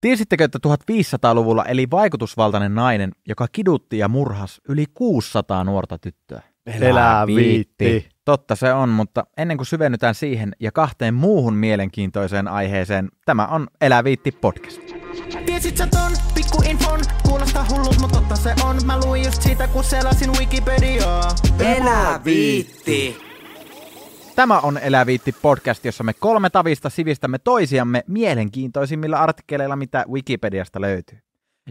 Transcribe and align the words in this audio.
Tiesittekö, 0.00 0.44
että 0.44 0.58
1500-luvulla 0.66 1.64
eli 1.64 1.86
vaikutusvaltainen 1.90 2.74
nainen, 2.74 3.12
joka 3.28 3.46
kidutti 3.52 3.98
ja 3.98 4.08
murhas 4.08 4.60
yli 4.68 4.84
600 4.94 5.64
nuorta 5.64 5.98
tyttöä? 5.98 6.42
Elää 6.80 7.26
viitti. 7.26 8.08
Totta 8.24 8.56
se 8.56 8.72
on, 8.72 8.88
mutta 8.88 9.24
ennen 9.36 9.56
kuin 9.56 9.66
syvennytään 9.66 10.14
siihen 10.14 10.52
ja 10.60 10.72
kahteen 10.72 11.14
muuhun 11.14 11.54
mielenkiintoiseen 11.54 12.48
aiheeseen, 12.48 13.08
tämä 13.24 13.46
on 13.46 13.66
Elää 13.80 14.04
viitti 14.04 14.32
podcast. 14.32 14.80
Tiesit 15.46 15.76
sä 15.76 15.86
ton 15.86 16.12
pikku 16.34 16.62
infon? 16.70 17.00
Kuulostaa 17.28 17.66
hullut, 17.70 17.98
mutta 18.00 18.18
totta 18.18 18.36
se 18.36 18.54
on. 18.64 18.76
Mä 18.84 19.00
luin 19.04 19.24
just 19.24 19.42
siitä, 19.42 19.68
kun 19.68 19.84
selasin 19.84 20.30
Wikipediaa. 20.38 21.28
Elää 21.60 22.24
viitti. 22.24 23.27
Tämä 24.38 24.60
on 24.60 24.78
Elää 24.78 25.06
viitti 25.06 25.32
podcast, 25.42 25.84
jossa 25.84 26.04
me 26.04 26.12
kolme 26.12 26.50
tavista 26.50 26.90
sivistämme 26.90 27.38
toisiamme 27.38 28.04
mielenkiintoisimmilla 28.06 29.16
artikkeleilla, 29.18 29.76
mitä 29.76 30.04
Wikipediasta 30.10 30.80
löytyy. 30.80 31.18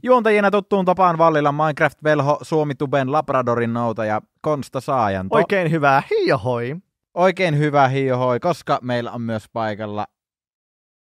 Juontajina 0.04 0.52
tuttuun 0.52 0.86
tapaan 0.86 1.18
vallilla 1.18 1.52
Minecraft-velho, 1.52 2.39
Suomituben 2.42 3.11
Labradorin 3.11 3.74
nouta 3.74 4.06
ja 4.06 4.22
Konsta 4.42 4.82
Saajanto. 4.82 5.36
Oikein 5.36 5.72
hyvää 5.72 6.04
hiohoi. 6.10 6.75
Oikein 7.14 7.58
hyvä 7.58 7.88
hiohoi, 7.88 8.39
koska 8.39 8.80
meillä 8.82 9.11
on 9.11 9.22
myös 9.22 9.46
paikalla 9.54 10.08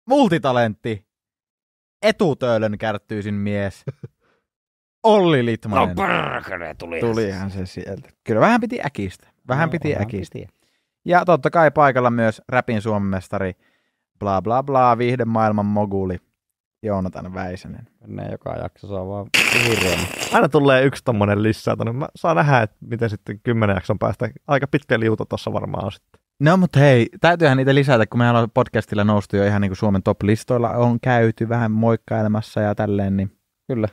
multitalentti, 0.08 1.06
etutöölön 2.02 2.78
kärttyisin 2.78 3.34
mies, 3.34 3.84
Olli 5.02 5.42
No 5.42 5.46
Litmanen. 5.46 5.96
perkele, 5.96 6.74
tuli. 6.78 7.00
Tulihan 7.00 7.50
se 7.50 7.66
sieltä. 7.66 8.08
Kyllä 8.24 8.40
vähän 8.40 8.60
piti 8.60 8.80
äkistä. 8.86 9.28
Vähän 9.48 9.68
No, 9.68 9.70
piti 9.70 9.96
äkistä. 9.96 10.38
piti. 10.38 10.55
Ja 11.06 11.24
totta 11.24 11.50
kai 11.50 11.70
paikalla 11.70 12.10
myös 12.10 12.42
räpin 12.48 12.82
suomestari, 12.82 13.52
bla 14.18 14.42
bla 14.42 14.62
bla, 14.62 14.98
viihdemaailman 14.98 15.66
moguli, 15.66 16.16
Joonatan 16.82 17.34
Väisänen. 17.34 17.88
Ne 18.06 18.28
joka 18.30 18.56
jakso 18.56 18.88
saa 18.88 19.08
vaan 19.08 19.26
hirveän. 19.68 19.98
Aina 20.32 20.48
tulee 20.48 20.84
yksi 20.84 21.04
tommonen 21.04 21.42
lisää 21.42 21.76
tonne. 21.76 21.92
Mä 21.92 22.08
saa 22.16 22.34
nähdä, 22.34 22.62
että 22.62 22.76
miten 22.80 23.10
sitten 23.10 23.40
kymmenen 23.42 23.74
jakson 23.74 23.98
päästä. 23.98 24.28
Aika 24.46 24.66
pitkä 24.66 25.00
liuta 25.00 25.26
tossa 25.26 25.52
varmaan 25.52 25.84
on 25.84 25.92
sitten. 25.92 26.20
No 26.40 26.56
mutta 26.56 26.78
hei, 26.78 27.08
täytyyhän 27.20 27.56
niitä 27.56 27.74
lisätä, 27.74 28.06
kun 28.06 28.18
mehän 28.18 28.36
on 28.36 28.50
podcastilla 28.54 29.04
noustu 29.04 29.36
jo 29.36 29.44
ihan 29.44 29.60
niin 29.60 29.70
kuin 29.70 29.76
Suomen 29.76 30.02
top-listoilla 30.02 30.70
on 30.70 31.00
käyty 31.00 31.48
vähän 31.48 31.70
moikkailemassa 31.70 32.60
ja 32.60 32.74
tälleen, 32.74 33.16
niin 33.16 33.32
Kyllä. 33.66 33.88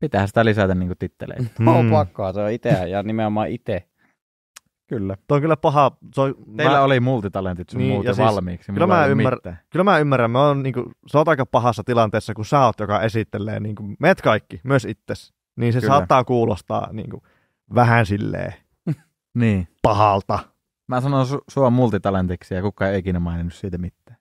pitää 0.00 0.26
sitä 0.26 0.44
lisätä 0.44 0.74
niin 0.74 0.88
kuin 0.88 0.98
titteleitä. 0.98 1.50
Mm. 1.58 1.68
On 1.68 1.90
pakkoa, 1.90 2.32
se 2.32 2.40
on 2.40 2.50
itse 2.50 2.68
ja 2.68 3.02
nimenomaan 3.02 3.48
itse. 3.48 3.88
Kyllä. 4.88 5.16
Tuo 5.28 5.34
on 5.34 5.40
kyllä 5.40 5.56
paha. 5.56 5.90
Se 6.14 6.20
on, 6.20 6.34
Teillä 6.56 6.76
mä, 6.76 6.82
oli 6.82 7.00
multitalentit 7.00 7.68
sun 7.70 7.78
Niin, 7.78 7.88
niin, 7.88 7.96
muuten 7.96 8.14
siis 8.14 8.26
valmiiksi. 8.28 8.72
kyllä 8.72 8.86
mä 8.86 9.06
ymmär- 9.06 9.34
mitään. 9.34 9.58
Kyllä 9.70 9.84
mä 9.84 9.98
ymmärrän. 9.98 10.30
Mä 10.30 10.46
oon 10.46 10.62
niinku, 10.62 10.92
sä 11.06 11.18
oot 11.18 11.28
aika 11.28 11.46
pahassa 11.46 11.84
tilanteessa, 11.84 12.34
kun 12.34 12.44
sä 12.44 12.64
oot, 12.64 12.80
joka 12.80 13.02
esittelee 13.02 13.60
niinku, 13.60 13.82
meet 13.98 14.22
kaikki, 14.22 14.60
myös 14.64 14.84
itses. 14.84 15.32
Niin 15.56 15.72
se 15.72 15.80
Kyllä. 15.80 15.94
saattaa 15.94 16.24
kuulostaa 16.24 16.88
niinku, 16.92 17.22
vähän 17.74 18.06
silleen 18.06 18.54
Niin. 19.38 19.68
pahalta. 19.82 20.38
Mä 20.88 21.00
sanon 21.00 21.26
su- 21.26 21.44
sua 21.50 21.70
multitalentiksi 21.70 22.54
ja 22.54 22.62
kukaan 22.62 22.90
ei 22.92 22.98
ikinä 22.98 23.20
maininnut 23.20 23.54
siitä 23.54 23.78
mitään. 23.78 24.18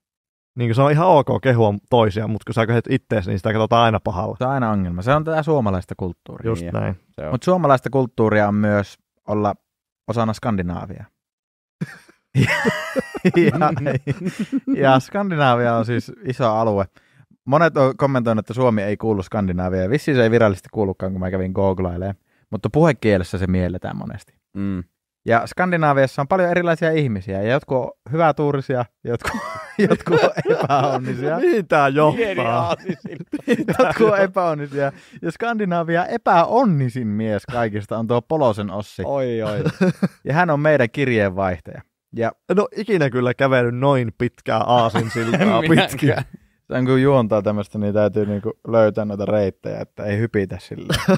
Niin 0.55 0.75
se 0.75 0.81
on 0.81 0.91
ihan 0.91 1.07
ok 1.07 1.27
kehua 1.43 1.73
toisia, 1.89 2.27
mutta 2.27 2.45
kun 2.45 2.53
sä 2.53 2.67
köhet 2.67 2.85
ittees, 2.89 3.27
niin 3.27 3.39
sitä 3.39 3.53
katsotaan 3.53 3.83
aina 3.85 3.99
pahalla. 3.99 4.35
Se 4.37 4.45
on 4.45 4.51
aina 4.51 4.71
ongelma. 4.71 5.01
Se 5.01 5.13
on 5.13 5.23
tätä 5.23 5.43
suomalaista 5.43 5.93
kulttuuria. 5.97 6.49
Just 6.49 6.61
Niin. 6.61 6.73
näin. 6.73 6.95
Mutta 7.31 7.45
suomalaista 7.45 7.89
kulttuuria 7.89 8.47
on 8.47 8.55
myös 8.55 8.97
olla 9.27 9.55
osana 10.07 10.33
Skandinaavia. 10.33 11.05
ja, 13.51 13.71
ja 14.75 14.99
Skandinavia 14.99 15.75
on 15.75 15.85
siis 15.85 16.11
iso 16.23 16.51
alue. 16.51 16.85
Monet 17.45 17.77
on 17.77 17.97
kommentoinut, 17.97 18.43
että 18.43 18.53
Suomi 18.53 18.81
ei 18.81 18.97
kuulu 18.97 19.23
Skandinaaviaan. 19.23 19.89
Vissiin 19.89 20.17
se 20.17 20.23
ei 20.23 20.31
virallisesti 20.31 20.69
kuulukaan, 20.71 21.11
kun 21.11 21.19
mä 21.19 21.31
kävin 21.31 21.51
googlailemaan. 21.51 22.15
Mutta 22.49 22.69
puhekielessä 22.69 23.37
se 23.37 23.47
mielletään 23.47 23.97
monesti. 23.97 24.33
Mm. 24.53 24.83
Ja 25.27 25.47
Skandinaaviassa 25.47 26.21
on 26.21 26.27
paljon 26.27 26.49
erilaisia 26.49 26.91
ihmisiä. 26.91 27.41
Ja 27.41 27.51
jotkut 27.51 27.77
on 27.77 27.91
hyvätuurisia, 28.11 28.85
jotkut, 29.03 29.41
jotkut 29.89 30.23
on 30.23 30.31
epäonnisia. 30.51 31.37
Mihin 31.45 31.67
tää 31.67 31.87
johtaa? 31.87 32.75
jotkut 33.79 34.09
on 34.09 34.19
epäonnisia. 34.19 34.91
Ja 35.21 35.31
Skandinaavia 35.31 36.05
epäonnisin 36.05 37.07
mies 37.07 37.45
kaikista 37.45 37.97
on 37.97 38.07
tuo 38.07 38.21
Polosen 38.21 38.71
Ossi. 38.71 39.03
Oi, 39.05 39.41
oi. 39.41 39.63
Ja 40.23 40.33
hän 40.33 40.49
on 40.49 40.59
meidän 40.59 40.89
kirjeenvaihtaja. 40.91 41.81
Ja 42.15 42.31
En 42.49 42.59
ole 42.59 42.67
ikinä 42.75 43.09
kyllä 43.09 43.33
kävellyt 43.33 43.75
noin 43.75 44.11
pitkää 44.17 44.57
aasinsiltaa 44.57 45.61
pitkin. 45.61 45.69
Minäkään. 45.69 46.23
sen 46.73 46.85
kun 46.85 47.01
juontaa 47.01 47.41
tämmöistä, 47.41 47.77
niin 47.77 47.93
täytyy 47.93 48.25
niinku 48.25 48.53
löytää 48.67 49.05
noita 49.05 49.25
reittejä, 49.25 49.79
että 49.79 50.03
ei 50.03 50.17
hypitä 50.17 50.57
sille. 50.61 51.17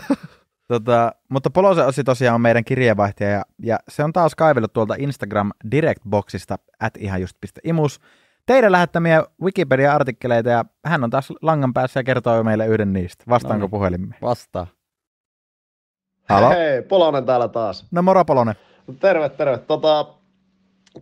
Tota, 0.70 1.12
mutta 1.30 1.50
Polosen 1.50 1.86
Ossi 1.86 2.04
tosiaan 2.04 2.36
on 2.36 2.42
meidän 2.42 2.66
kirjeenvaihtaja 2.66 3.30
ja, 3.30 3.44
ja 3.64 3.80
se 3.88 4.04
on 4.04 4.14
taas 4.14 4.36
kaivellut 4.36 4.74
tuolta 4.74 4.96
Instagram 4.98 5.52
Direct-boxista 5.72 6.56
at 6.80 6.98
ihan 6.98 7.22
just 7.22 7.38
imus 7.64 8.00
teidän 8.46 8.72
lähettämiä 8.72 9.24
Wikipedia-artikkeleita 9.42 10.50
ja 10.50 10.66
hän 10.86 11.04
on 11.04 11.10
taas 11.10 11.34
langan 11.42 11.74
päässä 11.74 12.00
ja 12.00 12.04
kertoo 12.04 12.44
meille 12.44 12.68
yhden 12.68 12.94
niistä. 12.94 13.24
Vastaanko 13.30 13.58
No 13.60 13.66
niin. 13.66 13.72
puhelimeen? 13.72 14.16
Vastaa. 14.22 14.68
Halo? 16.30 16.50
Hei, 16.50 16.82
Polonen 16.82 17.26
täällä 17.26 17.48
taas. 17.48 17.88
No 17.92 18.02
moro 18.02 18.26
Polonen. 18.26 18.56
Terve, 19.00 19.30
terve. 19.30 19.58
Tota, 19.58 20.06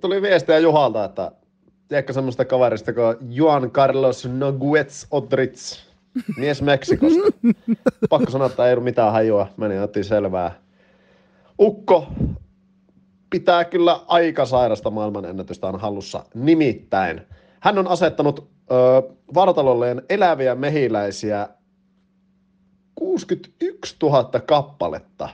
tuli 0.02 0.22
viestiä 0.22 0.60
Juhalta, 0.60 1.06
että 1.06 1.32
tiedätkö 1.88 2.14
semmoista 2.14 2.46
kaverista 2.46 2.94
kuin 2.94 3.18
Juan 3.30 3.72
Carlos 3.72 4.26
Noguets 4.26 5.08
Odrits, 5.12 5.87
mies 6.38 6.62
Meksikosta. 6.62 7.20
Pakko 8.10 8.32
sanoa, 8.32 8.48
että 8.48 8.66
ei 8.66 8.74
ollut 8.74 8.84
mitään 8.84 9.12
hajua, 9.12 9.48
meni 9.58 9.80
otin 9.80 10.04
selvää. 10.04 10.52
Ukko 11.60 12.08
pitää 13.30 13.66
kyllä 13.66 14.00
aika 14.08 14.46
sairasta 14.46 14.90
maailmanennätystä 14.90 15.68
on 15.68 15.80
hallussa. 15.80 16.26
Nimittäin 16.34 17.22
hän 17.60 17.78
on 17.78 17.88
asettanut 17.88 18.50
ö, 18.72 18.76
vartalolleen 19.34 20.02
eläviä 20.10 20.56
mehiläisiä 20.56 21.50
61 22.96 23.96
000 24.02 24.40
kappaletta 24.40 25.30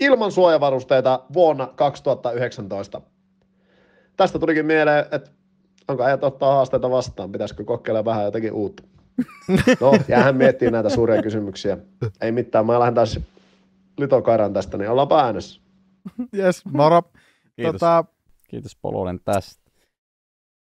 ilman 0.00 0.32
suojavarusteita 0.32 1.22
vuonna 1.32 1.66
2019. 1.66 3.00
Tästä 4.16 4.38
tulikin 4.38 4.66
mieleen, 4.66 5.04
että 5.12 5.30
onko 5.88 6.04
ajat 6.04 6.24
ottaa 6.24 6.54
haasteita 6.54 6.90
vastaan, 6.90 7.32
pitäisikö 7.32 7.64
kokeilla 7.64 8.04
vähän 8.04 8.24
jotakin 8.24 8.52
uutta. 8.52 8.82
No, 9.80 9.92
ja 10.08 10.18
hän 10.22 10.36
miettii 10.36 10.70
näitä 10.70 10.88
suuria 10.88 11.22
kysymyksiä. 11.22 11.78
Ei 12.20 12.32
mitään, 12.32 12.66
mä 12.66 12.78
lähden 12.80 12.94
taas 12.94 13.20
litokairan 13.98 14.52
tästä, 14.52 14.78
niin 14.78 14.90
ollaan 14.90 15.24
äänessä. 15.24 15.60
Yes, 16.36 16.64
moro. 16.64 17.02
Kiitos. 17.56 17.72
Tota, 17.72 18.04
Kiitos 18.48 18.76
Polonen 18.82 19.20
tästä. 19.24 19.68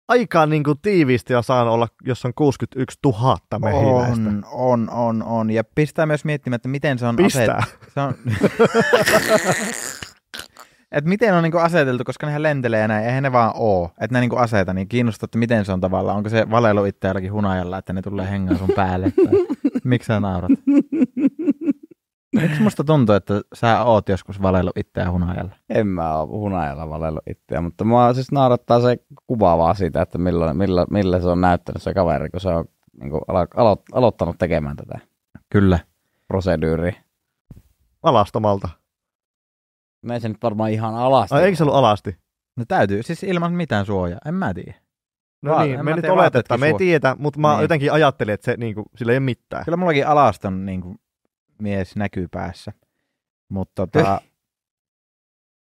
Aika 0.08 0.46
niin 0.46 0.64
kuin 0.64 0.78
tiiviisti 0.82 1.34
ja 1.34 1.42
saan 1.42 1.68
olla, 1.68 1.88
jos 2.04 2.26
on 2.26 2.34
61 2.34 3.00
000 3.06 3.38
mehiläistä. 3.60 4.30
on, 4.30 4.44
on, 4.52 4.90
on, 4.90 5.24
on. 5.24 5.52
Ja 5.52 5.64
pistää 5.76 6.06
myös 6.06 6.26
miettimään, 6.26 6.56
että 6.56 6.68
miten 6.70 7.00
se 7.00 7.06
on 7.06 7.16
Pistää. 7.16 7.58
aset- 7.64 7.94
Se 7.94 8.00
on... 8.02 8.14
Et 10.96 11.06
miten 11.06 11.34
on 11.34 11.44
niinku 11.44 11.58
aseteltu, 11.58 12.04
koska 12.04 12.26
nehän 12.26 12.44
lentelee 12.44 12.80
ja 12.80 12.88
näin, 12.88 13.06
eihän 13.06 13.24
ne 13.24 13.32
vaan 13.32 13.52
oo. 13.56 13.92
Että 14.02 14.14
ne 14.14 14.20
niinku 14.20 14.36
aseta, 14.36 14.74
niin 14.74 14.88
kiinnostaa, 14.88 15.26
että 15.26 15.38
miten 15.38 15.66
se 15.66 15.72
on 15.72 15.82
tavallaan. 15.82 16.18
Onko 16.18 16.30
se 16.30 16.50
valelu 16.52 16.86
itse 16.86 17.08
jollakin 17.08 17.34
hunajalla, 17.34 17.78
että 17.78 17.94
ne 17.94 18.02
tulee 18.02 18.30
hengaan 18.30 18.58
sun 18.58 18.70
päälle? 18.76 19.12
Tai... 19.26 19.34
Miksi 19.84 20.08
sä 20.08 20.20
naurat? 20.20 20.52
Miksi 22.36 22.62
musta 22.62 22.84
tuntuu, 22.84 23.16
että 23.16 23.42
sä 23.54 23.84
oot 23.84 24.10
joskus 24.10 24.42
valelu 24.42 24.72
itseä 24.76 25.12
hunajalla? 25.12 25.56
En 25.70 25.88
mä 25.88 26.18
ole 26.18 26.30
hunajalla 26.30 26.90
valellut 26.90 27.24
itseä, 27.28 27.62
mutta 27.62 27.84
mua 27.84 28.14
siis 28.14 28.32
naurattaa 28.32 28.82
se 28.82 28.98
kuva 29.28 29.58
vaan 29.58 29.76
siitä, 29.76 30.02
että 30.02 30.18
millä, 30.18 30.54
millä, 30.54 30.86
millä 30.90 31.20
se 31.20 31.28
on 31.28 31.42
näyttänyt 31.42 31.84
se 31.84 31.94
kaveri, 31.94 32.30
kun 32.30 32.40
se 32.40 32.50
on 32.50 32.66
niin 33.00 33.10
kuin 33.10 33.22
alo, 33.28 33.48
alo, 33.56 33.84
aloittanut 33.94 34.38
tekemään 34.38 34.76
tätä 34.76 35.00
Kyllä. 35.50 35.80
proseduuria. 36.28 36.94
Alastomalta. 38.04 38.70
No 40.06 40.14
ei 40.14 40.20
se 40.20 40.30
nyt 40.30 40.38
varmaan 40.44 40.72
ihan 40.72 40.96
alasti. 40.96 41.36
Ai 41.36 41.44
eikö 41.44 41.56
se 41.58 41.64
ollut 41.64 41.76
alasti? 41.76 42.18
No 42.58 42.66
täytyy, 42.68 43.04
siis 43.04 43.24
ilman 43.24 43.54
mitään 43.54 43.86
suojaa. 43.86 44.20
En 44.26 44.34
mä 44.34 44.54
tiedä. 44.54 44.74
No 45.42 45.52
Va- 45.56 45.64
niin, 45.64 45.80
en 45.80 45.86
me 45.86 45.92
mä 45.92 45.96
nyt 45.96 46.06
oletetaan, 46.06 46.60
me 46.60 46.68
ei 46.68 46.74
tiedä, 46.74 47.16
mutta 47.20 47.40
mä 47.40 47.54
Niin. 47.54 47.62
jotenkin 47.62 47.92
ajattelin, 47.92 48.34
että 48.34 48.46
se, 48.46 48.58
niin 48.58 48.76
kuin, 48.76 48.86
sillä 48.96 49.12
ei 49.12 49.18
ole 49.18 49.26
mitään. 49.26 49.66
Kyllä 49.66 49.78
mullakin 49.78 50.08
alaston 50.08 50.66
niin 50.66 50.82
kuin, 50.82 50.98
mies 51.62 51.96
näkyy 51.96 52.28
päässä. 52.28 52.74
Mutta 53.50 53.88
tota, 53.88 54.22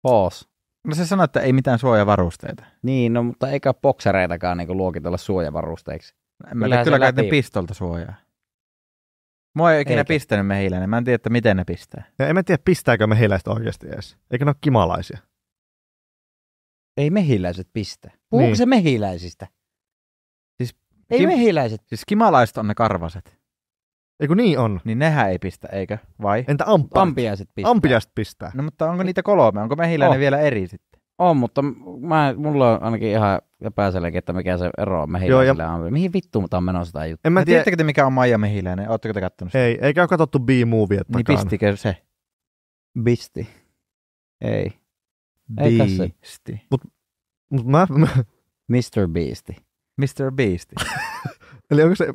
Poos. 0.02 0.48
no 0.86 0.94
se 0.94 1.06
sanoi, 1.06 1.24
että 1.24 1.40
ei 1.40 1.52
mitään 1.52 1.78
suojavarusteita. 1.78 2.64
Niin, 2.82 3.12
no 3.12 3.22
mutta 3.22 3.50
eikä 3.50 3.74
boksereitakaan 3.74 4.58
niin 4.58 4.76
luokitella 4.76 5.16
suojavarusteiksi. 5.16 6.14
En 6.50 6.58
mä 6.58 6.84
kyllä 6.84 6.98
kai 6.98 7.12
pistolta 7.30 7.74
suojaa. 7.74 8.14
Mua 9.54 9.72
ei 9.72 9.80
ikinä 9.82 9.98
Eikä. 10.00 10.08
pistänyt 10.08 10.46
mehiläinen. 10.46 10.90
Mä 10.90 10.98
en 10.98 11.04
tiedä, 11.04 11.14
että 11.14 11.30
miten 11.30 11.56
ne 11.56 11.64
pistää. 11.64 12.04
Ja 12.18 12.28
en 12.28 12.34
mä 12.34 12.42
tiedä, 12.42 12.62
pistääkö 12.64 13.06
mehiläistä 13.06 13.50
oikeasti 13.50 13.86
edes. 13.88 14.16
Eikö 14.30 14.44
ne 14.44 14.48
ole 14.48 14.56
kimalaisia? 14.60 15.18
Ei 16.96 17.10
mehiläiset 17.10 17.68
pistä. 17.72 18.10
Puhuuko 18.30 18.46
Niin. 18.48 18.56
se 18.56 18.66
mehiläisistä? 18.66 19.46
Siis 20.56 20.74
Ei 21.10 21.18
kim- 21.18 21.28
mehiläiset. 21.28 21.80
Siis 21.86 22.02
kimalaiset 22.06 22.56
on 22.58 22.68
ne 22.68 22.74
karvaset. 22.74 23.38
Eikö 24.20 24.34
niin 24.34 24.58
on? 24.58 24.80
Niin 24.84 24.98
nehän 24.98 25.30
ei 25.30 25.38
pistä, 25.38 25.68
eikö? 25.72 25.98
Vai? 26.22 26.44
Entä 26.48 26.64
ampparit? 26.66 27.02
Ampiaiset 27.08 27.48
pistää. 27.54 27.70
Ampiaiset 27.70 28.10
pistää. 28.14 28.50
No 28.54 28.62
mutta 28.62 28.90
onko 28.90 29.02
niitä 29.02 29.22
kolme? 29.22 29.60
Onko 29.62 29.76
mehiläinen 29.76 30.16
Oh. 30.16 30.20
vielä 30.20 30.40
eri 30.40 30.68
sitten? 30.68 30.93
On, 31.18 31.36
mutta 31.36 31.62
mä, 32.00 32.34
mulla 32.36 32.72
on 32.72 32.82
ainakin 32.82 33.08
ihan 33.08 33.40
epäselkeä, 33.60 34.18
että 34.18 34.32
mikä 34.32 34.58
se 34.58 34.70
ero 34.78 35.02
on 35.02 35.10
mehiläisillä 35.10 35.62
ja... 35.62 35.90
Mihin 35.90 36.12
vittuun 36.12 36.50
tämä 36.50 36.58
on 36.58 36.64
menossa 36.64 36.92
tämä 36.92 37.06
juttu? 37.06 37.20
En 37.24 37.32
mä 37.32 37.40
tiedä, 37.40 37.46
Tiedättekö 37.46 37.76
te 37.76 37.84
mikä 37.84 38.06
on 38.06 38.12
Maija 38.12 38.38
Mehiläinen? 38.38 38.88
Oletteko 38.88 39.12
te 39.12 39.20
kattonut 39.20 39.52
sitä? 39.52 39.64
ei, 39.64 39.78
eikä 39.80 40.02
ole 40.02 40.08
katsottu 40.08 40.38
B-moviet 40.38 41.08
Niin 41.08 41.24
pistikö 41.26 41.76
se? 41.76 41.96
Bisti. 43.02 43.48
Ei. 44.40 44.72
Beasti. 45.54 46.66
Mut 47.50 47.66
mä, 47.66 47.86
mä, 47.90 48.08
Mr. 48.68 49.08
Beasti. 49.12 49.56
Mr. 49.96 50.32
Beasti. 50.32 50.74
eli 51.70 51.82
onko 51.82 51.94
se, 51.94 52.14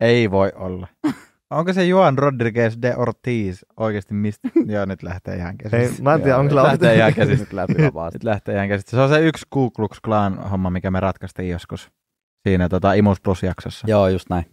ei 0.00 0.30
voi 0.30 0.52
olla. 0.54 0.88
Onko 1.50 1.72
se 1.72 1.84
Juan 1.84 2.18
Rodriguez 2.18 2.76
de 2.82 2.96
Ortiz 2.96 3.62
oikeasti 3.76 4.14
mistä? 4.14 4.48
Joo, 4.74 4.84
nyt 4.84 5.02
lähtee 5.02 5.36
ihan 5.36 5.58
käsistä. 5.58 5.96
ei, 5.96 6.02
mä 6.02 6.14
en 6.14 6.22
tiedä, 6.22 6.38
onko 6.38 6.54
lähtee 6.62 6.94
ihan 6.94 7.14
käsistä. 7.14 7.44
Nyt 7.44 7.52
lähti 7.52 7.82
vapaasti. 7.82 8.18
Nyt 8.18 8.24
lähtee 8.24 8.54
ihan 8.54 8.68
käsistä. 8.68 8.90
Se 8.90 9.00
on 9.00 9.08
se 9.08 9.20
yksi 9.20 9.46
Ku 9.50 9.70
Klux 9.70 10.00
Klan 10.04 10.38
homma, 10.50 10.70
mikä 10.70 10.90
me 10.90 11.00
ratkaistiin 11.00 11.48
joskus 11.48 11.90
siinä 12.42 12.68
tota, 12.68 12.92
Imus 12.92 13.20
Plus-jaksossa. 13.20 13.86
Joo, 13.90 14.08
just 14.08 14.30
näin. 14.30 14.44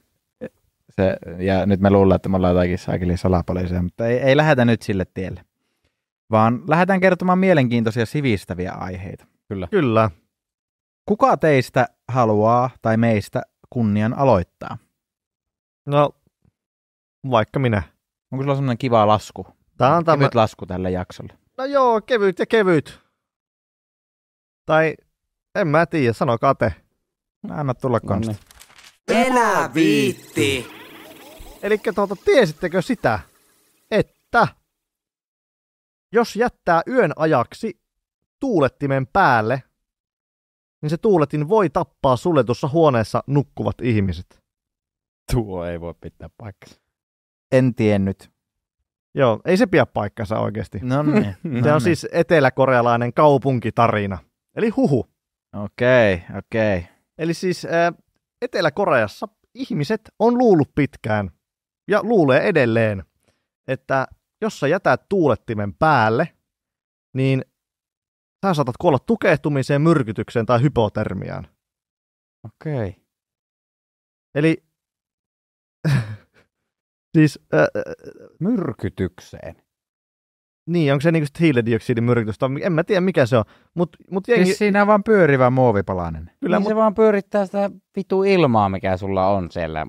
Se, 0.89 1.17
ja 1.39 1.65
nyt 1.65 1.79
me 1.79 1.89
luullaan, 1.89 2.15
että 2.15 2.29
me 2.29 2.37
ollaan 2.37 2.55
jotakin 2.55 2.77
saakeli 2.77 3.17
salapoliiseja, 3.17 3.81
mutta 3.83 4.07
ei, 4.07 4.17
ei 4.19 4.37
lähdetä 4.37 4.65
nyt 4.65 4.81
sille 4.81 5.05
tielle. 5.13 5.41
Vaan 6.31 6.61
lähdetään 6.67 6.99
kertomaan 6.99 7.39
mielenkiintoisia 7.39 8.05
sivistäviä 8.05 8.71
aiheita. 8.71 9.25
Kyllä. 9.69 10.11
Kuka 11.05 11.37
teistä 11.37 11.87
haluaa 12.07 12.69
tai 12.81 12.97
meistä 12.97 13.41
kunnian 13.69 14.13
aloittaa? 14.17 14.77
No, 15.85 16.09
vaikka 17.31 17.59
minä. 17.59 17.83
Onko 18.31 18.43
sulla 18.43 18.55
semmoinen 18.55 18.77
kiva 18.77 19.07
lasku? 19.07 19.47
Tää 19.77 19.95
on 19.97 20.05
tämä, 20.05 20.17
Kevyt 20.17 20.35
lasku 20.35 20.65
tälle 20.65 20.91
jaksolle. 20.91 21.37
no 21.57 21.65
joo, 21.65 22.01
kevyt 22.01 22.39
ja 22.39 22.45
kevyt. 22.45 22.99
Tai 24.65 24.95
en 25.55 25.67
mä 25.67 25.85
tiedä, 25.85 26.13
sanokaa 26.13 26.55
te. 26.55 26.73
No, 27.43 27.55
anna 27.55 27.73
tulla 27.73 27.99
No 28.03 28.07
konsta. 28.07 28.31
niin. 28.31 29.17
Enää 29.27 29.73
viitti. 29.73 30.67
Eli 31.61 31.77
tuota, 31.95 32.15
tiesittekö 32.25 32.81
sitä, 32.81 33.19
että 33.91 34.47
jos 36.11 36.35
jättää 36.35 36.81
yön 36.87 37.11
ajaksi 37.15 37.81
tuulettimen 38.39 39.07
päälle, 39.07 39.63
niin 40.81 40.89
se 40.89 40.97
tuuletin 40.97 41.49
voi 41.49 41.69
tappaa 41.69 42.15
suljetussa 42.17 42.67
huoneessa 42.67 43.23
nukkuvat 43.27 43.75
ihmiset. 43.81 44.41
Tuo 45.33 45.65
ei 45.65 45.81
voi 45.81 45.93
pitää 46.01 46.29
paikkaa. 46.37 46.80
En 47.51 47.75
tiennyt. 47.75 48.31
Joo, 49.15 49.41
ei 49.45 49.57
se 49.57 49.65
pidä 49.65 49.85
paikkansa 49.85 50.39
oikeasti. 50.39 50.79
No 50.81 51.03
niin. 51.03 51.35
Se 51.63 51.73
on 51.73 51.81
siis 51.81 52.07
eteläkorealainen 52.11 53.13
kaupunkitarina, 53.13 54.17
eli 54.55 54.69
huhu. 54.69 55.05
Okei, 55.55 56.13
okay, 56.13 56.37
okei. 56.37 56.77
Okay. 56.77 56.89
Eli 57.17 57.33
siis 57.33 57.65
ää, 57.65 57.93
Etelä-Koreassa 58.41 59.27
ihmiset 59.53 60.01
on 60.19 60.37
luullut 60.37 60.75
pitkään 60.75 61.31
ja 61.87 62.03
luulee 62.03 62.41
edelleen, 62.41 63.03
että 63.67 64.07
jos 64.41 64.59
sä 64.59 64.67
jätät 64.67 65.09
tuulettimen 65.09 65.73
päälle, 65.73 66.27
niin 67.13 67.45
sä 68.45 68.53
saatat 68.53 68.77
kuolla 68.77 68.99
tukehtumiseen, 68.99 69.81
myrkytykseen 69.81 70.45
tai 70.45 70.61
hypotermiaan. 70.61 71.47
Okei. 72.45 72.89
Okay. 72.89 73.01
Eli 74.35 74.63
siis, 77.13 77.39
äh, 77.53 77.67
Myrkytykseen. 78.39 79.55
niin, 80.65 80.93
onko 80.93 81.01
se 81.01 81.11
niinku 81.11 81.27
hiilidioksidimyrkytys, 81.39 82.37
tai 82.37 82.49
en 82.61 82.73
mä 82.73 82.83
tiedä 82.83 83.01
mikä 83.01 83.25
se 83.25 83.37
on, 83.37 83.43
mutta 83.73 83.97
mut 84.11 84.27
jengi, 84.27 84.45
Siis 84.45 84.57
siinä 84.57 84.81
on 84.81 84.87
vaan 84.87 85.03
pyörivä 85.03 85.49
muovipalanen. 85.49 86.23
kyllä, 86.23 86.35
Kyllä 86.39 86.59
mut, 86.59 86.63
niin 86.67 86.71
se 86.71 86.75
vaan 86.75 86.95
pyörittää 86.95 87.45
sitä 87.45 87.69
vitu 87.95 88.23
ilmaa, 88.23 88.69
mikä 88.69 88.97
sulla 88.97 89.27
on 89.27 89.51
siellä. 89.51 89.87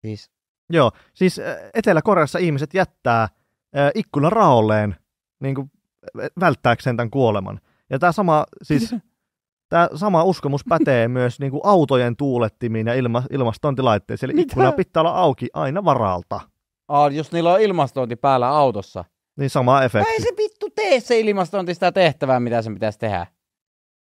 Siis, 0.00 0.30
joo, 0.70 0.92
siis 1.14 1.38
äh, 1.38 1.56
Etelä-Koreassa 1.74 2.38
ihmiset 2.38 2.74
jättää 2.74 3.22
äh, 3.22 3.90
ikkunan 3.94 4.32
raolleen 4.32 4.96
niin 5.40 5.54
kuin, 5.54 5.70
välttääkseen 6.40 6.96
tämän 6.96 7.10
kuoleman. 7.10 7.60
Ja 7.90 7.98
tämä 7.98 8.12
sama, 8.12 8.46
siis, 8.62 8.94
tämä 9.72 9.88
sama 9.94 10.24
uskomus 10.24 10.64
pätee 10.68 11.08
myös 11.18 11.40
niin 11.40 11.50
kuin 11.50 11.60
autojen 11.64 12.16
tuulettimiin 12.16 12.86
ja 12.86 12.94
ilma, 12.94 13.22
ilmastointilaitteisiin. 13.30 14.30
Eli 14.30 14.34
Mitä? 14.34 14.52
ikkuna 14.52 14.72
pitää 14.72 15.00
olla 15.00 15.14
auki 15.14 15.48
aina 15.52 15.84
varalta. 15.84 16.40
aa, 16.88 17.08
jos 17.10 17.32
niillä 17.32 17.52
on 17.52 17.60
ilmastointi 17.60 18.16
päällä 18.16 18.48
autossa. 18.48 19.04
Niin 19.38 19.50
sama 19.50 19.82
efekti. 19.82 20.12
Ei 20.12 20.20
se 20.20 20.28
vittu 20.38 20.70
tee 20.70 21.00
se 21.00 21.20
ilmastointi 21.20 21.74
sitä 21.74 21.92
tehtävää, 21.92 22.40
mitä 22.40 22.62
sen 22.62 22.74
pitäisi 22.74 22.98
tehdä. 22.98 23.26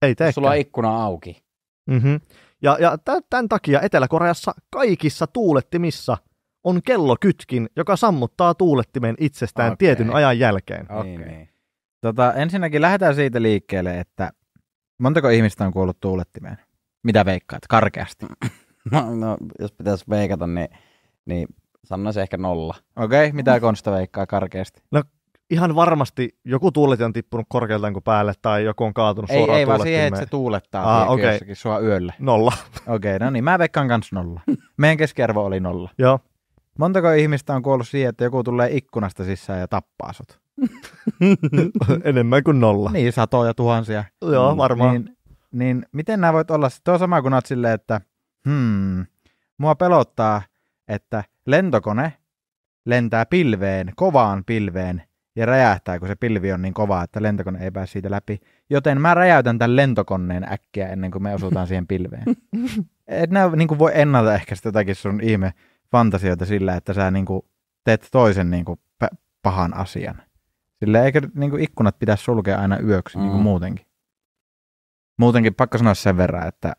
Ei 0.01 0.15
Jos 0.19 0.35
sulla 0.35 0.49
on 0.49 0.57
ikkuna 0.57 1.03
auki. 1.03 1.43
Mm-hmm. 1.89 2.21
Ja, 2.61 2.77
ja 2.79 2.97
tä- 2.97 3.21
tämän 3.29 3.49
takia 3.49 3.81
Etelä-Koreassa 3.81 4.51
kaikissa 4.69 5.27
tuulettimissa 5.27 6.17
on 6.63 6.81
kellokytkin, 6.83 7.69
joka 7.75 7.95
sammuttaa 7.95 8.53
tuulettimen 8.53 9.15
itsestään 9.19 9.73
Okei. 9.73 9.77
tietyn 9.87 10.13
ajan 10.13 10.39
jälkeen. 10.39 10.91
Okei. 10.91 11.17
Niin, 11.17 11.27
niin. 11.27 11.49
Tota, 12.01 12.33
ensinnäkin 12.33 12.81
lähdetään 12.81 13.15
siitä 13.15 13.41
liikkeelle, 13.41 13.99
että 13.99 14.31
montako 15.03 15.29
ihmistä 15.29 15.65
on 15.65 15.73
kuollut 15.73 15.99
tuulettimeen? 15.99 16.57
Mitä 17.03 17.25
veikkaat? 17.25 17.67
Karkeasti. 17.69 18.25
No, 18.91 19.15
no, 19.15 19.37
jos 19.59 19.71
pitäisi 19.71 20.05
veikata, 20.09 20.47
niin, 20.47 20.67
niin 21.25 21.47
sanoisin 21.83 22.21
ehkä 22.21 22.37
nolla. 22.37 22.75
Okei, 22.95 23.27
okay, 23.27 23.35
mitä 23.35 23.59
Konsta 23.59 23.91
veikkaa 23.91 24.25
karkeasti? 24.25 24.81
Ihan 25.49 25.75
varmasti 25.75 26.37
joku 26.45 26.71
tuuletin 26.71 27.05
on 27.05 27.13
tippunut 27.13 27.45
korkealta 27.49 27.91
kuin 27.91 28.03
päälle 28.03 28.33
tai 28.41 28.63
joku 28.65 28.83
on 28.83 28.93
kaatunut 28.93 29.29
Ei, 29.29 29.37
suoraan 29.37 29.59
ei 29.59 29.67
vaan 29.67 29.81
siihen, 29.81 30.07
että 30.07 30.19
se 30.19 30.25
tuulettaa 30.25 30.83
Aa, 30.83 31.01
ah, 31.01 31.11
okay. 31.11 31.25
jossakin 31.25 31.55
sua 31.55 31.79
yölle. 31.79 32.13
Nolla. 32.19 32.53
Okei, 32.87 33.15
okay, 33.15 33.27
no 33.27 33.31
niin, 33.31 33.43
mä 33.43 33.59
veikkaan 33.59 33.87
kans 33.87 34.11
nolla. 34.11 34.41
Meidän 34.77 34.97
keskiarvo 34.97 35.45
oli 35.45 35.59
nolla. 35.59 35.89
Joo. 35.97 36.19
Montako 36.79 37.11
ihmistä 37.11 37.55
on 37.55 37.63
kuollut 37.63 37.87
siihen, 37.87 38.09
että 38.09 38.23
joku 38.23 38.43
tulee 38.43 38.69
ikkunasta 38.71 39.23
sisään 39.23 39.59
ja 39.59 39.67
tappaa 39.67 40.13
sut? 40.13 40.42
Enemmän 42.03 42.43
kuin 42.43 42.59
nolla. 42.59 42.91
Niin, 42.91 43.13
satoja 43.13 43.53
tuhansia. 43.53 44.03
Joo, 44.21 44.57
varmaan. 44.57 44.93
Niin, 44.93 45.17
niin 45.51 45.85
miten 45.91 46.21
nämä 46.21 46.33
voit 46.33 46.51
olla? 46.51 46.69
Tuo 46.83 46.93
on 46.93 46.99
sama 46.99 47.21
kuin 47.21 47.33
oot 47.33 47.45
silleen, 47.45 47.73
että 47.73 48.01
hmm, 48.49 49.05
mua 49.57 49.75
pelottaa, 49.75 50.41
että 50.87 51.23
lentokone 51.45 52.13
lentää 52.85 53.25
pilveen, 53.25 53.91
kovaan 53.95 54.43
pilveen 54.45 55.03
ja 55.35 55.45
räjähtää, 55.45 55.99
kun 55.99 56.07
se 56.07 56.15
pilvi 56.15 56.51
on 56.53 56.61
niin 56.61 56.73
kova, 56.73 57.03
että 57.03 57.21
lentokone 57.21 57.63
ei 57.63 57.71
pääse 57.71 57.91
siitä 57.91 58.11
läpi. 58.11 58.39
Joten 58.69 59.01
mä 59.01 59.13
räjäytän 59.13 59.59
tämän 59.59 59.75
lentokoneen 59.75 60.51
äkkiä 60.51 60.87
ennen 60.87 61.11
kuin 61.11 61.23
me 61.23 61.33
osutaan 61.33 61.67
siihen 61.67 61.87
pilveen. 61.87 62.23
Et 63.07 63.29
nää 63.29 63.49
niin 63.49 63.67
kuin 63.67 63.79
voi 63.79 63.91
ennaltaehkäistä 63.95 64.67
jotakin 64.67 64.95
sun 64.95 65.21
ihme 65.21 65.53
fantasioita 65.91 66.45
sillä, 66.45 66.75
että 66.75 66.93
sä 66.93 67.11
niin 67.11 67.25
kuin 67.25 67.41
teet 67.83 68.07
toisen 68.11 68.51
niin 68.51 68.65
kuin 68.65 68.79
p- 68.99 69.17
pahan 69.41 69.73
asian. 69.73 70.15
Sillä 70.83 71.03
eikö 71.03 71.21
niin 71.35 71.49
kuin 71.51 71.63
ikkunat 71.63 71.99
pitäisi 71.99 72.23
sulkea 72.23 72.59
aina 72.59 72.79
yöksi 72.79 73.17
niin 73.17 73.29
kuin 73.29 73.39
Mm. 73.39 73.43
muutenkin. 73.43 73.85
Muutenkin 75.19 75.55
pakko 75.55 75.77
sanoa 75.77 75.93
sen 75.93 76.17
verran, 76.17 76.47
että 76.47 76.73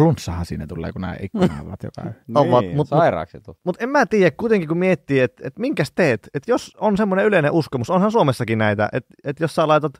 flunssahan 0.00 0.46
siinä 0.46 0.66
tulee, 0.66 0.92
kun 0.92 1.00
nämä 1.00 1.16
ikkunat 1.20 1.50
ovat 1.66 1.82
joka 1.82 2.02
yö. 2.04 2.12
Niin, 2.60 2.76
mut- 2.76 2.88
sairaaksi 2.88 3.40
tuu. 3.40 3.58
Mutta 3.64 3.82
en 3.84 3.88
mä 3.88 4.06
tiedä 4.06 4.30
kuitenkin, 4.36 4.68
kun 4.68 4.78
miettii, 4.78 5.20
että 5.20 5.42
et 5.46 5.58
minkäs 5.58 5.92
teet. 5.94 6.28
Että 6.34 6.50
jos 6.50 6.76
on 6.80 6.96
semmoinen 6.96 7.26
yleinen 7.26 7.52
uskomus, 7.52 7.90
onhan 7.90 8.12
Suomessakin 8.12 8.58
näitä, 8.58 8.88
että 8.92 9.14
et 9.24 9.40
jos 9.40 9.54
sä 9.54 9.68
laitat 9.68 9.92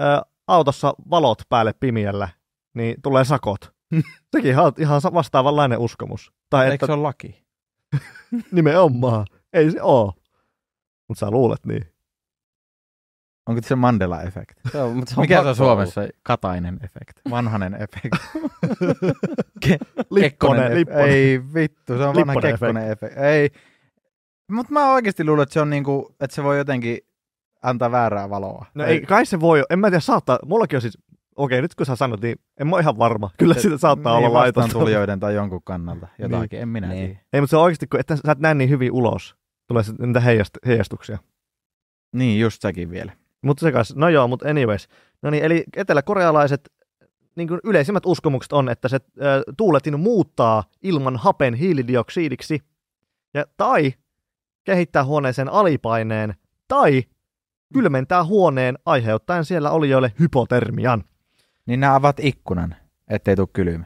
ä, 0.00 0.22
autossa 0.46 0.94
valot 1.10 1.42
päälle 1.48 1.72
pimiällä, 1.80 2.28
niin 2.74 3.02
tulee 3.02 3.24
sakot. 3.24 3.72
Sekin 4.36 4.58
on 4.58 4.72
ihan 4.78 5.00
vastaavanlainen 5.14 5.78
uskomus. 5.78 6.32
Tai 6.50 6.64
Eikö 6.64 6.74
että 6.74 6.86
se 6.86 6.92
ole 6.92 7.02
laki? 7.02 7.44
nimenomaan, 8.52 9.26
ei 9.52 9.70
se 9.70 9.82
oo. 9.82 10.12
Mutta 11.08 11.20
sä 11.26 11.30
luulet 11.30 11.66
niin. 11.66 11.92
Onko 13.48 13.60
se 13.64 13.74
Mandela-efekti? 13.74 14.70
Se 14.72 14.78
on, 14.82 14.96
mutta 14.96 15.14
se 15.14 15.20
on 15.20 15.24
Mikä 15.24 15.42
se 15.42 15.48
on 15.48 15.56
Suomessa? 15.56 16.00
Katainen 16.22 16.78
efekti. 16.84 17.22
Vanhanen 17.30 17.74
efekti. 17.74 18.18
Ke- 19.66 20.04
Lipponen, 20.10 20.74
Lipponen. 20.74 21.04
Ei 21.08 21.40
vittu, 21.54 21.84
se 21.86 21.92
on 21.92 21.98
vanha 22.00 22.14
Lipponen 22.20 22.42
Kekkonen 22.52 22.90
efekti. 22.90 23.20
Ei. 23.20 23.50
Mutta 24.52 24.72
mä 24.72 24.92
oikeasti 24.92 25.24
luulen, 25.24 25.42
että 25.42 25.52
se 25.52 25.60
on 25.60 25.70
niinku, 25.70 26.14
että 26.20 26.34
se 26.34 26.42
voi 26.44 26.58
jotenkin 26.58 26.98
antaa 27.62 27.90
väärää 27.90 28.30
valoa. 28.30 28.66
No 28.74 28.84
ei, 28.84 29.00
kai 29.00 29.26
se 29.26 29.40
voi, 29.40 29.62
en 29.70 29.78
mä 29.78 29.86
tiedä, 29.90 30.00
saattaa, 30.00 30.38
mullakin 30.46 30.76
on 30.76 30.80
siis, 30.82 30.98
okei 31.36 31.62
nyt 31.62 31.74
kun 31.74 31.86
sä 31.86 31.96
sanot, 31.96 32.20
niin 32.22 32.36
en 32.60 32.66
mä 32.66 32.76
ole 32.76 32.80
ihan 32.82 32.98
varma. 32.98 33.30
Kyllä 33.38 33.54
sitä 33.54 33.78
saattaa 33.78 34.18
niin, 34.18 34.26
olla 34.26 34.38
laitonta. 34.38 34.78
tulijoiden 34.78 35.20
tai 35.20 35.34
jonkun 35.34 35.62
kannalta. 35.64 36.08
Jotakin, 36.18 36.60
en 36.60 36.68
minä 36.68 36.88
Niin. 36.88 37.06
tiedä. 37.06 37.20
Ei, 37.32 37.40
mutta 37.40 37.50
se 37.50 37.56
on 37.56 37.62
oikeasti, 37.62 37.86
kun 37.86 38.00
että 38.00 38.16
sä 38.16 38.32
et 38.32 38.38
näe 38.38 38.54
niin 38.54 38.70
hyvin 38.70 38.92
ulos. 38.92 39.36
Tulee 39.68 39.82
niitä 39.98 40.20
heijast- 40.20 40.66
heijastuksia. 40.66 41.18
Niin, 42.12 42.40
just 42.40 42.62
sekin 42.62 42.90
vielä. 42.90 43.12
Mutta 43.42 43.60
se 43.60 43.72
kanssa, 43.72 43.94
no 43.98 44.08
joo, 44.08 44.28
mutta 44.28 44.48
anyways. 44.48 44.88
No 45.22 45.30
niin, 45.30 45.44
eli 45.44 45.64
eteläkorealaiset, 45.76 46.72
niin 47.36 47.48
kuin 47.48 47.60
yleisimmät 47.64 48.06
uskomukset 48.06 48.52
on, 48.52 48.68
että 48.68 48.88
se 48.88 48.96
ö, 48.96 49.42
tuuletin 49.56 50.00
muuttaa 50.00 50.64
ilman 50.82 51.16
hapen 51.16 51.54
hiilidioksidiksi 51.54 52.62
ja, 53.34 53.44
tai 53.56 53.92
kehittää 54.64 55.04
huoneeseen 55.04 55.48
alipaineen 55.48 56.34
tai 56.68 57.02
kylmentää 57.74 58.24
huoneen 58.24 58.78
aiheuttaen 58.86 59.44
siellä 59.44 59.70
olijoille 59.70 60.12
hypotermian. 60.20 61.04
Niin 61.66 61.80
nämä 61.80 61.94
avaat 61.94 62.20
ikkunan, 62.20 62.76
ettei 63.08 63.36
tule 63.36 63.48
kylmä. 63.52 63.84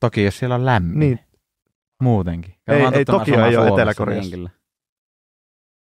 Toki 0.00 0.24
jos 0.24 0.38
siellä 0.38 0.54
on 0.54 0.66
lämmin. 0.66 0.98
Niin. 0.98 1.18
Muutenkin. 2.04 2.54
Ei- 2.68 2.82
ei, 2.94 3.04
Tokio 3.04 3.22
asumaan 3.22 3.50
ei 3.50 3.56
ole. 3.56 3.68
Etelä-Koreassa. 3.68 4.36
Niin. 4.36 4.50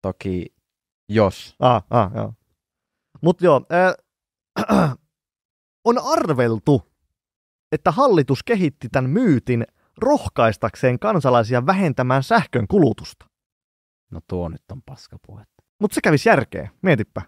Toki 0.01 0.45
jos. 1.09 1.55
Ah, 1.59 1.83
ah, 1.89 2.11
joo. 2.15 2.33
Mutta 3.21 3.45
joo, 3.45 3.61
äh, 3.73 4.91
on 5.87 5.95
arveltu, 6.03 6.81
että 7.71 7.91
hallitus 7.91 8.43
kehitti 8.43 8.89
tämän 8.89 9.09
myytin 9.11 9.65
rohkaistakseen 9.97 10.99
kansalaisia 10.99 11.65
vähentämään 11.65 12.23
sähkön 12.23 12.67
kulutusta. 12.67 13.25
No 14.11 14.19
tuo 14.29 14.49
nyt 14.49 14.61
on 14.71 14.81
paskapuhetta. 14.81 15.63
Mutta 15.81 15.95
se 15.95 16.01
kävisi 16.01 16.29
järkeä, 16.29 16.69
mietipä. 16.81 17.21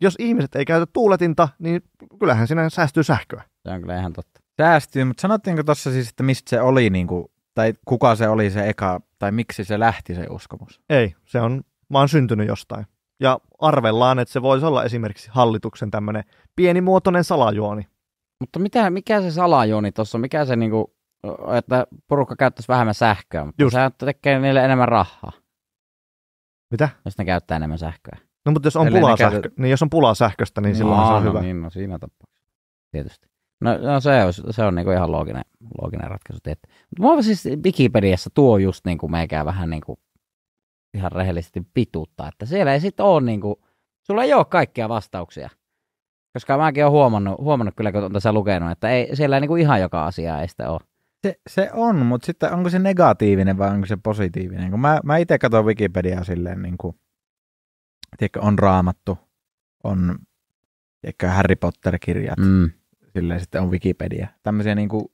Jos 0.00 0.14
ihmiset 0.18 0.54
ei 0.54 0.64
käytä 0.64 0.86
tuuletinta, 0.92 1.48
niin 1.58 1.82
kyllähän 2.18 2.46
siinä 2.46 2.70
säästyy 2.70 3.02
sähköä. 3.02 3.42
Se 3.68 3.74
on 3.74 3.80
kyllä 3.80 3.98
ihan 3.98 4.12
totta. 4.12 4.40
Säästyy, 4.60 5.04
mutta 5.04 5.20
sanottiinko 5.20 5.62
tuossa 5.62 5.90
siis, 5.90 6.08
että 6.08 6.22
mistä 6.22 6.50
se 6.50 6.60
oli, 6.60 6.90
niin 6.90 7.06
kuin, 7.06 7.26
tai 7.54 7.74
kuka 7.84 8.14
se 8.14 8.28
oli 8.28 8.50
se 8.50 8.68
eka, 8.68 9.00
tai 9.18 9.32
miksi 9.32 9.64
se 9.64 9.78
lähti 9.78 10.14
se 10.14 10.26
uskomus? 10.30 10.80
Ei, 10.90 11.14
se 11.24 11.40
on, 11.40 11.62
mä 11.88 11.98
oon 11.98 12.08
syntynyt 12.08 12.48
jostain. 12.48 12.86
Ja 13.20 13.40
arvellaan, 13.58 14.18
että 14.18 14.32
se 14.32 14.42
voisi 14.42 14.66
olla 14.66 14.84
esimerkiksi 14.84 15.30
hallituksen 15.32 15.90
tämmöinen 15.90 16.24
pienimuotoinen 16.56 17.24
salajuoni. 17.24 17.86
Mutta 18.40 18.58
mitä, 18.58 18.90
mikä 18.90 19.20
se 19.20 19.30
salajuoni 19.30 19.92
tuossa 19.92 20.18
on? 20.18 20.20
Mikä 20.20 20.44
se 20.44 20.56
niinku, 20.56 20.94
että 21.58 21.86
porukka 22.08 22.36
käyttäisi 22.36 22.68
vähemmän 22.68 22.94
sähköä, 22.94 23.44
mutta 23.44 23.62
Just. 23.62 23.72
se 23.74 24.06
tekee 24.06 24.38
niille 24.38 24.64
enemmän 24.64 24.88
rahaa, 24.88 25.32
Mitä? 26.70 26.88
jos 27.04 27.18
ne 27.18 27.24
käyttää 27.24 27.56
enemmän 27.56 27.78
sähköä. 27.78 28.18
No 28.46 28.52
mutta 28.52 28.66
jos 28.66 28.76
on, 28.76 28.88
pulaa 28.92 29.16
sähkö, 29.16 29.50
niin 29.56 29.70
jos 29.70 29.82
on 29.82 29.90
pulaa 29.90 30.14
sähköstä, 30.14 30.60
niin 30.60 30.76
silloin 30.76 31.06
se 31.06 31.12
on 31.12 31.24
no, 31.24 31.30
hyvä. 31.30 31.40
Niin, 31.40 31.62
no 31.62 31.70
siinä 31.70 31.98
tapauksessa. 31.98 32.50
Tietysti. 32.90 33.28
No, 33.60 33.78
no 33.78 34.00
se 34.00 34.24
on, 34.24 34.32
se 34.50 34.62
on 34.62 34.74
niinku 34.74 34.90
ihan 34.90 35.12
looginen, 35.12 35.44
looginen 35.82 36.10
ratkaisu. 36.10 36.40
Mutta 36.46 36.68
mua 36.98 37.22
siis 37.22 37.48
Wikipediassa 37.64 38.30
tuo 38.34 38.58
just 38.58 38.84
niinku 38.84 39.08
meikää 39.08 39.44
vähän 39.44 39.70
niinku 39.70 39.98
ihan 40.94 41.12
rehellisesti 41.12 41.66
pituutta, 41.74 42.28
että 42.28 42.46
siellä 42.46 42.72
ei 42.72 42.80
sitten 42.80 43.06
ole 43.06 43.20
niinku, 43.20 43.62
sulla 44.02 44.24
ei 44.24 44.34
ole 44.34 44.44
kaikkia 44.44 44.88
vastauksia. 44.88 45.50
Koska 46.32 46.58
mäkin 46.58 46.84
olen 46.84 46.92
huomannut, 46.92 47.38
huomannut 47.38 47.74
kyllä, 47.76 47.92
kun 47.92 48.04
on 48.04 48.12
tässä 48.12 48.32
lukenut, 48.32 48.70
että 48.70 48.90
ei, 48.90 49.16
siellä 49.16 49.36
ei 49.36 49.40
niinku 49.40 49.56
ihan 49.56 49.80
joka 49.80 50.06
asia 50.06 50.40
ei 50.40 50.48
sitä 50.48 50.70
ole. 50.70 50.80
Se, 51.26 51.34
se 51.50 51.70
on, 51.72 52.06
mutta 52.06 52.26
sitten 52.26 52.52
onko 52.52 52.70
se 52.70 52.78
negatiivinen 52.78 53.58
vai 53.58 53.70
onko 53.70 53.86
se 53.86 53.96
positiivinen? 53.96 54.70
Kun 54.70 54.80
mä, 54.80 55.00
mä 55.04 55.16
itse 55.16 55.38
katson 55.38 55.64
Wikipediaa 55.64 56.24
silleen, 56.24 56.62
niin 56.62 56.78
kuin, 56.78 56.96
tiedätkö, 58.16 58.40
on 58.40 58.58
raamattu, 58.58 59.18
on 59.84 60.18
tiedätkö, 61.00 61.28
Harry 61.28 61.56
Potter-kirjat, 61.56 62.38
mm. 62.38 62.70
Silleen 63.12 63.40
sitten 63.40 63.62
on 63.62 63.70
Wikipedia. 63.70 64.28
Tämmöisiä 64.42 64.74
niin 64.74 64.88
kuin, 64.88 65.04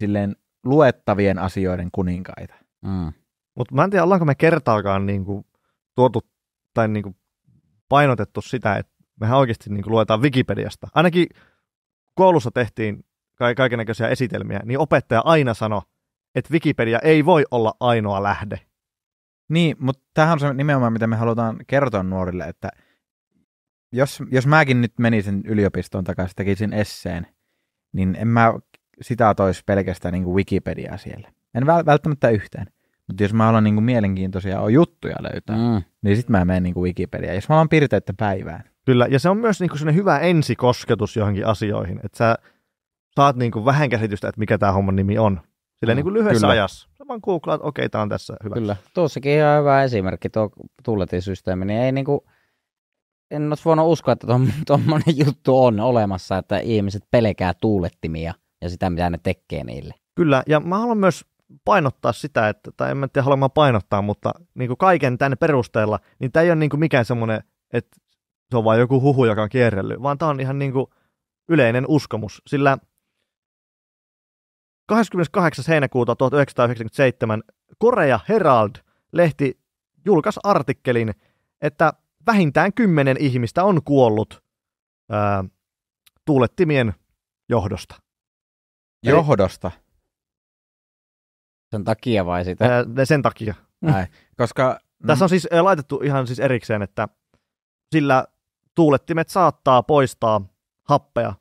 silleen 0.00 0.36
luettavien 0.64 1.38
asioiden 1.38 1.88
kuninkaita. 1.92 2.54
Mm. 2.82 3.12
Mutta 3.54 3.74
mä 3.74 3.84
en 3.84 3.90
tiedä, 3.90 4.04
ollaanko 4.04 4.24
me 4.24 4.34
kertaakaan 4.34 5.06
niinku 5.06 5.46
tuotu 5.94 6.20
tai 6.74 6.88
niinku 6.88 7.16
painotettu 7.88 8.40
sitä, 8.40 8.76
että 8.76 8.92
mehän 9.20 9.38
oikeasti 9.38 9.70
niinku 9.70 9.90
luetaan 9.90 10.22
Wikipediasta. 10.22 10.88
Ainakin 10.94 11.26
koulussa 12.14 12.50
tehtiin 12.50 13.04
ka- 13.34 13.54
kaikenlaisia 13.54 14.08
esitelmiä, 14.08 14.60
niin 14.64 14.78
opettaja 14.78 15.22
aina 15.24 15.54
sanoi, 15.54 15.82
että 16.34 16.52
Wikipedia 16.52 16.98
ei 16.98 17.24
voi 17.24 17.44
olla 17.50 17.74
ainoa 17.80 18.22
lähde. 18.22 18.60
Niin, 19.48 19.76
mutta 19.78 20.02
tämähän 20.14 20.32
on 20.32 20.40
se 20.40 20.54
nimenomaan, 20.54 20.92
mitä 20.92 21.06
me 21.06 21.16
halutaan 21.16 21.56
kertoa 21.66 22.02
nuorille, 22.02 22.44
että 22.44 22.68
jos, 23.94 24.22
jos 24.30 24.46
mäkin 24.46 24.80
nyt 24.80 24.92
menisin 24.98 25.42
yliopistoon 25.44 26.04
takaisin, 26.04 26.36
tekisin 26.36 26.72
esseen, 26.72 27.26
niin 27.92 28.16
en 28.20 28.28
mä 28.28 28.54
sitä 29.02 29.34
toisi 29.34 29.62
pelkästään 29.66 30.12
niin 30.12 30.24
kuin 30.24 30.34
Wikipediaa 30.36 30.96
siellä. 30.96 31.28
En 31.54 31.62
väl- 31.62 31.86
välttämättä 31.86 32.28
yhtään. 32.30 32.66
Mutta 33.06 33.22
jos 33.22 33.34
mä 33.34 33.44
haluan 33.44 33.64
niin 33.64 33.74
kuin 33.74 33.84
mielenkiintoisia 33.84 34.60
on 34.60 34.72
juttuja 34.72 35.16
löytää, 35.20 35.56
mm. 35.56 35.82
Niin 36.02 36.16
sitten 36.16 36.32
mä 36.32 36.44
menen 36.44 36.62
niin 36.62 36.74
kuin 36.74 36.84
Wikipediaan. 36.84 37.34
Jos 37.34 37.48
mä 37.48 37.54
haluan 37.54 37.68
piirteitä 37.68 38.14
päivään. 38.18 38.64
Kyllä, 38.86 39.06
ja 39.10 39.18
se 39.18 39.28
on 39.28 39.36
myös 39.38 39.60
niinku 39.60 39.76
sellainen 39.78 40.00
hyvä 40.00 40.18
ensikosketus 40.18 41.16
johonkin 41.16 41.46
asioihin, 41.46 42.00
että 42.04 42.18
sä 42.18 42.38
saat 43.16 43.36
niinku 43.36 43.64
vähän 43.64 43.90
käsitystä, 43.90 44.28
että 44.28 44.38
mikä 44.38 44.58
tämä 44.58 44.72
homman 44.72 44.96
nimi 44.96 45.18
on. 45.18 45.40
Silleen 45.74 45.96
Mm, 45.96 45.98
niinku 45.98 46.12
lyhyessä 46.12 46.40
kyllä. 46.40 46.52
ajassa. 46.52 46.88
Sä 46.98 47.04
vaan 47.08 47.20
googlaat, 47.22 47.60
okei, 47.60 47.82
okay, 47.82 47.88
tämä 47.88 48.02
on 48.02 48.08
tässä 48.08 48.36
hyvä. 48.44 48.54
Kyllä. 48.54 48.76
Tuossakin 48.94 49.32
ihan 49.32 49.60
hyvä 49.60 49.82
esimerkki, 49.82 50.30
tuo 50.30 50.50
tuuletinsysteemi, 50.84 51.64
niin 51.64 51.80
ei 51.80 51.92
niinku, 51.92 52.26
en 53.30 53.48
olisi 53.48 53.64
voinut 53.64 53.86
uskoa, 53.88 54.12
että 54.12 54.26
tuommoinen 54.66 55.18
juttu 55.26 55.64
on 55.64 55.80
olemassa, 55.80 56.38
että 56.38 56.58
ihmiset 56.58 57.02
pelkää 57.10 57.52
tuulettimia 57.60 58.34
ja 58.62 58.68
sitä, 58.68 58.90
mitä 58.90 59.10
ne 59.10 59.18
tekee 59.22 59.64
niille. 59.64 59.94
Kyllä, 60.14 60.42
ja 60.46 60.60
mä 60.60 60.78
haluan 60.78 60.98
myös 60.98 61.24
painottaa 61.64 62.12
sitä, 62.12 62.48
että, 62.48 62.70
tai 62.76 62.90
en 62.90 62.96
mä 62.96 63.08
tiedä 63.08 63.24
haluan 63.24 63.50
painottaa, 63.50 64.02
mutta 64.02 64.32
niin 64.54 64.68
kuin 64.68 64.78
kaiken 64.78 65.18
tänne 65.18 65.36
perusteella, 65.36 65.98
niin 66.18 66.32
tämä 66.32 66.42
ei 66.42 66.50
ole 66.50 66.56
niin 66.56 66.70
kuin 66.70 66.80
mikään 66.80 67.04
semmoinen, 67.04 67.42
että 67.72 67.96
se 68.50 68.56
on 68.56 68.64
vain 68.64 68.80
joku 68.80 69.00
huhu, 69.00 69.24
joka 69.24 69.42
on 69.42 69.48
kierrellyt, 69.48 70.02
vaan 70.02 70.18
tämä 70.18 70.30
on 70.30 70.40
ihan 70.40 70.58
niin 70.58 70.72
kuin 70.72 70.86
yleinen 71.48 71.84
uskomus, 71.88 72.42
sillä 72.46 72.78
28. 74.86 75.64
heinäkuuta 75.68 76.16
1997 76.16 77.42
Korea 77.78 78.20
Herald-lehti 78.28 79.58
julkaisi 80.04 80.40
artikkelin, 80.42 81.14
että 81.60 81.92
vähintään 82.26 82.72
kymmenen 82.72 83.16
ihmistä 83.20 83.64
on 83.64 83.82
kuollut 83.84 84.44
ää, 85.10 85.44
tuulettimien 86.24 86.94
johdosta. 87.48 87.94
Eli- 89.06 89.12
Johdosta. 89.16 89.70
Sen 91.70 91.84
takia 91.84 92.26
vai 92.26 92.44
sitä? 92.44 92.64
Ää, 92.76 93.04
sen 93.04 93.22
takia. 93.22 93.54
Näin. 93.80 94.06
Koska 94.36 94.78
Tässä 95.06 95.24
on 95.24 95.28
siis 95.28 95.48
laitettu 95.60 96.00
ihan 96.04 96.26
siis 96.26 96.40
erikseen, 96.40 96.82
että 96.82 97.08
sillä 97.94 98.24
tuulettimet 98.74 99.28
saattaa 99.28 99.82
poistaa 99.82 100.40
happea, 100.88 101.34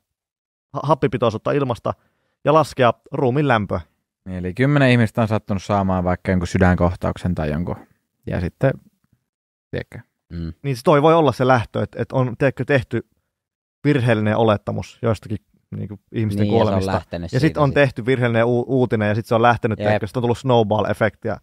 ha- 0.74 0.82
happipitoisuutta 0.84 1.52
ilmasta 1.52 1.94
ja 2.46 2.54
laskea 2.54 2.94
ruumin 3.12 3.48
lämpöä. 3.48 3.82
Niin, 4.26 4.38
Eli 4.38 4.54
kymmenen 4.54 4.90
ihmistä 4.92 5.22
on 5.22 5.28
sattunut 5.28 5.64
saamaan 5.64 6.04
vaikka 6.04 6.32
jonkun 6.32 6.48
sydänkohtauksen 6.48 7.36
tai 7.36 7.52
jonkun. 7.52 7.76
Ja 8.28 8.42
sitten, 8.42 8.72
tiedätkö, 9.72 10.00
Mm. 10.34 10.54
Niin 10.64 10.76
se 10.78 10.82
toi 10.84 11.02
voi 11.02 11.14
olla 11.14 11.32
se 11.32 11.48
lähtö, 11.48 11.84
että, 11.84 12.02
että 12.02 12.16
on 12.16 12.36
teekö, 12.38 12.66
tehty 12.66 13.08
virheellinen 13.84 14.38
olettamus 14.38 15.00
joistakin 15.02 15.38
niin 15.76 15.88
kuin 15.88 16.00
ihmisten 16.12 16.44
Niin, 16.44 16.54
ja 16.54 16.64
kuolemista. 16.64 16.92
Ja 16.92 17.20
siitä 17.20 17.40
sitten 17.40 17.64
on 17.64 17.70
sit. 17.70 17.74
tehty 17.74 18.06
virheellinen 18.06 18.46
u- 18.46 18.66
uutinen 18.68 19.08
ja 19.10 19.16
sitten 19.16 19.28
se 19.28 19.36
on 19.36 19.42
lähtenyt, 19.42 19.78
teekö, 19.78 20.08
sitten 20.08 20.20
on 20.20 20.24
tullut 20.24 20.38
snowball-efekti. 20.38 21.28
Ja, 21.28 21.38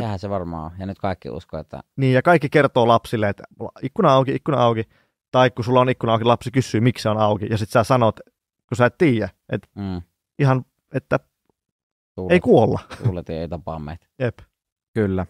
Sehän 0.00 0.18
se 0.18 0.30
varmaan 0.30 0.64
on. 0.64 0.70
Ja 0.78 0.86
nyt 0.86 0.98
kaikki 0.98 1.30
uskoo, 1.30 1.60
että 1.60 1.80
niin, 1.96 2.14
ja 2.14 2.22
kaikki 2.22 2.48
kertoo 2.48 2.88
lapsille, 2.88 3.28
että 3.28 3.44
ikkuna 3.82 4.12
auki, 4.12 4.34
ikkuna 4.34 4.62
auki. 4.62 4.82
Tai 5.30 5.50
kun 5.50 5.64
sulla 5.64 5.80
on 5.80 5.88
ikkuna 5.88 6.12
auki, 6.12 6.24
lapsi 6.24 6.50
kysyy, 6.50 6.80
miksi 6.80 7.02
se 7.02 7.08
on 7.08 7.18
auki. 7.18 7.46
Ja 7.50 7.58
sitten 7.58 7.72
sä 7.72 7.84
sanot, 7.84 8.20
kun 8.68 8.76
sä 8.76 8.86
et 8.86 8.98
tiedä, 8.98 9.28
että 9.48 9.68
mm, 9.76 10.02
ihan, 10.38 10.64
että 10.94 11.20
tuulet, 12.14 12.32
ei 12.32 12.40
kuolla. 12.40 12.80
tuuletin 13.04 13.36
ei 13.36 13.48
tapaa 13.48 13.78
meitä. 13.78 14.06
Jep. 14.18 14.38
kyllä. 14.94 15.26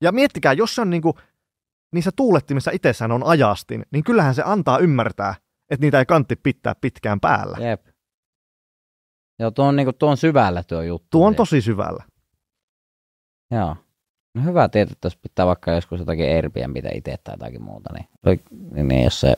Ja 0.00 0.12
miettikää, 0.12 0.52
jos 0.52 0.74
se 0.74 0.80
on 0.80 0.90
niinku, 0.90 1.14
niissä 1.94 2.10
tuulettimissa 2.16 2.70
itsessään 2.70 3.12
on 3.12 3.26
ajastin, 3.26 3.86
niin 3.90 4.04
kyllähän 4.04 4.34
se 4.34 4.42
antaa 4.46 4.78
ymmärtää, 4.78 5.34
että 5.70 5.86
niitä 5.86 5.98
ei 5.98 6.06
kantti 6.06 6.36
pitää 6.36 6.74
pitkään 6.80 7.20
päällä. 7.20 7.58
Jep. 7.60 7.86
Joo, 9.38 9.50
tuo 9.50 9.64
on, 9.64 9.76
niinku, 9.76 9.92
tuo 9.92 10.10
on 10.10 10.16
syvällä 10.16 10.62
tuo 10.62 10.82
juttu. 10.82 11.08
Tuo 11.10 11.26
on 11.26 11.32
Siis. 11.32 11.36
tosi 11.36 11.60
syvällä. 11.60 12.04
Joo. 13.50 13.76
No 14.34 14.42
hyvä 14.42 14.68
tietää, 14.68 14.92
että 14.92 15.06
jos 15.06 15.16
pitää 15.16 15.46
vaikka 15.46 15.72
joskus 15.72 16.00
jotakin 16.00 16.34
Airbnbitä 16.36 16.88
itse 16.94 17.16
tai 17.24 17.34
jotakin 17.34 17.62
muuta, 17.62 17.90
niin, 17.92 18.08
niin, 18.74 18.88
niin 18.88 19.04
jos 19.04 19.20
se 19.20 19.36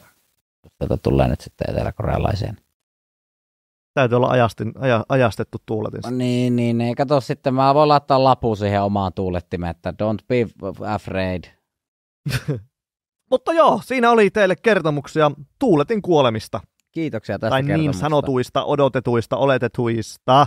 jos 0.64 0.72
tätä 0.78 0.96
tulee 1.02 1.28
nyt 1.28 1.40
sitten 1.40 1.70
eteläkorealaiseen. 1.70 2.56
Täytyy 3.94 4.16
olla 4.16 4.28
ajastin, 4.28 4.72
aja, 4.78 5.04
ajastettu 5.08 5.58
tuuletin. 5.66 6.00
No 6.04 6.10
niin, 6.10 6.56
niin, 6.56 6.80
ei 6.80 6.94
kato 6.94 7.20
sitten, 7.20 7.54
mä 7.54 7.74
voin 7.74 7.88
laittaa 7.88 8.24
lapu 8.24 8.56
siihen 8.56 8.82
omaan 8.82 9.12
tuulettimeen, 9.12 9.70
että 9.70 9.90
don't 9.90 10.24
be 10.28 10.46
afraid. 10.86 11.44
Mutta 13.30 13.52
joo, 13.52 13.80
siinä 13.84 14.10
oli 14.10 14.30
teille 14.30 14.56
kertomuksia 14.56 15.30
tuuletin 15.58 16.02
kuolemista. 16.02 16.60
Kiitoksia 16.92 17.38
tästä 17.38 17.50
tai 17.50 17.62
niin 17.62 17.94
sanotuista, 17.94 18.64
odotetuista, 18.64 19.36
oletetuista. 19.36 20.46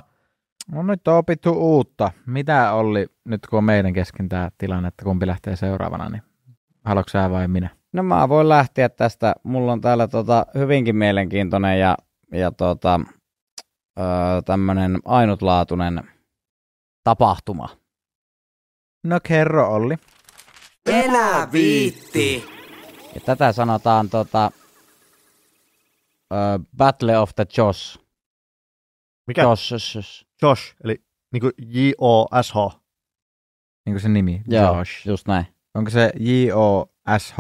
No 0.72 0.84
nyt 0.84 1.08
on 1.08 1.18
opittu 1.18 1.52
uutta. 1.52 2.12
Mitä 2.26 2.74
oli 2.74 3.08
nyt 3.26 3.48
kun 3.48 3.58
on 3.58 3.64
meidän 3.64 3.94
kesken 3.94 4.30
tämä 4.30 4.50
tilanne, 4.58 4.88
että 4.88 5.06
kumpi 5.06 5.28
lähtee 5.28 5.56
seuraavana, 5.56 6.10
niin 6.10 6.22
haluatko 6.86 7.10
sä 7.10 7.32
vai 7.32 7.48
minä? 7.48 7.70
No 7.94 8.04
mä 8.04 8.30
voin 8.30 8.50
lähteä 8.50 8.90
tästä. 8.90 9.36
Mulla 9.44 9.72
on 9.72 9.82
täällä 9.82 10.08
tota 10.08 10.46
hyvinkin 10.56 10.96
mielenkiintoinen 10.96 11.80
ja 11.80 11.98
ja 12.34 12.52
tota, 12.52 13.00
öö, 14.00 14.06
tämmöinen 14.46 15.00
ainutlaatuinen 15.06 16.04
tapahtuma. 17.04 17.70
No 19.04 19.20
kerro 19.24 19.74
Olli. 19.74 19.96
Enää 20.86 21.52
viitti. 21.52 22.46
Ja 23.16 23.22
tätä 23.26 23.52
sanotaan 23.52 24.10
tota, 24.10 24.52
öö, 26.34 26.40
Battle 26.78 27.18
of 27.20 27.32
the 27.36 27.46
Josh. 27.58 28.00
Mikä? 29.28 29.42
Josh. 29.42 29.72
Josh. 29.74 30.26
Josh, 30.42 30.76
eli 30.84 31.04
niinku 31.32 31.52
J-O-S-H. 31.58 32.56
Niin 33.86 33.94
kuin 33.94 34.02
se 34.02 34.10
nimi, 34.10 34.42
Joo, 34.48 34.78
Josh. 34.78 35.08
just 35.08 35.28
näin. 35.28 35.46
Onko 35.76 35.90
se 35.90 36.12
J-O-S-H 36.20 37.38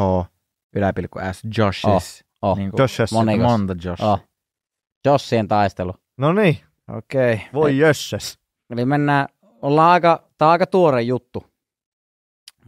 yläpilkku 0.75 1.19
S, 1.31 1.41
Joshis? 1.57 2.25
Oh, 2.41 2.57
Niin 2.57 2.71
kuin 2.71 2.81
Joshes. 2.81 3.11
Moni- 3.11 3.25
Monikas. 3.25 3.51
monta 3.51 3.75
Josh. 3.83 4.03
Oh. 4.03 4.19
Jossien 5.05 5.47
taistelu. 5.47 5.93
No 6.17 6.33
niin, 6.33 6.57
Okei. 6.97 7.33
Okay. 7.33 7.45
voi 7.53 7.77
jösses. 7.77 8.39
Eli 8.69 8.85
mennään, 8.85 9.27
ollaan 9.61 9.91
aika, 9.91 10.23
tää 10.37 10.47
on 10.47 10.51
aika 10.51 10.67
tuore 10.67 11.01
juttu. 11.01 11.48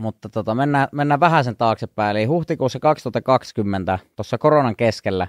Mutta 0.01 0.29
tota, 0.29 0.55
mennään, 0.55 0.87
mennään 0.91 1.19
vähän 1.19 1.43
sen 1.43 1.57
taaksepäin. 1.57 2.17
Eli 2.17 2.25
huhtikuussa 2.25 2.79
2020, 2.79 3.99
tuossa 4.15 4.37
koronan 4.37 4.75
keskellä, 4.75 5.27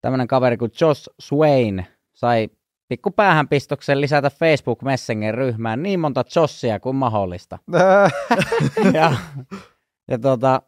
tämmöinen 0.00 0.26
kaveri 0.26 0.56
kuin 0.56 0.70
Josh 0.80 1.08
Swain 1.20 1.86
sai 2.14 2.48
pikku 2.88 3.10
päähänpistoksen 3.10 4.00
lisätä 4.00 4.30
Facebook 4.30 4.82
Messenger-ryhmään 4.82 5.82
niin 5.82 6.00
monta 6.00 6.24
Joshia 6.36 6.80
kuin 6.80 6.96
mahdollista. 6.96 7.58
ja, 8.94 9.16
ja 10.10 10.18
tota, 10.18 10.62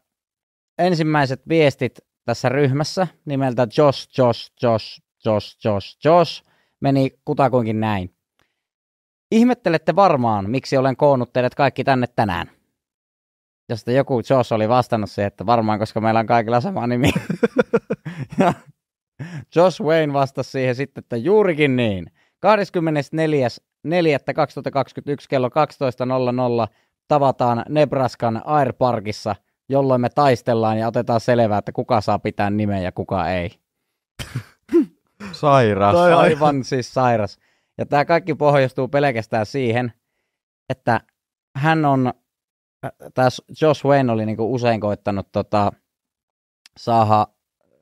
ensimmäiset 0.78 1.48
viestit 1.48 1.98
tässä 2.24 2.48
ryhmässä 2.48 3.06
nimeltä 3.24 3.66
Josh, 3.78 4.08
Josh, 4.18 4.52
Josh, 4.62 5.02
Josh, 5.24 5.56
Josh, 5.64 5.98
Josh 6.04 6.42
meni 6.80 7.10
kutakuinkin 7.24 7.80
näin. 7.80 8.14
Ihmettelette 9.30 9.96
varmaan, 9.96 10.50
miksi 10.50 10.76
olen 10.76 10.96
koonnut 10.96 11.32
teidät 11.32 11.54
kaikki 11.54 11.84
tänne 11.84 12.06
tänään. 12.06 12.55
Ja 13.68 13.76
sitten 13.76 13.94
joku 13.94 14.20
Josh 14.30 14.52
oli 14.52 14.68
vastannut 14.68 15.10
siihen, 15.10 15.26
että 15.26 15.46
varmaan, 15.46 15.78
koska 15.78 16.00
meillä 16.00 16.20
on 16.20 16.26
kaikilla 16.26 16.60
sama 16.60 16.86
nimi. 16.86 17.10
ja 18.38 18.52
Josh 19.56 19.82
Wayne 19.82 20.12
vastasi 20.12 20.50
siihen 20.50 20.74
sitten, 20.74 21.04
että 21.04 21.16
juurikin 21.16 21.76
niin. 21.76 22.06
24.4.2021 22.46 22.52
kello 25.28 25.48
12.00 25.48 25.52
tavataan 27.08 27.64
Nebraskan 27.68 28.42
Air 28.44 28.72
Parkissa, 28.72 29.36
jolloin 29.68 30.00
me 30.00 30.08
taistellaan 30.08 30.78
ja 30.78 30.88
otetaan 30.88 31.20
selvää, 31.20 31.58
että 31.58 31.72
kuka 31.72 32.00
saa 32.00 32.18
pitää 32.18 32.50
nimen 32.50 32.82
ja 32.82 32.92
kuka 32.92 33.30
ei. 33.30 33.50
Sairas. 35.32 35.94
Toi- 35.94 36.12
Ai, 36.12 36.12
ai. 36.12 36.18
Aivan 36.32 36.64
siis 36.64 36.94
sairas. 36.94 37.38
Ja 37.78 37.86
tämä 37.86 38.04
kaikki 38.04 38.34
pohjastuu 38.34 38.88
pelkästään 38.88 39.46
siihen, 39.46 39.92
että 40.70 41.00
hän 41.56 41.84
on, 41.84 42.12
tämä 43.14 43.28
Josh 43.62 43.84
Wayne 43.84 44.12
oli 44.12 44.26
niinku 44.26 44.54
usein 44.54 44.80
koittanut 44.80 45.26
tota, 45.32 45.72
saada 46.78 47.26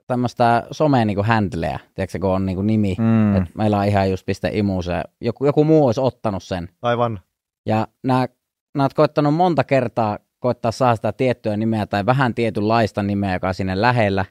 tämmöistä 0.06 0.66
somea 0.70 1.04
niinku 1.04 1.23
handleä, 1.23 1.78
tiedätkö, 1.94 2.18
kun 2.18 2.30
on 2.30 2.46
niinku 2.46 2.62
nimi. 2.62 2.96
Mm. 2.99 3.04
Mm. 3.04 3.37
Et 3.37 3.54
meillä 3.54 3.78
on 3.78 3.84
ihan 3.84 4.11
just 4.11 4.26
piste 4.26 4.50
imu 4.52 4.82
se, 4.82 5.02
joku, 5.20 5.46
joku 5.46 5.64
muu 5.64 5.87
olisi 5.87 6.00
ottanut 6.00 6.42
sen. 6.42 6.68
Aivan. 6.82 7.20
Ja 7.66 7.88
nämä, 8.02 8.26
nämä 8.75 8.84
oot 8.84 8.94
koittanut 8.94 9.34
monta 9.34 9.64
kertaa 9.64 10.18
koittaa 10.44 10.73
saada 10.73 10.96
sitä 10.96 11.12
tiettyä 11.12 11.56
nimeä 11.56 11.87
tai 11.87 12.06
vähän 12.06 12.34
tietynlaista 12.34 13.02
nimeä, 13.02 13.32
joka 13.32 13.49
on 13.49 13.54
sinne 13.54 13.80
lähellä, 13.80 14.25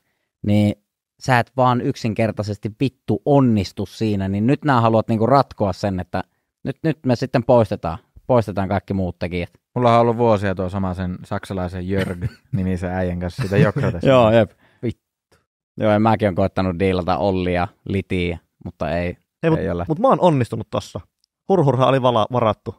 niin 0.45 0.75
sä 1.19 1.39
et 1.39 1.51
vaan 1.57 1.81
yksinkertaisesti 1.81 2.71
vittu 2.79 3.21
onnistu 3.25 3.85
siinä, 3.85 4.27
niin 4.27 4.47
nyt 4.47 4.65
nämä 4.65 4.81
haluat 4.81 5.07
niinku 5.07 5.25
ratkoa 5.25 5.73
sen, 5.73 5.99
että 5.99 6.23
nyt, 6.63 6.77
nyt 6.83 6.99
me 7.05 7.15
sitten 7.15 7.43
poistetaan, 7.43 7.97
poistetaan 8.27 8.69
kaikki 8.69 8.93
muut 8.93 9.19
tekijät. 9.19 9.49
Mulla 9.75 9.95
on 9.95 10.01
ollut 10.01 10.17
vuosia 10.17 10.55
tuo 10.55 10.69
sama 10.69 10.93
sen 10.93 11.17
saksalaisen 11.23 11.87
Jörg-nimisen 11.87 12.91
äijän 12.95 13.19
kanssa 13.19 13.41
siitä 13.41 13.57
Jokratesta. 13.57 14.07
Joo, 14.09 14.31
jep. 14.31 14.51
Vittu. 14.83 15.37
Joo, 15.77 15.91
ja 15.91 15.99
mäkin 15.99 16.25
olen 16.25 16.35
koittanut 16.35 16.79
diilata 16.79 17.17
Ollia, 17.17 17.67
Litiä, 17.85 18.37
mutta 18.65 18.89
ei. 18.91 19.05
Hei, 19.05 19.15
Ei 19.43 19.49
mutta 19.49 19.71
ole. 19.73 19.85
mut 19.87 19.99
mä 19.99 20.07
oon 20.07 20.21
onnistunut 20.21 20.67
tossa. 20.69 20.99
Hurhurha 21.49 21.87
oli 21.87 22.01
vala, 22.01 22.27
varattu. 22.31 22.75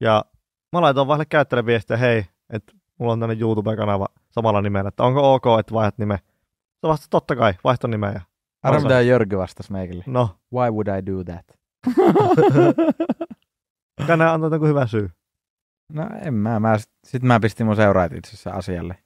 Ja 0.00 0.24
mä 0.72 0.80
laitoin 0.80 1.08
vaihde 1.08 1.24
käyttäjälle 1.24 1.66
viestiä, 1.66 1.96
hei, 1.96 2.24
että 2.50 2.72
mulla 2.98 3.12
on 3.12 3.20
tämmönen 3.20 3.40
YouTube-kanava 3.42 4.06
samalla 4.30 4.62
nimellä, 4.62 4.88
että 4.88 5.04
onko 5.04 5.34
ok, 5.34 5.44
että 5.60 5.74
vaihdat 5.74 5.98
nimeä. 5.98 6.18
Se 6.80 6.88
vastasi, 6.88 7.10
totta 7.10 7.36
kai, 7.36 7.54
vaihto 7.64 7.86
nimeä. 7.86 8.12
Ja, 8.12 8.20
Arvo 8.62 8.80
mitä 8.80 9.00
Jörg 9.00 9.32
vastasi 9.36 9.72
meikille. 9.72 10.04
no, 10.06 10.30
Why 10.54 10.70
would 10.70 10.88
I 10.98 11.06
do 11.06 11.24
that? 11.24 11.46
tänään 14.06 14.34
antaa 14.34 14.50
joku 14.52 14.66
hyvä 14.66 14.86
syy. 14.86 15.10
No 15.92 16.08
en 16.24 16.34
mä. 16.34 16.60
mä 16.60 16.78
sit, 16.78 16.90
sit 17.04 17.22
mä 17.22 17.40
pistin 17.40 17.66
mun 17.66 17.76
seuraajat 17.76 18.12
itse 18.12 18.28
asiassa 18.28 18.50
asialle. 18.50 18.98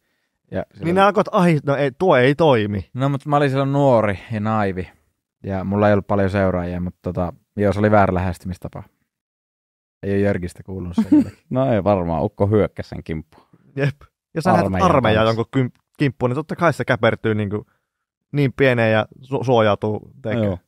Ja 0.50 0.64
silloin, 0.70 0.84
Niin 0.84 0.94
ne 0.94 1.00
alkoivat, 1.02 1.28
ai, 1.32 1.58
no 1.66 1.76
ei, 1.76 1.90
tuo 1.98 2.16
ei 2.16 2.34
toimi. 2.34 2.90
No 2.94 3.08
mutta 3.08 3.28
mä 3.28 3.36
olin 3.36 3.50
silloin 3.50 3.72
nuori 3.72 4.18
ja 4.32 4.40
naivi. 4.40 4.90
Ja 5.42 5.64
mulla 5.64 5.88
ei 5.88 5.92
ollut 5.92 6.06
paljon 6.06 6.30
seuraajia, 6.30 6.80
mutta 6.80 6.98
tota, 7.02 7.32
joo, 7.56 7.72
se 7.72 7.78
oli 7.78 7.90
väärä 7.90 8.14
lähestymistapa. 8.14 8.82
Ei 10.02 10.12
ole 10.12 10.20
Jörgistä 10.20 10.62
kuulunut 10.62 10.96
sen 10.96 11.32
No 11.50 11.72
ei 11.72 11.84
varmaan, 11.84 12.24
Ukko 12.24 12.46
hyökkäsi 12.46 12.88
sen 12.88 13.04
kimppuun. 13.04 13.46
Jep. 13.76 13.96
Ja 14.34 14.42
sä 14.42 14.50
lähdet 14.50 14.64
Armeijan 14.66 14.90
armeijaan 14.90 15.26
jonkun 15.26 15.70
kimppuun, 15.98 16.30
niin 16.30 16.36
totta 16.36 16.56
kai 16.56 16.72
se 16.72 16.84
käpertyy 16.84 17.34
niin, 17.34 17.50
kuin, 17.50 17.66
niin 18.32 18.52
pieneen 18.52 18.92
ja 18.92 19.06
su- 19.20 19.44
suojautuu 19.44 20.10
tekemään. 20.22 20.46
Joo. 20.46 20.58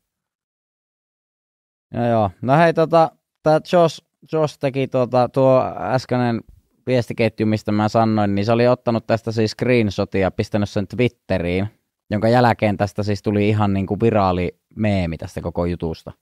Ja 1.95 2.07
joo. 2.07 2.31
No 2.43 2.57
hei, 2.57 2.75
tota, 2.75 3.11
tää 3.43 3.61
Josh, 3.73 4.05
Josh 4.33 4.59
teki 4.59 4.89
tota, 4.89 5.29
tuo 5.29 5.75
äskeinen 5.79 6.41
viestiketju, 6.87 7.47
mistä 7.47 7.73
mä 7.73 7.89
sanoin, 7.89 8.35
niin 8.35 8.45
se 8.45 8.53
oli 8.53 8.69
ottanut 8.69 9.07
tästä 9.07 9.33
siis 9.33 9.51
screenshotin 9.51 10.21
ja 10.21 10.31
pistänyt 10.31 10.69
sen 10.69 10.89
Twitteriin, 10.89 11.67
jonka 12.11 12.29
jälkeen 12.29 12.77
tästä 12.77 13.03
siis 13.03 13.23
tuli 13.23 13.49
ihan 13.49 13.73
niin 13.73 13.87
kuin 13.87 14.01
viraali 14.01 14.59
meemi 14.77 15.19
tästä 15.19 15.41
koko 15.41 15.67
jutusta. 15.67 16.13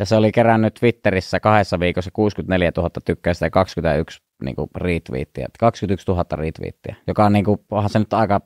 Ja 0.00 0.06
se 0.06 0.16
oli 0.16 0.32
kerännyt 0.32 0.74
Twitterissä 0.74 1.40
kahdessa 1.40 1.80
viikossa 1.80 2.10
64 2.12 2.72
000 2.76 2.90
tykkäystä 3.04 3.46
ja 3.46 3.50
21 3.50 4.22
niin 4.44 4.56
kuin 4.56 4.70
retweettiä, 4.76 5.48
21 5.58 6.06
000 6.08 6.24
retweettiä, 6.32 6.96
joka 7.06 7.24
on 7.24 7.32
niin 7.32 7.44
kuin, 7.44 7.60
onhan 7.70 7.90
se 7.90 7.98
nyt 7.98 8.12
aika 8.12 8.40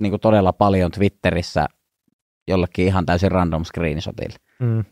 niin 0.00 0.10
kuin 0.10 0.20
todella 0.20 0.52
paljon 0.52 0.90
Twitterissä 0.90 1.66
jollekin 2.48 2.86
ihan 2.86 3.06
täysin 3.06 3.32
random 3.32 3.64
screenshotille. 3.64 4.36
Mm. 4.58 4.84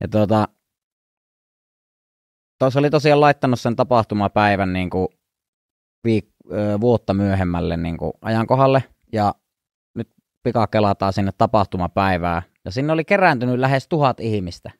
Ja 0.00 0.08
tuota, 0.10 0.48
tuossa 2.58 2.80
oli 2.80 2.90
tosiaan 2.90 3.20
laittanut 3.20 3.60
sen 3.60 3.76
tapahtumapäivän 3.76 4.72
niin 4.72 4.90
kuin 4.90 5.08
viik- 6.08 6.80
vuotta 6.80 7.14
myöhemmälle 7.14 7.76
niin 7.76 7.96
kuin 7.96 8.12
ajankohalle, 8.22 8.84
ja 9.12 9.34
nyt 9.94 10.08
pikakelataan 10.42 11.12
sinne 11.12 11.32
tapahtumapäivää, 11.38 12.42
ja 12.64 12.70
sinne 12.70 12.92
oli 12.92 13.04
kerääntynyt 13.04 13.58
lähes 13.58 13.88
tuhat 13.88 14.20
ihmistä. 14.20 14.70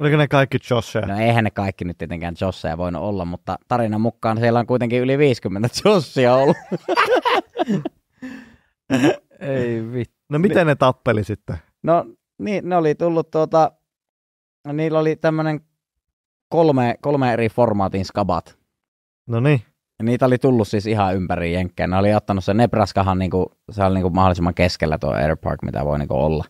Oliko 0.00 0.16
ne 0.16 0.28
kaikki 0.28 0.58
Joshia? 0.70 1.06
No 1.06 1.18
eihän 1.18 1.44
ne 1.44 1.50
kaikki 1.50 1.84
nyt 1.84 1.98
tietenkään 1.98 2.34
Josseja 2.40 2.78
voinut 2.78 3.02
olla, 3.02 3.24
mutta 3.24 3.58
tarinan 3.68 4.00
mukaan 4.00 4.38
siellä 4.38 4.58
on 4.58 4.66
kuitenkin 4.66 5.00
yli 5.00 5.18
50 5.18 5.68
Jossia 5.84 6.34
ollut. 6.34 6.56
Ei 9.40 9.92
vittu. 9.92 10.16
No 10.30 10.38
miten 10.38 10.66
ne 10.66 10.74
tappeli 10.74 11.24
sitten? 11.24 11.56
No 11.82 12.06
niin, 12.38 12.68
ne 12.68 12.76
oli 12.76 12.94
tullut 12.94 13.30
tuota, 13.30 13.72
niillä 14.72 14.98
oli 14.98 15.16
tämmönen 15.16 15.60
kolme, 16.52 16.94
kolme 17.00 17.32
eri 17.32 17.48
formaatin 17.48 18.04
skabat. 18.04 18.58
No 19.28 19.40
niin. 19.40 19.62
Ja 19.98 20.04
niitä 20.04 20.26
oli 20.26 20.38
tullut 20.38 20.68
siis 20.68 20.86
ihan 20.86 21.14
ympäri 21.16 21.52
jenkkää. 21.52 21.86
Ne 21.86 21.96
oli 21.96 22.14
ottanut 22.14 22.44
se 22.44 22.54
Nebraskahan, 22.54 23.18
niinku, 23.18 23.52
se 23.70 23.84
oli 23.84 23.94
niinku 23.94 24.10
mahdollisimman 24.10 24.54
keskellä 24.54 24.98
tuo 24.98 25.10
Air 25.10 25.36
Park, 25.36 25.62
mitä 25.62 25.84
voi 25.84 25.98
niinku 25.98 26.14
olla. 26.14 26.44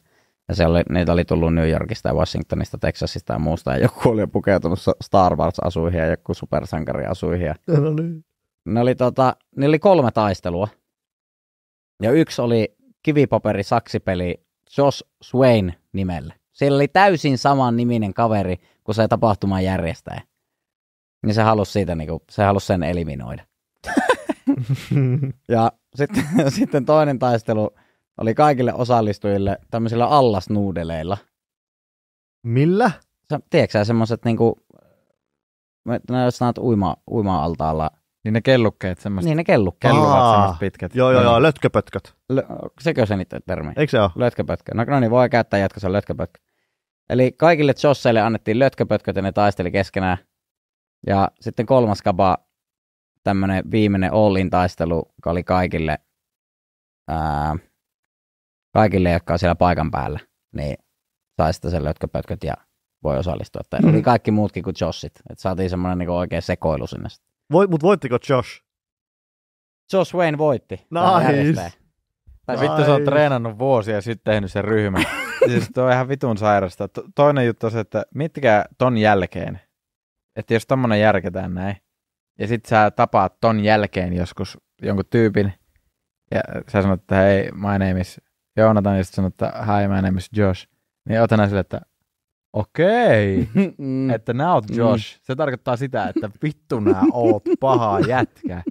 Ja 0.49 0.55
se 0.55 0.67
oli, 0.67 0.83
niitä 0.91 1.13
oli 1.13 1.25
tullut 1.25 1.55
New 1.55 1.69
Yorkista 1.71 2.09
ja 2.09 2.15
Washingtonista, 2.15 2.79
Texasista 2.79 3.33
ja 3.33 3.39
muusta. 3.39 3.73
Ja 3.73 3.79
joku 3.79 4.09
oli 4.09 4.27
pukeutunut 4.27 4.79
Star 5.03 5.37
Wars-asuihin 5.37 5.99
ja 5.99 6.07
joku 6.07 6.35
supersankari-asuihin. 6.35 7.47
Ja 7.47 7.55
No 7.67 7.91
niin. 7.91 8.25
ne 8.65 8.81
oli, 8.81 8.95
tota, 8.95 9.37
ne 9.57 9.67
oli 9.67 9.79
kolme 9.79 10.11
taistelua. 10.11 10.69
Ja 12.03 12.11
yksi 12.11 12.43
oli 12.43 12.75
kivipaperi 13.03 13.63
saksipeli 13.63 14.41
Josh 14.79 15.03
Swain 15.23 15.75
nimellä. 15.93 16.35
Siellä 16.53 16.77
oli 16.77 16.89
täysin 16.89 17.39
saman 17.39 17.77
niminen 17.77 18.15
kaveri 18.15 18.57
kuin 18.85 18.95
se 18.95 19.09
tapahtuman 19.09 19.65
järjestäjä. 19.65 20.21
Niin 21.27 21.35
se 21.35 21.43
halusi 21.43 21.73
siitä, 21.73 21.95
niinku, 21.95 22.23
se 22.31 22.45
halusi 22.45 22.67
sen 22.67 22.83
eliminoida. 22.83 23.45
Ja 25.49 25.73
sitten, 25.95 26.25
sitten 26.59 26.85
toinen 26.85 27.19
taistelu 27.19 27.71
oli 28.21 28.35
kaikille 28.35 28.75
osallistujille 28.75 29.59
tämmöisillä 29.71 30.07
allasnuudeleilla. 30.07 31.19
Millä? 32.43 32.91
Sä, 33.31 33.41
tiedätkö 33.51 33.73
sä 33.73 33.85
semmoiset 33.85 34.25
niinku, 34.25 34.59
ne 36.11 36.25
jos 36.25 36.39
sanot 36.39 36.59
uima, 36.59 36.97
uima-altaalla 37.11 37.91
Niin 38.25 38.33
ne 38.33 38.41
kellukkeet, 38.41 38.99
semmoista. 38.99 39.27
Niin 39.29 39.37
ne 39.37 39.45
kellukkeet. 39.45 39.95
Kelluvat 39.95 40.33
semmoiset 40.33 40.59
pitkät. 40.61 40.95
Joo, 40.95 41.11
joo, 41.11 41.21
Niin. 41.21 41.31
joo, 41.31 41.43
lötköpötköt. 41.43 42.15
Lö, 42.29 42.43
sekö 42.81 43.07
se 43.07 43.17
niitä 43.17 43.41
termi? 43.47 43.73
Eikö 43.77 43.91
se 43.91 44.01
ole? 44.01 44.11
Lötköpötkö. 44.15 44.75
No, 44.75 44.85
no 44.85 45.01
niin, 45.01 45.11
voi 45.11 45.29
käyttää 45.29 45.61
jatkossa 45.61 45.93
lötköpötkö. 45.93 46.41
Eli 47.11 47.33
kaikille 47.33 47.75
Josseille 47.85 48.21
annettiin 48.21 48.59
lötköpötköt 48.59 49.17
ja 49.17 49.23
ne 49.23 49.33
taisteli 49.33 49.71
keskenään. 49.71 50.19
Ja 51.07 51.29
sitten 51.41 51.67
kolmas 51.67 52.03
kapa, 52.03 52.39
tämmönen 53.25 53.71
viimeinen 53.71 54.13
all-in 54.13 54.51
taistelu, 54.51 54.97
joka 55.19 55.31
oli 55.31 55.43
kaikille, 55.45 55.99
ää, 57.09 57.57
kaikille, 58.75 59.11
jotka 59.11 59.33
on 59.33 59.39
siellä 59.39 59.55
paikan 59.55 59.91
päällä, 59.91 60.21
niin 60.57 60.77
sai 61.41 61.53
sitten 61.55 61.71
sen 61.71 61.85
lötköpötköt 61.85 62.45
ja 62.45 62.55
voi 63.03 63.19
osallistua. 63.19 63.61
Että 63.61 63.79
Mm. 63.83 63.89
oli 63.91 64.03
kaikki 64.03 64.31
muutkin 64.31 64.63
kuin 64.63 64.75
Joshit. 64.81 65.13
Että 65.31 65.43
saatiin 65.43 65.71
semmoinen 65.71 65.99
niin 65.99 66.11
oikea 66.11 66.41
sekoilu 66.41 66.87
sinne. 66.87 67.09
Voi, 67.53 67.67
mut 67.67 67.83
voittiko 67.83 68.19
Josh? 68.29 68.63
Josh 69.93 70.15
Wayne 70.15 70.39
voitti. 70.39 70.87
tämä 70.95 71.33
Nice. 71.33 71.73
Tai 72.47 72.61
Vittu 72.61 72.85
se 72.85 72.91
on 72.91 73.01
Nice. 73.01 73.11
treenannut 73.11 73.59
vuosia 73.59 73.95
ja 73.95 74.01
sitten 74.03 74.33
tehnyt 74.33 74.53
sen 74.53 74.65
ryhmän. 74.65 75.05
siis 75.49 75.71
tuo 75.75 75.85
on 75.85 75.93
ihan 75.93 76.09
vitun 76.09 76.39
sairasta. 76.39 76.89
To- 76.89 77.05
toinen 77.15 77.47
juttu 77.47 77.67
on 77.67 77.73
se, 77.73 77.81
että 77.81 78.03
miettikää 78.15 78.65
ton 78.79 78.99
jälkeen. 78.99 79.61
Että 80.37 80.55
jos 80.55 80.67
tommonen 80.67 81.01
järketään 81.01 81.55
näin. 81.55 81.77
Ja 82.39 82.47
sit 82.47 82.67
sä 82.67 82.91
tapaat 82.91 83.41
ton 83.41 83.61
jälkeen 83.61 84.13
joskus 84.13 84.59
jonkun 84.83 85.05
tyypin. 85.11 85.53
Ja 86.31 86.41
sä 86.69 86.83
sanot, 86.83 87.01
että 87.01 87.17
hei, 87.17 87.51
my 87.53 87.87
name 87.87 88.01
is 88.01 88.21
Joonatan. 88.57 88.97
Ja 88.97 89.05
sit 89.05 89.15
sanot, 89.15 89.33
että 89.33 89.53
hi, 89.65 89.89
my 89.89 90.03
name 90.03 90.19
is 90.19 90.29
Josh. 90.37 90.69
Niin 91.09 91.21
oot 91.21 91.33
aina 91.33 91.47
sille, 91.47 91.61
että 91.61 91.81
okei. 92.53 93.49
Mm. 93.79 94.11
Että 94.11 94.33
nää 94.33 94.55
oot 94.55 94.65
Josh. 94.71 95.21
Se 95.23 95.37
tarkoittaa 95.37 95.77
sitä, 95.77 96.09
että 96.09 96.31
vittu 96.43 96.81
nää 96.81 97.03
oot 97.13 97.43
paha 97.61 98.01
jätkä. 98.01 98.63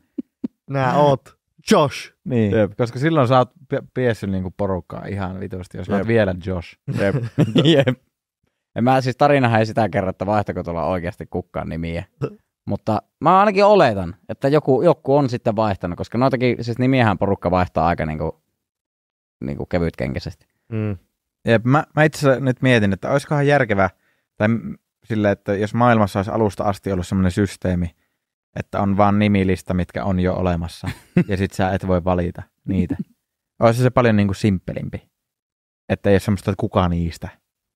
Nää 0.70 0.98
oot 0.98 1.41
Josh. 1.72 2.14
Niin, 2.24 2.52
Jep. 2.52 2.72
koska 2.78 3.00
silloin 3.00 3.28
sä 3.28 3.38
oot 3.38 3.52
piessyt 3.94 4.30
niinku 4.30 4.54
porukkaa 4.58 5.06
ihan 5.06 5.40
vitusti, 5.40 5.78
jos 5.78 5.88
sä 5.88 5.94
oot 5.94 6.00
Jep. 6.00 6.08
vielä 6.08 6.36
Josh. 6.46 6.78
Jep. 7.00 7.16
Jep. 7.76 7.98
Ja 8.76 8.82
mä 8.82 9.02
siis 9.02 9.18
tarinahan 9.18 9.60
ei 9.60 9.66
sitä 9.66 9.90
kerran, 9.90 10.10
että 10.10 10.26
vaihtako 10.26 10.64
tuolla 10.64 10.86
oikeasti 10.86 11.26
kukkaan 11.30 11.70
nimiä. 11.70 12.04
Mutta 12.66 13.02
mä 13.22 13.40
ainakin 13.40 13.66
oletan, 13.66 14.16
että 14.30 14.48
joku, 14.48 14.82
joku 14.82 15.16
on 15.16 15.30
sitten 15.30 15.56
vaihtanut, 15.56 15.98
koska 15.98 16.18
noitakin, 16.18 16.64
siis 16.64 16.80
nimiähän 16.80 17.18
porukka 17.18 17.52
vaihtaa 17.52 17.88
aika 17.88 18.06
niinku, 18.06 18.42
niinku 19.44 19.66
kevytkenkäisesti. 19.66 20.46
Mm. 20.72 20.98
Jep, 21.48 21.64
mä, 21.64 21.84
mä 21.96 22.04
itse 22.04 22.20
asiassa 22.20 22.46
nyt 22.46 22.62
mietin, 22.62 22.94
että 22.94 23.12
olisikohan 23.12 23.48
järkevää, 23.48 23.90
tai 24.38 24.48
sille, 25.06 25.32
että 25.32 25.56
jos 25.56 25.74
maailmassa 25.74 26.20
olisi 26.20 26.32
alusta 26.32 26.64
asti 26.64 26.92
ollut 26.92 27.08
semmoinen 27.08 27.32
systeemi, 27.32 27.96
että 28.56 28.82
on 28.82 28.98
vaan 28.98 29.20
nimilista, 29.20 29.74
mitkä 29.74 30.04
on 30.06 30.20
jo 30.20 30.36
olemassa, 30.36 30.88
ja 31.28 31.38
sit 31.38 31.52
sä 31.52 31.72
et 31.72 31.88
voi 31.88 32.04
valita 32.04 32.44
niitä. 32.68 32.98
Olisi 33.60 33.84
se 33.84 33.90
paljon 33.90 34.16
niinku 34.16 34.34
simppelimpi. 34.34 35.12
Että 35.90 36.10
ei 36.10 36.14
ole 36.14 36.20
semmoista, 36.20 36.52
että 36.52 36.60
kuka 36.60 36.90
niistä, 36.90 37.30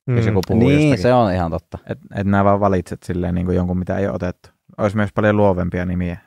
mm. 0.07 0.17
jos 0.17 0.25
joku 0.25 0.41
puhuu 0.47 0.67
niin, 0.67 0.81
jostakin. 0.81 1.01
se 1.01 1.13
on 1.13 1.33
ihan 1.33 1.51
totta. 1.51 1.77
Että 1.89 2.05
et 2.15 2.27
nää 2.27 2.43
vaan 2.43 2.59
valitset 2.59 3.03
silleen 3.03 3.35
niin 3.35 3.45
kuin 3.45 3.55
jonkun, 3.55 3.79
mitä 3.79 3.97
ei 3.97 4.07
ole 4.07 4.15
otettu. 4.15 4.49
Olisi 4.77 4.97
myös 4.97 5.09
paljon 5.13 5.37
luovempia 5.37 5.85
nimiä. 5.85 6.17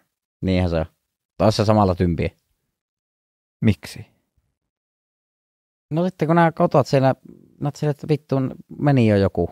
Niinhän 0.43 0.71
se 0.71 0.77
on. 0.77 0.87
Taas 1.39 1.57
se 1.57 1.65
samalla 1.65 1.95
tympiä. 1.95 2.31
Miksi? 3.61 4.07
No 5.91 6.05
sitten 6.05 6.29
kun 6.29 6.37
nämä 6.37 6.53
kotot 6.53 6.87
siellä, 6.87 7.15
näet 7.61 7.77
siellä, 7.77 7.91
että 7.91 8.09
vittu 8.09 8.37
meni 8.79 9.09
jo 9.09 9.17
joku. 9.17 9.51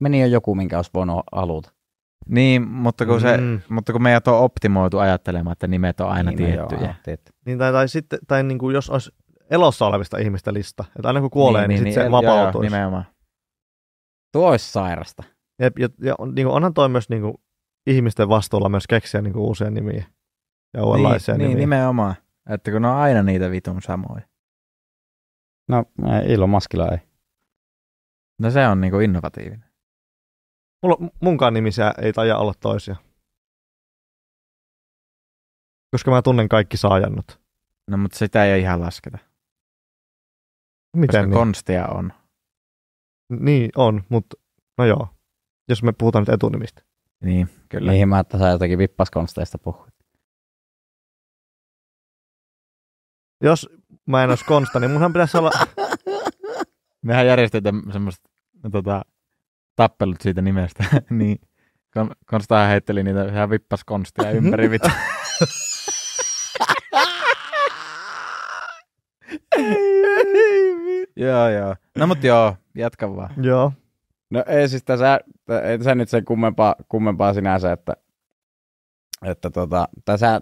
Meni 0.00 0.20
jo 0.20 0.26
joku, 0.26 0.54
minkä 0.54 0.76
olisi 0.76 0.90
voinut 0.94 1.24
haluta. 1.32 1.75
Niin, 2.28 2.68
mutta 2.68 3.06
kun, 3.06 3.20
se, 3.20 3.36
Mm. 3.36 3.60
mutta 3.68 3.92
kun 3.92 4.02
meidät 4.02 4.28
on 4.28 4.38
optimoitu 4.38 4.98
ajattelemaan, 4.98 5.52
että 5.52 5.66
nimet 5.66 6.00
on 6.00 6.08
aina 6.10 6.30
Niin, 6.30 6.40
no 6.40 6.46
tiettyjä. 6.66 6.80
Joo, 6.90 6.94
tietty. 7.02 7.32
Niin, 7.46 7.58
tai, 7.58 7.72
tai, 7.72 7.88
sitten, 7.88 8.18
tai 8.28 8.42
niin 8.42 8.58
kuin 8.58 8.74
jos 8.74 8.90
olisi 8.90 9.10
elossa 9.50 9.86
olevista 9.86 10.18
ihmistä 10.18 10.52
lista, 10.52 10.84
että 10.96 11.08
aina 11.08 11.20
kun 11.20 11.30
kuolee, 11.30 11.68
niin, 11.68 11.68
niin, 11.68 11.78
sitten 11.78 12.02
se 12.02 12.06
el- 12.06 12.12
vapautuisi. 12.12 12.56
Joo, 12.56 12.62
nimenomaan. 12.62 13.04
Tuo 14.32 14.48
olisi 14.48 14.72
sairasta. 14.72 15.22
ja, 15.58 15.70
ja, 15.78 15.88
ja 16.02 16.14
niin 16.34 16.46
kuin 16.46 16.54
onhan 16.56 16.74
toi 16.74 16.88
myös 16.88 17.08
niin 17.08 17.22
kuin, 17.22 17.34
ihmisten 17.86 18.28
vastuulla 18.28 18.68
myös 18.68 18.86
keksiä 18.86 19.22
niin 19.22 19.32
kuin, 19.32 19.42
uusia 19.42 19.70
nimiä 19.70 20.04
ja 20.76 20.84
uudenlaisia 20.84 21.34
niin, 21.34 21.38
niin, 21.38 21.48
nimiä. 21.48 21.60
nimenomaan. 21.60 22.14
Että 22.50 22.70
kun 22.70 22.82
ne 22.82 22.88
on 22.88 22.94
aina 22.96 23.22
niitä 23.22 23.50
vitun 23.50 23.82
samoja. 23.82 24.22
No, 25.68 25.84
Ilon 26.28 26.50
Maskila 26.50 26.88
ei. 26.88 26.98
No 28.40 28.50
se 28.50 28.66
on 28.66 28.80
niinku 28.80 28.98
innovatiivinen. 28.98 29.65
Mulla, 30.82 31.10
munkaan 31.22 31.54
nimisiä 31.54 31.94
ei 32.02 32.12
taida 32.12 32.38
olla 32.38 32.54
toisia. 32.60 32.96
Koska 35.90 36.10
mä 36.10 36.22
tunnen 36.22 36.48
kaikki 36.48 36.76
saajannut. 36.76 37.40
No 37.90 37.96
mutta 37.96 38.18
sitä 38.18 38.44
ei 38.44 38.60
ihan 38.60 38.80
lasketa. 38.80 39.18
Miten 40.96 41.08
koska 41.08 41.26
niin? 41.26 41.34
konstia 41.34 41.86
on. 41.86 42.12
Niin 43.40 43.70
on, 43.76 44.04
mutta 44.08 44.36
no 44.78 44.84
joo. 44.84 45.08
Jos 45.68 45.82
me 45.82 45.92
puhutaan 45.92 46.22
nyt 46.22 46.34
etunimistä. 46.34 46.82
Niin, 47.20 47.48
kyllä. 47.68 47.92
Mihin 47.92 48.08
mä, 48.08 48.20
että 48.20 48.38
sä 48.38 48.48
jotakin 48.48 48.78
vippaskonsteista 48.78 49.58
puhuit. 49.58 49.94
Jos 53.40 53.68
mä 54.06 54.24
en 54.24 54.30
olisi 54.30 54.44
Konsta, 54.44 54.80
niin 54.80 54.90
munhan 54.90 55.12
pitäisi 55.12 55.36
olla... 55.36 55.50
Mehän 57.06 57.26
järjestetään 57.26 57.82
semmoista 57.92 58.30
tota, 58.72 59.02
tappelut 59.76 60.20
siitä 60.20 60.42
nimestä. 60.42 60.84
niin 61.10 61.40
Kon- 61.98 62.14
Konstahan 62.26 62.68
heitteli 62.68 63.02
niitä 63.02 63.24
ihan 63.24 63.50
vippaskonstia 63.50 64.30
ympäri 64.30 64.70
vittu. 64.70 64.88
joo, 71.16 71.48
joo. 71.48 71.74
No 71.98 72.06
mut 72.06 72.24
joo, 72.24 72.56
jatka 72.74 73.16
vaan. 73.16 73.30
joo. 73.42 73.72
No 74.30 74.44
ei 74.46 74.68
siis 74.68 74.84
tässä, 74.84 75.20
ei 75.62 75.78
tässä 75.78 75.94
nyt 75.94 76.08
sen 76.08 76.24
kummempaa, 76.24 76.74
kummempaa 76.88 77.34
sinänsä, 77.34 77.72
että 77.72 77.92
että 79.24 79.50
tota, 79.50 79.88
tässä, 80.04 80.40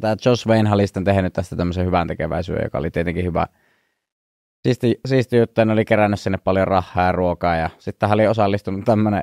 tämä 0.00 0.16
Josh 0.24 0.48
Wayne 0.48 0.72
oli 0.72 0.86
sitten 0.86 1.04
tehnyt 1.04 1.32
tästä 1.32 1.56
tämmöisen 1.56 1.86
hyvän 1.86 2.08
tekeväisyyden, 2.08 2.64
joka 2.64 2.78
oli 2.78 2.90
tietenkin 2.90 3.24
hyvä. 3.24 3.46
Siisti, 4.62 5.00
siisti 5.06 5.36
juttu, 5.36 5.64
ne 5.64 5.72
oli 5.72 5.84
kerännyt 5.84 6.20
sinne 6.20 6.38
paljon 6.38 6.68
rahaa 6.68 7.06
ja 7.06 7.12
ruokaa, 7.12 7.56
ja 7.56 7.70
sitten 7.78 8.12
oli 8.12 8.26
osallistunut 8.26 8.84
tämmöinen, 8.84 9.22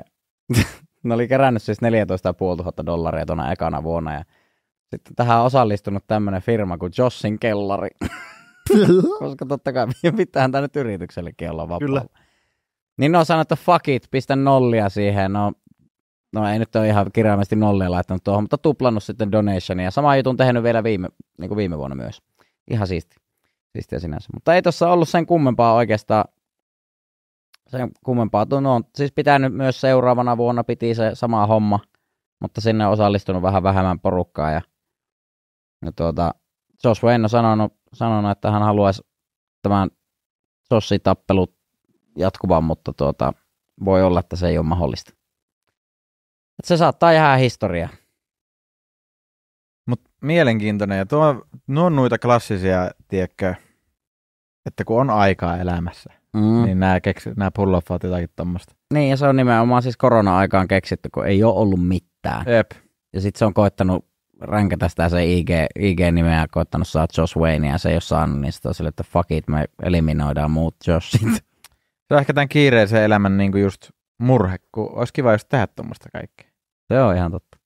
ne 1.04 1.14
oli 1.14 1.28
kerännyt 1.28 1.62
siis 1.62 1.80
14 1.80 2.34
500 2.40 2.86
dollaria 2.86 3.26
tuona 3.26 3.52
ekana 3.52 3.82
vuonna, 3.82 4.14
ja 4.14 4.24
sitten 4.90 5.14
tähän 5.16 5.38
on 5.38 5.46
osallistunut 5.46 6.04
tämmöinen 6.06 6.42
firma 6.42 6.78
kuin 6.78 6.92
Joshin 6.98 7.38
kellari, 7.38 7.88
koska 9.18 9.46
totta 9.46 9.72
kai 9.72 9.86
pitäähän 10.16 10.52
tämä 10.52 10.62
nyt 10.62 10.76
yrityksellekin 10.76 11.50
olla 11.50 11.68
vapaalla. 11.68 12.00
Kyllä. 12.00 12.20
Niin 12.98 13.12
ne 13.12 13.18
on 13.18 13.26
sanonut, 13.26 13.52
että 13.52 13.64
fuck 13.64 13.88
it, 13.88 14.08
pistä 14.10 14.36
nollia 14.36 14.88
siihen. 14.88 15.32
No, 15.32 15.52
no 16.32 16.48
ei 16.48 16.58
nyt 16.58 16.76
ole 16.76 16.88
ihan 16.88 17.10
kirjaimellisesti 17.12 17.56
nollia 17.56 17.90
laittanut 17.90 18.24
tuohon, 18.24 18.42
mutta 18.42 18.58
tuplannut 18.58 19.02
sitten 19.02 19.32
donationia. 19.32 19.90
Sama 19.90 20.16
jutun 20.16 20.36
tehnyt 20.36 20.62
vielä 20.62 20.84
viime, 20.84 21.08
niin 21.38 21.48
kuin 21.48 21.56
viime 21.56 21.78
vuonna 21.78 21.96
myös. 21.96 22.22
Ihan 22.70 22.86
siisti. 22.86 23.16
Siistiä 23.72 23.98
sinänsä. 23.98 24.28
Mutta 24.34 24.54
ei 24.54 24.62
tuossa 24.62 24.90
ollut 24.90 25.08
sen 25.08 25.26
kummempaa 25.26 25.74
oikeastaan. 25.74 26.24
Sen 27.68 27.90
kummempaa. 28.04 28.46
No, 28.60 28.80
siis 28.94 29.12
pitänyt 29.12 29.54
myös 29.54 29.80
seuraavana 29.80 30.36
vuonna 30.36 30.64
piti 30.64 30.94
se 30.94 31.10
sama 31.14 31.46
homma, 31.46 31.80
mutta 32.40 32.60
sinne 32.60 32.86
on 32.86 32.92
osallistunut 32.92 33.42
vähän 33.42 33.62
vähemmän 33.62 34.00
porukkaa. 34.00 34.50
Ja, 34.50 34.62
ja 35.84 35.92
tuota, 35.92 36.34
Josh 36.84 37.04
Wayne 37.04 37.24
on 37.24 37.30
sanonut, 37.30 37.72
sanonut, 37.92 38.30
että 38.30 38.50
hän 38.50 38.62
haluaisi 38.62 39.02
tämän 39.62 39.90
Joshin 40.70 41.00
tappelut 41.00 41.56
jatkuvan, 42.16 42.64
mutta 42.64 42.92
tuota, 42.92 43.32
voi 43.84 44.02
olla, 44.02 44.20
että 44.20 44.36
se 44.36 44.48
ei 44.48 44.58
ole 44.58 44.66
mahdollista. 44.66 45.12
Se 46.64 46.76
saattaa 46.76 47.12
jäädä 47.12 47.36
historiaa. 47.36 47.88
Mielenkiintoinen. 50.22 50.98
Ja 50.98 51.06
tuo, 51.06 51.44
nuo 51.66 51.84
on 51.84 51.96
noita 51.96 52.18
klassisia, 52.18 52.90
tiedätkö, 53.08 53.54
että 54.66 54.84
kun 54.84 55.00
on 55.00 55.10
aikaa 55.10 55.56
elämässä, 55.58 56.10
Mm. 56.34 56.40
Niin. 56.40 56.64
niin 56.64 56.80
nämä, 56.80 57.00
keksi, 57.00 57.30
nämä 57.36 57.50
pulloffaat 57.50 58.02
jotakin 58.02 58.28
tommosta. 58.36 58.74
niin, 58.94 59.10
ja 59.10 59.16
se 59.16 59.26
on 59.26 59.36
nimenomaan 59.36 59.82
siis 59.82 59.96
korona-aikaan 59.96 60.68
keksitty, 60.68 61.08
kun 61.14 61.26
ei 61.26 61.44
ole 61.44 61.54
ollut 61.54 61.88
mitään. 61.88 62.44
Jep. 62.56 62.70
Ja 63.12 63.20
sitten 63.20 63.38
se 63.38 63.44
on 63.44 63.54
koittanut 63.54 64.06
ränkätä 64.40 64.88
sitä 64.88 65.08
se 65.08 65.24
IG, 65.24 65.48
IG-nimeä 65.78 66.40
ja 66.40 66.46
koittanut 66.50 66.88
saada 66.88 67.06
Josh 67.18 67.36
Wayne 67.38 67.68
ja 67.68 67.78
se 67.78 67.88
ei 67.88 67.94
ole 67.94 68.00
saanut, 68.00 68.40
niin 68.40 68.52
sitten 68.52 68.68
on 68.70 68.74
sille, 68.74 68.88
että 68.88 69.04
fuck 69.04 69.30
it, 69.30 69.48
me 69.48 69.64
eliminoidaan 69.82 70.50
muut 70.50 70.76
Joshit. 70.86 71.20
Se 72.08 72.14
on 72.14 72.20
ehkä 72.20 72.32
tämän 72.34 72.48
kiireisen 72.48 73.02
elämän 73.02 73.36
niinku 73.36 73.58
just 73.58 73.90
murhe, 74.18 74.56
kun 74.72 74.90
olisi 74.98 75.12
kiva 75.12 75.32
just 75.32 75.48
tehdä 75.48 75.66
tuommoista 75.66 76.08
kaikkea. 76.12 76.46
se 76.92 77.00
on 77.02 77.16
ihan 77.16 77.30
totta. 77.30 77.58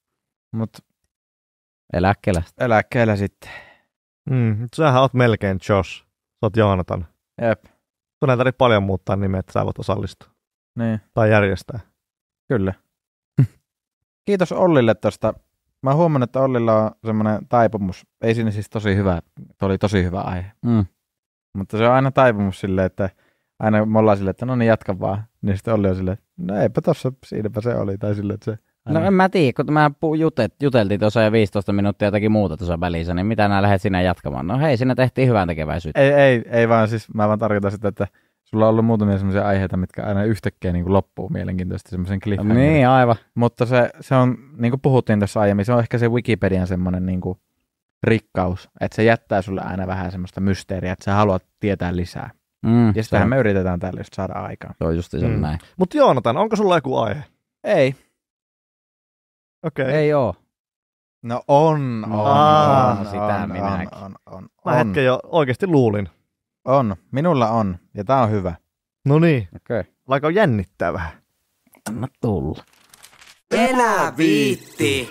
Mutta 0.52 0.78
Eläkkeellä. 1.92 2.42
eläkkeellä 2.58 3.16
sitten. 3.16 3.50
Mm, 4.30 4.68
sähän 4.76 5.00
oot 5.02 5.14
melkein 5.14 5.58
Josh. 5.68 6.00
Sä 6.00 6.06
oot 6.42 6.56
Joonatan. 6.56 7.06
Jep, 7.42 7.64
Sun 8.18 8.30
ei 8.30 8.36
tarvitse 8.36 8.56
paljon 8.58 8.82
muuttaa 8.82 9.16
nimeä, 9.16 9.40
että 9.40 9.52
sä 9.52 9.64
voit 9.64 9.78
osallistua. 9.78 10.28
niin, 10.78 11.00
Tai 11.14 11.30
järjestää. 11.30 11.80
kyllä. 12.48 12.74
Kiitos 14.26 14.52
Ollille 14.52 14.94
tuosta 14.94 15.34
Mä 15.82 15.94
huomannut, 15.94 16.28
että 16.30 16.40
Ollilla 16.40 16.82
on 16.84 16.90
semmoinen 17.06 17.48
taipumus. 17.48 18.06
Ei 18.20 18.34
siinä 18.34 18.50
siis 18.50 18.70
tosi 18.70 18.96
hyvä, 18.96 19.20
tuo 19.58 19.68
oli 19.68 19.78
tosi 19.78 20.04
hyvä 20.04 20.20
aihe. 20.20 20.52
Mm. 20.64 20.86
Mutta 21.56 21.78
se 21.78 21.86
on 21.88 21.94
aina 21.94 22.10
taipumus 22.10 22.60
silleen, 22.60 22.86
että 22.86 23.10
aina 23.58 23.86
me 23.86 23.98
ollaan 23.98 24.16
silleen, 24.16 24.30
että 24.30 24.46
no 24.46 24.56
niin 24.56 24.68
jatka 24.68 25.00
vaan. 25.00 25.24
Niin 25.42 25.56
sitten 25.56 25.74
Olli 25.74 25.88
on 25.88 25.96
silleen, 25.96 26.12
että 26.18 26.24
no 26.38 26.56
eipä 26.56 26.80
tossa, 26.80 27.12
siinäpä 27.26 27.60
se 27.60 27.74
oli. 27.74 27.98
Tai 27.98 28.14
silleen, 28.14 28.34
että 28.34 28.44
se 28.44 28.58
No 28.88 29.04
en 29.04 29.14
mä 29.14 29.28
tiedä, 29.28 29.52
kun 29.56 29.72
mä 29.74 29.90
jutet, 30.18 30.54
juteltiin 30.62 31.00
tuossa 31.00 31.22
jo 31.22 31.32
15 31.32 31.72
minuuttia 31.72 32.06
jotakin 32.08 32.32
muuta 32.32 32.56
tuossa 32.56 32.80
välissä, 32.80 33.14
niin 33.14 33.26
mitä 33.26 33.48
nää 33.48 33.62
lähdet 33.62 33.82
sinä 33.82 34.02
jatkamaan? 34.02 34.46
No 34.46 34.58
hei, 34.58 34.76
siinä 34.76 34.94
tehtiin 34.94 35.28
hyvän 35.28 35.48
tekeväisyyttä. 35.48 36.00
Ei, 36.00 36.12
ei, 36.12 36.42
ei 36.50 36.68
vaan 36.68 36.88
siis, 36.88 37.14
mä 37.14 37.28
vaan 37.28 37.38
tarkoitan 37.38 37.70
sitä, 37.70 37.88
että 37.88 38.06
sulla 38.44 38.64
on 38.64 38.70
ollut 38.70 38.84
muutamia 38.84 39.16
semmoisia 39.18 39.46
aiheita, 39.46 39.76
mitkä 39.76 40.04
aina 40.06 40.24
yhtäkkiä 40.24 40.72
niin 40.72 40.84
kuin 40.84 40.92
loppuu 40.92 41.28
mielenkiintoisesti 41.28 41.90
semmoisen 41.90 42.20
cliffhangerin. 42.20 42.72
Niin, 42.72 42.88
aivan. 42.88 43.16
Mutta 43.34 43.66
se, 43.66 43.90
se 44.00 44.14
on, 44.14 44.36
niin 44.58 44.72
kuin 44.72 44.80
puhuttiin 44.80 45.20
tässä 45.20 45.40
aiemmin, 45.40 45.64
se 45.64 45.72
on 45.72 45.80
ehkä 45.80 45.98
se 45.98 46.08
Wikipedian 46.08 46.66
semmoinen 46.66 47.06
niin 47.06 47.20
kuin 47.20 47.38
rikkaus, 48.02 48.70
että 48.80 48.96
se 48.96 49.04
jättää 49.04 49.42
sulle 49.42 49.60
aina 49.60 49.86
vähän 49.86 50.10
semmoista 50.10 50.40
mysteeriä, 50.40 50.92
että 50.92 51.04
sä 51.04 51.14
haluat 51.14 51.42
tietää 51.60 51.96
lisää. 51.96 52.30
Mm, 52.66 52.92
Ja 52.96 53.02
sitähän 53.02 53.24
on, 53.26 53.30
me 53.30 53.36
yritetään 53.38 53.80
täällä 53.80 54.00
just 54.00 54.14
saada 54.14 54.32
aikaan. 54.32 54.74
se 54.78 54.84
on 54.84 54.96
just 54.96 55.10
se 55.10 55.28
Mm. 55.28 55.40
näin. 55.40 55.58
Mutta 55.76 55.96
Joonatan, 55.98 56.36
onko 56.36 56.56
sulla 56.56 56.76
joku 56.76 56.96
aihe? 56.98 57.24
Ei. 57.64 57.94
Okei. 59.64 59.84
Okay. 59.84 59.94
Ei 59.94 60.14
oo. 60.14 60.34
No 61.22 61.42
on, 61.48 62.04
on, 62.10 62.26
Aa, 62.26 62.90
on, 62.90 63.06
sitä 63.06 63.36
on, 63.42 63.52
minäkin. 63.52 63.88
on, 63.94 64.02
on, 64.04 64.16
on, 64.26 64.48
Mä 64.64 64.70
on, 64.72 64.76
hetken 64.76 65.04
jo 65.04 65.20
oikeasti 65.24 65.66
luulin. 65.66 66.08
on, 66.64 66.96
minulla 67.12 67.48
on, 67.50 67.78
ja 67.94 68.04
tää 68.04 68.22
on 68.22 68.30
hyvä. 68.30 68.54
No 69.04 69.18
niin, 69.18 69.48
Okei. 69.56 69.80
Okay. 69.80 69.92
vaikka 70.08 70.30
jännittää 70.30 70.92
vähän. 70.92 71.12
Anna 71.88 72.08
tulla. 72.20 72.64
Enää 73.50 74.16
viitti. 74.16 75.10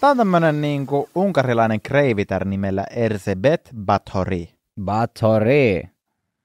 Tää 0.00 0.10
on 0.10 0.16
tämmönen 0.16 0.60
niinku 0.60 1.08
unkarilainen 1.14 1.80
kreivitär 1.80 2.44
nimellä 2.44 2.84
Erzebet 2.90 3.70
Bathori. 3.86 4.48
Batori. 4.80 5.82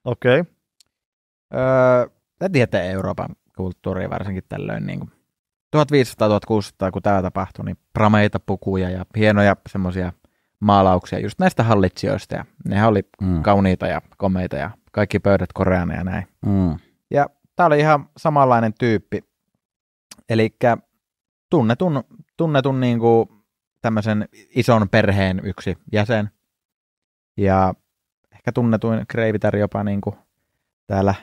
Okei. 0.05 0.39
Okay. 0.39 0.53
Öö, 1.53 2.07
te 2.39 2.49
tiedätte 2.49 2.89
Euroopan 2.89 3.35
kulttuuria 3.55 4.09
varsinkin 4.09 4.43
tällöin 4.49 4.85
niin 4.85 5.11
1500-1600, 5.75 6.91
kun 6.91 7.01
tämä 7.01 7.21
tapahtui, 7.21 7.65
niin 7.65 7.77
prameita 7.93 8.39
pukuja 8.39 8.89
ja 8.89 9.05
hienoja 9.15 9.55
semmoisia 9.69 10.13
maalauksia 10.59 11.19
just 11.19 11.39
näistä 11.39 11.63
hallitsijoista. 11.63 12.35
Ja 12.35 12.45
nehän 12.65 12.89
oli 12.89 13.01
Mm. 13.21 13.41
kauniita 13.43 13.87
ja 13.87 14.01
komeita 14.17 14.55
ja 14.55 14.71
kaikki 14.91 15.19
pöydät 15.19 15.53
koreana 15.53 15.95
ja 15.95 16.03
näin. 16.03 16.27
Mm. 16.45 16.77
Ja 17.11 17.29
tämä 17.55 17.67
oli 17.67 17.79
ihan 17.79 18.09
samanlainen 18.17 18.73
tyyppi. 18.79 19.23
Eli 20.29 20.55
tunnetun, 21.49 22.03
tunnetun 22.37 22.79
niin 22.79 22.99
kuin 22.99 23.29
tämmöisen 23.81 24.27
ison 24.55 24.89
perheen 24.89 25.41
yksi 25.43 25.77
jäsen. 25.91 26.29
Ja 27.37 27.73
ehkä 28.31 28.51
tunnetuin 28.51 29.05
kreivitär 29.07 29.55
jopa 29.55 29.83
niin 29.83 30.01
kuin 30.01 30.15
täällä 30.87 31.15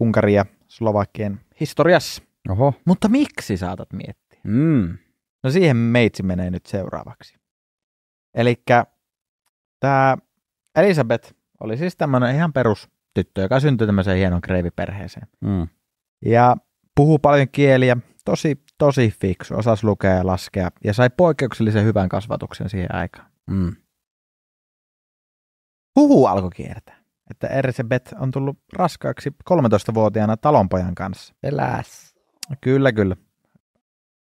Unkarin 0.00 0.34
ja 0.34 0.44
Slovakian 0.68 1.40
historiassa. 1.60 2.22
Oho. 2.48 2.74
Mutta 2.84 3.08
miksi 3.08 3.56
saatat 3.56 3.92
miettiä? 3.92 4.40
Mm. 4.44 4.98
No 5.42 5.50
siihen 5.50 5.76
meitsi 5.76 6.22
menee 6.22 6.50
nyt 6.50 6.66
seuraavaksi. 6.66 7.36
Eli 8.34 8.62
tämä 9.80 10.16
Elisabeth 10.76 11.34
oli 11.60 11.76
siis 11.76 11.96
tämmöinen 11.96 12.34
ihan 12.34 12.52
perustyttö, 12.52 13.40
joka 13.40 13.60
syntyi 13.60 13.86
tämmöiseen 13.86 14.18
hienon 14.18 14.40
kreiviperheeseen. 14.40 15.26
Mm. 15.40 15.68
Ja 16.24 16.56
puhuu 16.94 17.18
paljon 17.18 17.48
kieliä, 17.48 17.96
tosi, 18.24 18.62
tosi 18.78 19.14
fiksu, 19.20 19.54
osasi 19.54 19.84
lukea 19.84 20.14
ja 20.14 20.26
laskea 20.26 20.70
ja 20.84 20.92
sai 20.92 21.10
poikkeuksellisen 21.10 21.84
hyvän 21.84 22.08
kasvatuksen 22.08 22.68
siihen 22.68 22.94
aikaan. 22.94 23.30
Mm. 23.50 23.76
Huhu 25.96 26.26
alkoi 26.26 26.50
kiertää, 26.50 26.96
että 27.30 27.46
Elisabeth 27.46 28.14
on 28.20 28.30
tullut 28.30 28.58
raskaaksi 28.72 29.30
13-vuotiaana 29.50 30.36
talonpojan 30.36 30.94
kanssa. 30.94 31.34
Eläs. 31.42 32.05
Kyllä, 32.60 32.92
kyllä. 32.92 33.16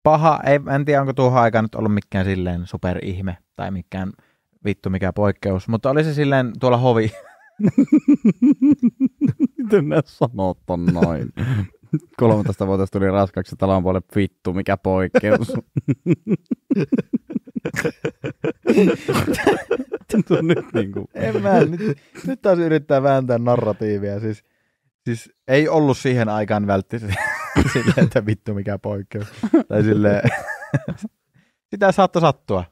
Paha, 0.02 0.40
ei, 0.46 0.60
en 0.74 0.84
tiedä 0.84 1.00
onko 1.00 1.12
tuohon 1.12 1.42
aikaan 1.42 1.64
nyt 1.64 1.74
ollut 1.74 1.94
mikään 1.94 2.24
silleen 2.24 2.66
superihme 2.66 3.36
tai 3.56 3.70
mikään 3.70 4.12
vittu 4.64 4.90
mikä 4.90 5.12
poikkeus, 5.12 5.68
mutta 5.68 5.90
oli 5.90 6.04
se 6.04 6.14
silleen 6.14 6.52
tuolla 6.60 6.76
hovi. 6.76 7.12
Miten 9.58 9.88
ne 9.88 9.96
sanoo 10.04 10.54
ton 10.66 10.84
noin? 10.86 11.28
13-vuotias 12.22 12.90
tuli 12.90 13.10
raskaaksi 13.10 13.56
talon 13.56 13.82
puolelle 13.82 14.06
vittu, 14.16 14.52
mikä 14.52 14.76
poikkeus. 14.76 15.52
Nyt 20.42 20.72
niinku... 20.74 21.04
En 21.14 21.42
mä, 21.42 21.60
nyt, 21.60 21.98
nyt 22.26 22.42
taas 22.42 22.58
yrittää 22.58 23.02
vääntää 23.02 23.38
narratiivia. 23.38 24.20
Siis, 24.20 24.44
siis 25.04 25.32
ei 25.48 25.68
ollut 25.68 25.98
siihen 25.98 26.28
aikaan 26.28 26.66
vältti 26.66 26.98
silleen, 27.72 28.04
että 28.06 28.26
vittu 28.26 28.54
mikä 28.54 28.78
poikkeus. 28.78 29.26
Tai 29.68 29.82
silleen, 29.82 30.22
sitä 31.70 31.92
saattoi 31.92 32.22
sattua, 32.22 32.64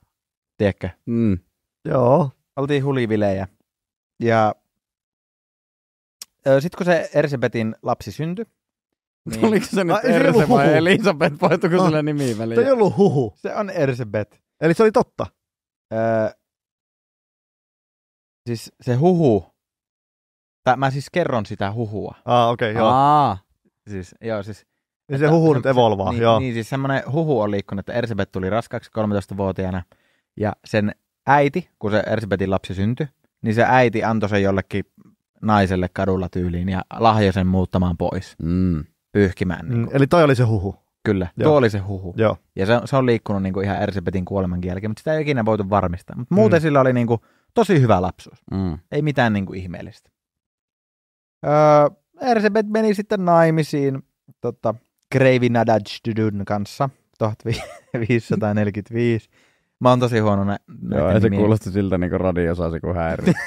tiedätkö? 0.56 0.88
Mm. 1.06 1.38
Joo. 1.84 2.30
oltiin 2.56 2.84
hulivilejä. 2.84 3.48
Ja 4.22 4.54
sitten 6.60 6.78
kun 6.78 6.86
se 6.86 7.10
Ersebetin 7.14 7.76
lapsi 7.82 8.12
syntyi, 8.12 8.46
niin 9.30 9.44
Oliko 9.48 9.66
se 9.66 9.84
nyt 9.84 9.96
se 10.02 10.08
Erse 10.08 10.48
vai. 10.48 10.76
Elisabeth? 10.76 11.40
Vaihtuiko 11.40 11.76
Ah, 11.76 11.84
sille 11.84 12.02
nimi 12.02 12.24
Se 12.24 12.30
ei 12.30 12.38
väliin? 12.38 12.72
ollut 12.72 12.96
huhu. 12.96 13.32
se 13.36 13.54
on 13.54 13.70
Ersebet. 13.70 14.42
Eli 14.60 14.74
se 14.74 14.82
oli 14.82 14.92
totta. 14.92 15.26
Öö, 15.92 16.30
siis 18.48 18.72
se 18.80 18.94
huhu, 18.94 19.46
tai 20.64 20.76
mä 20.76 20.90
siis 20.90 21.10
kerron 21.10 21.46
sitä 21.46 21.72
huhua. 21.72 22.14
Ah, 22.24 22.50
okei, 22.50 22.70
okay, 22.70 22.80
joo. 22.82 22.88
Aa, 22.90 23.38
Siis, 23.90 24.14
joo, 24.20 24.42
siis, 24.42 24.66
Niin 25.08 25.18
se 25.18 25.26
huhu 25.26 25.54
nyt 25.54 25.66
evolvaa, 25.66 26.10
niin, 26.12 26.22
joo. 26.22 26.38
Niin, 26.38 26.54
siis 26.54 26.68
semmoinen 26.68 27.02
huhu 27.12 27.40
on 27.40 27.50
liikkunut, 27.50 27.80
että 27.80 27.92
Ersebet 27.92 28.32
tuli 28.32 28.50
raskaaksi 28.50 28.90
13-vuotiaana, 28.98 29.82
ja 30.36 30.52
sen 30.64 30.92
äiti, 31.26 31.68
kun 31.78 31.90
se 31.90 32.02
Ersebetin 32.06 32.50
lapsi 32.50 32.74
syntyi, 32.74 33.06
niin 33.42 33.54
se 33.54 33.64
äiti 33.68 34.04
antoi 34.04 34.28
sen 34.28 34.42
jollekin 34.42 34.84
naiselle 35.42 35.88
kadulla 35.92 36.28
tyyliin 36.28 36.68
ja 36.68 36.82
lahjoi 36.98 37.32
sen 37.32 37.46
muuttamaan 37.46 37.96
pois, 37.96 38.34
mm. 38.42 38.84
pyyhkimään. 39.12 39.68
Niin 39.68 39.78
Mm, 39.80 39.88
eli 39.92 40.06
toi 40.06 40.22
oli 40.24 40.34
se 40.36 40.42
huhu. 40.44 40.76
Kyllä, 41.04 41.26
Joo. 41.36 41.48
tuo 41.50 41.58
oli 41.58 41.70
se 41.70 41.78
huhu. 41.78 42.14
Joo. 42.16 42.36
Ja 42.56 42.66
se, 42.66 42.76
on- 42.76 42.88
se 42.88 42.96
on 42.96 43.06
liikkunut 43.06 43.42
niin 43.42 43.52
kuin 43.52 43.64
ihan 43.64 43.82
Ersebetin 43.82 44.24
kuoleman 44.24 44.60
jälkeen, 44.64 44.90
mutta 44.90 45.00
sitä 45.00 45.14
ei 45.14 45.22
ikinä 45.22 45.44
voitu 45.44 45.70
varmistaa. 45.70 46.16
Mutta 46.16 46.34
muuten 46.34 46.58
Mm. 46.58 46.62
sillä 46.62 46.80
oli 46.80 46.92
niin 46.92 47.06
kuin 47.06 47.20
tosi 47.54 47.80
hyvä 47.80 48.02
lapsuus. 48.02 48.38
Mm. 48.50 48.78
Ei 48.92 49.02
mitään 49.02 49.32
niin 49.32 49.46
kuin 49.46 49.58
ihmeellistä. 49.60 50.10
Öö, 51.46 51.96
Ersebet 52.20 52.66
meni 52.68 52.94
sitten 52.94 53.24
naimisiin 53.24 54.02
tota, 54.40 54.74
Kreivi 55.12 55.48
Nadajdudun 55.48 56.42
kanssa 56.46 56.88
1545. 57.18 59.28
Mä 59.80 59.88
oon 59.90 60.00
tosi 60.00 60.18
huono 60.18 60.44
nä- 60.44 60.58
Joo, 60.90 61.10
ei 61.10 61.20
se 61.20 61.28
nimien- 61.28 61.40
kuulosti 61.40 61.70
siltä 61.70 61.98
niinku 61.98 62.18
radiosaasi 62.18 62.80
kuin 62.80 62.96
häiri. 62.96 63.32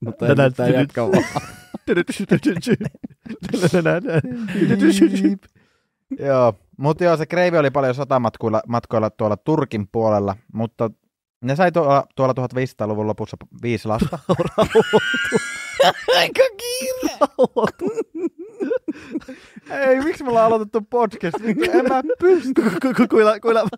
Mutta 0.00 0.26
ei 0.26 0.30
mitään 0.50 0.72
jatka 0.72 1.12
vaan. 1.12 1.24
Joo, 6.18 6.54
mutta 6.78 7.04
joo, 7.04 7.16
se 7.16 7.26
Kreivi 7.26 7.58
oli 7.58 7.70
paljon 7.70 7.94
sotamatkoilla 7.94 8.62
matkoilla 8.68 9.10
tuolla 9.10 9.36
Turkin 9.36 9.88
puolella, 9.92 10.36
mutta 10.52 10.90
ne 11.44 11.56
sai 11.56 11.72
tuolla, 11.72 12.06
tuolla 12.16 12.34
1500-luvun 12.48 13.06
lopussa 13.06 13.36
viisi 13.62 13.88
lasta. 13.88 14.18
Aika 16.16 16.42
kiire. 16.56 17.18
Ei, 19.88 20.00
miksi 20.00 20.24
me 20.24 20.30
ollaan 20.30 20.46
aloitettu 20.46 20.80
podcast? 20.90 21.36
En 21.72 21.84
mä 21.88 22.02
pysty. 22.18 22.62
Kuilla, 23.10 23.40
kuilla. 23.40 23.68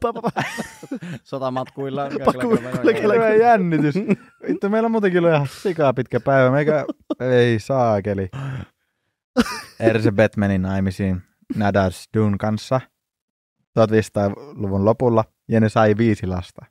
Sotamatkuilla. 1.24 2.08
Kyllä, 3.00 3.28
jännitys. 3.34 3.94
Vittu, 4.48 4.70
meillä 4.70 4.86
on 4.86 4.92
muutenkin 4.92 5.18
ollut 5.18 5.34
ihan 5.34 5.46
sikaa 5.62 5.94
pitkä 5.94 6.20
päivä. 6.20 6.50
Meikä... 6.50 6.84
Ei 7.20 7.58
saakeli. 7.58 8.30
Ersebet 9.80 10.36
meni 10.36 10.58
naimisiin 10.58 11.22
Nadas 11.56 12.08
Dun 12.16 12.38
kanssa 12.38 12.80
1500-luvun 13.78 14.84
lopulla 14.84 15.24
ja 15.48 15.60
ne 15.60 15.68
sai 15.68 15.96
viisi 15.96 16.26
lasta. 16.26 16.66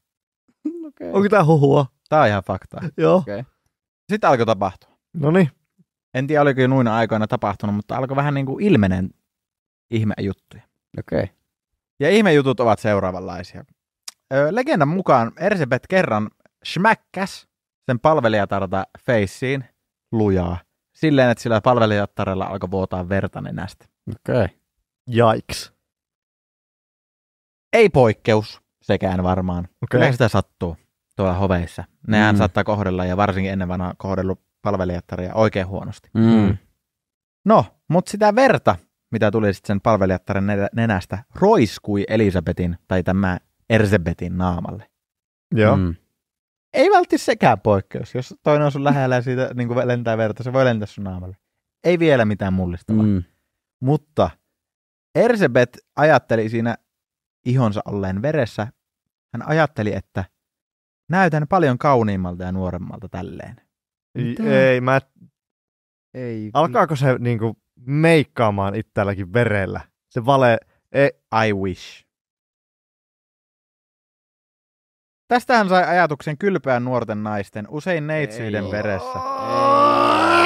Okay. 0.88 1.08
Onko 1.08 1.30
tää 1.30 1.46
huhua? 1.46 1.86
Tää 2.10 2.22
on 2.22 2.28
ihan 2.28 2.44
faktaa. 2.44 2.82
Joo. 2.98 3.16
Okay. 3.16 3.44
Sitten 4.12 4.30
alkoi 4.30 4.46
tapahtua. 4.46 4.93
No 5.14 5.32
niin. 5.32 5.50
En 6.14 6.28
tiedä, 6.28 6.42
oliko 6.42 6.62
jo 6.62 6.68
noina 6.68 6.96
aikoina 6.96 7.28
tapahtunut, 7.28 7.76
mutta 7.76 7.98
alkoi 7.98 8.16
vähän 8.16 8.34
niin 8.34 8.46
kuin 8.46 8.66
ilmenen 8.66 9.10
ihmejuttuja. 9.92 10.64
Okay. 11.00 11.28
Ja 12.00 12.10
ihmejutut 12.10 12.60
ovat 12.60 12.80
seuraavanlaisia. 12.80 13.66
Öö, 14.34 14.48
legendan 14.56 14.88
mukaan 14.88 15.32
Ersebet 15.40 15.88
kerran 15.90 16.30
schmäkkäs 16.66 17.48
sen 17.86 18.00
palvelijatarta 18.00 18.84
feissiin 19.06 19.66
lujaa. 20.12 20.58
Silleen, 20.96 21.30
että 21.30 21.42
sillä 21.42 21.62
palvelijattarella 21.62 22.46
alkoi 22.46 22.72
vuotaa 22.72 23.10
verta 23.10 23.42
nenästä. 23.42 23.86
Okay. 24.30 24.48
Jaiks. 25.08 25.74
Ei 27.74 27.90
poikkeus, 27.90 28.62
sekään 28.82 29.24
varmaan. 29.24 29.64
Okei. 29.64 30.00
Kyllä 30.00 30.12
sitä 30.12 30.28
sattuu 30.28 30.78
tuolla 31.16 31.34
hoveissa. 31.34 31.84
Nehän 32.08 32.36
Mm. 32.36 32.38
mm. 32.38 32.40
saattaa 32.40 32.64
kohdella 32.64 33.06
ja 33.06 33.18
varsinkin 33.18 33.52
ennen 33.54 33.68
vanhaa 33.68 33.94
kohdellut 33.98 34.42
palvelijattaria 34.64 35.34
oikein 35.34 35.68
huonosti. 35.68 36.10
Mm. 36.14 36.58
No, 37.46 37.66
mutta 37.88 38.12
sitä 38.12 38.36
verta, 38.36 38.76
mitä 39.12 39.32
tuli 39.32 39.54
sitten 39.54 39.68
sen 39.68 39.82
palvelijattaren 39.82 40.48
nenä- 40.48 40.70
nenästä, 40.76 41.24
roiskui 41.36 42.04
Elisabetin 42.08 42.78
tai 42.88 43.04
tämä 43.04 43.38
Erzebetin 43.70 44.38
naamalle. 44.38 44.90
Joo. 45.56 45.78
Mm. 45.78 45.96
Ei 46.74 46.90
välttämättä 46.92 47.18
sekään 47.18 47.60
poikkeus. 47.62 48.16
Jos 48.16 48.36
toinen 48.44 48.66
on 48.66 48.72
sun 48.72 48.84
lähellä 48.84 49.16
ja 49.16 49.22
siitä 49.22 49.52
niin 49.54 49.68
kuin 49.68 49.88
lentää 49.88 50.18
verta, 50.18 50.44
se 50.44 50.54
voi 50.54 50.66
lentää 50.66 50.86
sun 50.86 51.04
naamalle. 51.04 51.38
Ei 51.84 52.00
vielä 52.00 52.26
mitään 52.26 52.54
mullistavaa. 52.54 53.04
Mm. 53.04 53.10
Mm. 53.10 53.24
Mutta 53.80 54.30
Erzebet 55.16 55.78
ajatteli 55.96 56.50
siinä 56.50 56.78
ihonsa 57.46 57.82
olleen 57.86 58.22
veressä, 58.22 58.68
hän 59.34 59.48
ajatteli, 59.48 59.94
että 59.96 60.26
näytän 61.10 61.48
paljon 61.48 61.78
kauniimmalta 61.78 62.44
ja 62.44 62.52
nuoremmalta 62.52 63.10
tälleen. 63.10 63.56
Mitä? 64.14 64.44
Ei, 64.44 64.82
mä... 64.82 65.02
Ei. 66.14 66.50
Alkaako 66.54 66.96
se 66.96 67.18
niinku 67.20 67.58
meikkaamaan 67.86 68.76
itselläkin 68.76 69.34
verellä? 69.34 69.82
Se 70.10 70.26
vale... 70.26 70.58
Ei, 70.92 71.12
I 71.48 71.54
wish. 71.54 72.06
Tästähän 75.28 75.70
sai 75.70 75.84
ajatuksen 75.84 76.38
kylpeän 76.38 76.84
nuorten 76.84 77.24
naisten, 77.24 77.66
usein 77.70 78.08
neitsyiden 78.08 78.66
Ei. 78.66 78.72
veressä. 78.72 79.20
ei, 79.20 80.43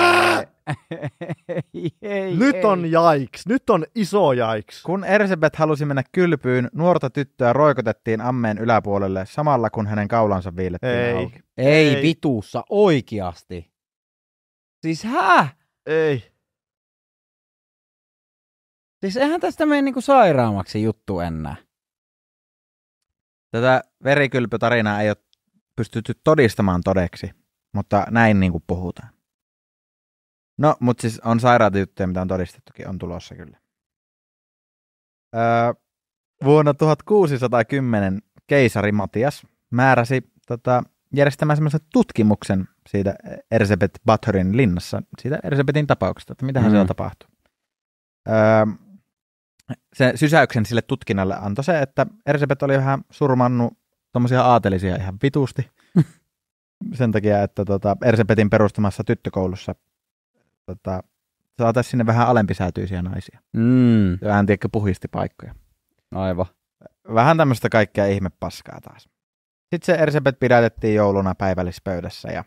ei, 2.01 2.35
nyt 2.37 2.55
ei. 2.55 2.65
on 2.65 2.91
jaiks, 2.91 3.47
nyt 3.47 3.69
on 3.69 3.85
iso 3.95 4.33
jaiks. 4.33 4.83
Kun 4.83 5.03
Erzebet 5.03 5.55
halusi 5.55 5.85
mennä 5.85 6.03
kylpyyn, 6.11 6.69
nuorta 6.73 7.09
tyttöä 7.09 7.53
roikotettiin 7.53 8.21
ammeen 8.21 8.57
yläpuolelle 8.57 9.25
samalla 9.25 9.69
kun 9.69 9.87
hänen 9.87 10.07
kaulansa 10.07 10.55
viilettiin 10.55 10.93
Ei. 10.93 11.13
auki. 11.13 11.39
Ei, 11.57 11.95
Ei. 11.95 12.01
vituussa, 12.01 12.63
oikeasti. 12.69 13.71
Siis 14.81 15.03
hä? 15.03 15.47
Ei. 15.85 16.31
Siis 18.99 19.17
eihän 19.17 19.41
tästä 19.41 19.65
mene 19.65 19.81
niinku 19.81 20.01
sairaammaksi 20.01 20.83
juttu 20.83 21.19
enää. 21.19 21.55
Tätä 23.51 23.83
verikylpytarinaa 24.03 25.01
ei 25.01 25.09
ole 25.09 25.17
pystytty 25.75 26.13
todistamaan 26.23 26.81
todeksi, 26.83 27.31
mutta 27.73 28.05
näin 28.11 28.39
niin 28.39 28.51
kuin 28.51 28.63
puhutaan. 28.67 29.16
No, 30.57 30.75
mutta 30.79 31.01
siis 31.01 31.19
on 31.19 31.39
sairaita 31.39 31.79
juttuja, 31.79 32.07
mitä 32.07 32.21
on 32.21 32.27
todistettukin, 32.27 32.87
on 32.87 32.97
tulossa 32.97 33.35
kyllä. 33.35 33.57
Öö, 35.35 35.73
vuonna 36.43 36.73
1610 36.73 38.21
keisari 38.47 38.91
Matias 38.91 39.47
määräsi 39.69 40.31
tota, 40.47 40.83
järjestämään 41.15 41.57
semmoisen 41.57 41.79
tutkimuksen 41.93 42.67
siitä 42.89 43.15
Erzebet 43.51 44.01
Bathorin 44.05 44.57
linnassa, 44.57 45.01
siitä 45.19 45.39
Erzebetin 45.43 45.87
tapauksesta, 45.87 46.33
että 46.33 46.45
mitä 46.45 46.59
mm. 46.59 46.65
Mm. 46.65 46.69
siellä 46.69 46.87
tapahtui. 46.87 47.29
Öö, 48.27 48.35
se 49.93 50.11
sysäyksen 50.15 50.65
sille 50.65 50.81
tutkinnalle 50.81 51.35
antoi 51.41 51.63
se, 51.63 51.79
että 51.79 52.05
Erzebet 52.25 52.63
oli 52.63 52.77
vähän 52.77 53.01
surmannut 53.09 53.73
tommosia 54.11 54.43
aatelisia 54.43 54.95
ihan 54.95 55.17
vitusti. 55.23 55.71
Sen 56.93 57.11
takia, 57.11 57.43
että 57.43 57.65
tota, 57.65 57.97
Erzebetin 58.05 58.49
perustamassa 58.49 59.03
tyttökoulussa 59.03 59.75
tota, 60.67 61.03
saataisiin 61.57 61.91
sinne 61.91 62.05
vähän 62.05 62.27
alempisäätyisiä 62.27 63.01
naisia. 63.01 63.39
Mm, 63.53 64.11
Ja 64.11 64.33
hän 64.33 64.45
tiedätkö 64.45 64.69
puhisti 64.71 65.07
paikkoja. 65.07 65.55
aivan. 66.15 66.45
Vähän 67.13 67.37
tämmöistä 67.37 67.69
kaikkea 67.69 68.05
ihmepaskaa 68.05 68.81
taas. 68.81 69.03
Sitten 69.73 69.85
se 69.95 70.01
Erzebet 70.01 70.39
pidätettiin 70.39 70.95
jouluna 70.95 71.35
päivällispöydässä 71.35 72.31
ja 72.31 72.43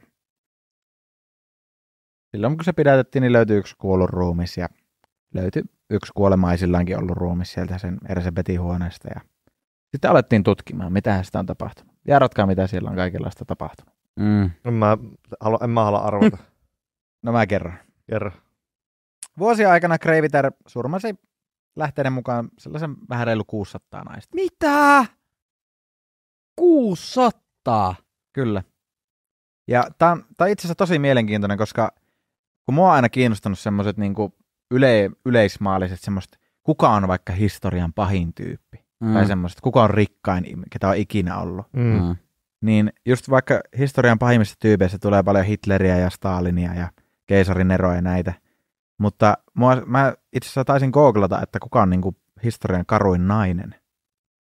silloin 2.30 2.56
kun 2.56 2.64
se 2.64 2.72
pidätettiin, 2.72 3.22
niin 3.22 3.32
löytyi 3.32 3.56
yksi 3.56 3.74
kuollut 3.78 4.10
ruumis 4.10 4.56
ja 4.56 4.68
löytyi 5.34 5.62
yksi 5.90 6.12
kuolemaisillaankin 6.14 6.98
ollut 6.98 7.16
ruumis 7.16 7.52
sieltä 7.52 7.78
sen 7.78 7.98
Erzebetin 8.08 8.60
huoneesta 8.60 9.08
ja 9.14 9.20
sitten 9.90 10.10
alettiin 10.10 10.42
tutkimaan, 10.42 10.92
mitä 10.92 11.22
sitä 11.22 11.38
on 11.38 11.46
tapahtunut. 11.46 11.94
Ja 12.06 12.16
arvatkaa, 12.16 12.46
mitä 12.46 12.66
siellä 12.66 12.90
on 12.90 12.96
kaikenlaista 12.96 13.44
tapahtunut. 13.44 13.94
Mm. 14.20 14.50
En 14.64 14.74
mä 14.74 14.98
halua, 15.40 15.58
en 15.62 15.70
mä 15.70 15.84
halua 15.84 15.98
arvata. 16.00 16.38
No 17.22 17.32
mä 17.32 17.46
kerron. 17.46 17.74
Kerro. 18.10 18.30
Vuosien 19.38 19.70
aikana 19.70 19.98
Kreiviter 19.98 20.52
surmasi 20.66 21.14
lähteiden 21.76 22.12
mukaan 22.12 22.48
sellaisen 22.58 22.96
vähän 23.08 23.26
reilu 23.26 23.44
600 23.44 24.04
naista. 24.04 24.34
Mitä? 24.34 25.06
600? 26.56 27.94
Kyllä. 28.32 28.62
Ja 29.68 29.84
tämä 29.98 30.12
on, 30.12 30.24
itse 30.48 30.62
asiassa 30.62 30.74
tosi 30.74 30.98
mielenkiintoinen, 30.98 31.58
koska 31.58 31.92
kun 32.64 32.74
mua 32.74 32.88
on 32.88 32.94
aina 32.94 33.08
kiinnostanut 33.08 33.58
semmoiset 33.58 33.96
niinku 33.96 34.34
yle, 34.70 35.10
yleismaalliset 35.26 36.00
semmoista, 36.00 36.38
kuka 36.62 36.90
on 36.90 37.08
vaikka 37.08 37.32
historian 37.32 37.92
pahin 37.92 38.34
tyyppi. 38.34 38.84
Mm. 39.00 39.14
Tai 39.14 39.26
semmoiset, 39.26 39.60
kuka 39.60 39.82
on 39.82 39.90
rikkain, 39.90 40.44
ketä 40.70 40.88
on 40.88 40.96
ikinä 40.96 41.38
ollut. 41.38 41.66
Mm. 41.72 41.82
Mm. 41.82 42.16
Niin 42.62 42.92
just 43.06 43.30
vaikka 43.30 43.60
historian 43.78 44.18
pahimmista 44.18 44.56
tyypeistä 44.58 44.98
tulee 44.98 45.22
paljon 45.22 45.44
Hitleriä 45.44 45.98
ja 45.98 46.10
Stalinia 46.10 46.74
ja 46.74 46.88
keisarin 47.30 47.68
Neroa 47.68 47.94
ja 47.94 48.02
näitä. 48.02 48.32
Mutta 48.98 49.38
mua, 49.54 49.76
mä 49.86 50.14
itse 50.32 50.46
asiassa 50.46 50.64
taisin 50.64 50.90
googlata, 50.90 51.42
että 51.42 51.58
kuka 51.60 51.82
on 51.82 51.90
niinku 51.90 52.16
historian 52.44 52.86
karuin 52.86 53.28
nainen. 53.28 53.74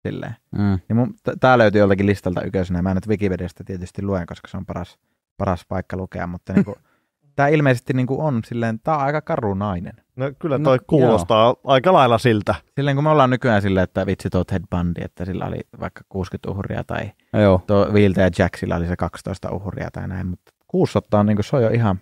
Silleen. 0.08 0.36
Mm. 0.52 0.80
Niin 0.90 0.96
mun, 0.98 1.14
t- 1.14 1.40
tää 1.40 1.58
löytyy 1.58 1.80
joltakin 1.82 2.06
listalta 2.06 2.42
ykkösenä. 2.42 2.82
Mä 2.82 2.94
nyt 2.94 3.08
Wikipediasta 3.08 3.64
tietysti 3.64 4.02
luen, 4.04 4.26
koska 4.26 4.48
se 4.48 4.58
on 4.58 4.66
paras, 4.66 5.00
paras 5.38 5.66
paikka 5.70 5.98
lukea, 5.98 6.28
mutta 6.28 6.54
niinku, 6.54 6.76
tää 7.36 7.48
ilmeisesti 7.48 7.94
niinku 7.94 8.22
on 8.26 8.42
silleen, 8.46 8.80
tää 8.80 8.96
on 8.96 9.02
aika 9.04 9.22
karu 9.22 9.54
nainen. 9.54 9.94
No 10.16 10.32
kyllä 10.40 10.58
No, 10.58 10.64
toi 10.64 10.80
kuulostaa 10.88 11.46
joo. 11.46 11.62
aika 11.64 11.94
lailla 11.94 12.18
siltä. 12.18 12.56
Silleen 12.76 12.98
kun 12.98 13.04
me 13.04 13.10
ollaan 13.10 13.30
nykyään 13.30 13.62
silleen, 13.62 13.84
että 13.84 14.06
vitsi 14.06 14.30
tuo 14.30 14.44
Ted 14.44 14.64
Bundy, 14.72 15.02
että 15.02 15.26
sillä 15.26 15.46
oli 15.46 15.60
vaikka 15.80 16.02
60 16.10 16.52
uhria 16.52 16.84
tai 16.84 17.12
Joo. 17.42 17.62
tuo 17.68 17.88
Wiltä 17.92 18.22
ja 18.22 18.30
Jack, 18.40 18.58
sillä 18.58 18.76
oli 18.76 18.88
se 18.88 18.96
12 18.96 19.52
uhria 19.52 19.92
tai 19.92 20.08
näin, 20.08 20.28
mutta 20.28 20.52
600 20.68 21.20
on 21.20 21.26
niinku, 21.26 21.44
se 21.44 21.56
on 21.56 21.64
jo 21.64 21.70
ihan, 21.70 22.00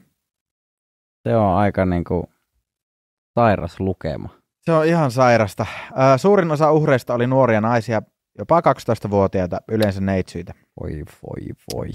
Se 1.23 1.35
on 1.35 1.57
aika 1.57 1.85
niinku 1.85 2.29
sairas 3.35 3.79
lukema. 3.79 4.29
se 4.65 4.71
on 4.71 4.85
ihan 4.85 5.11
sairasta. 5.11 5.65
Suurin 6.17 6.51
osa 6.51 6.71
uhreista 6.71 7.13
oli 7.13 7.27
nuoria 7.27 7.61
naisia, 7.61 8.01
jopa 8.37 8.61
12-vuotiaita, 8.61 9.57
yleensä 9.71 10.01
neitsyitä. 10.01 10.53
Voi, 10.81 11.03
voi, 11.23 11.47
voi. 11.75 11.87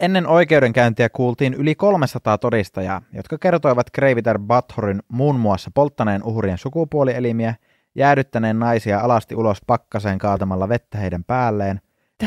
Ennen 0.00 0.26
oikeudenkäyntiä 0.26 1.08
kuultiin 1.08 1.54
yli 1.54 1.74
300 1.74 2.38
todistajaa, 2.38 3.02
jotka 3.12 3.38
kertoivat 3.38 3.90
Kreiviter 3.90 4.38
Bathorin 4.38 5.02
muun 5.08 5.36
muassa 5.36 5.70
polttaneen 5.74 6.22
uhrien 6.22 6.58
sukupuolielimiä, 6.58 7.54
jäädyttäneen 7.94 8.58
naisia 8.58 9.00
alasti 9.00 9.34
ulos 9.34 9.58
pakkaseen 9.66 10.18
kaatamalla 10.18 10.68
vettä 10.68 10.98
heidän 10.98 11.24
päälleen, 11.24 11.80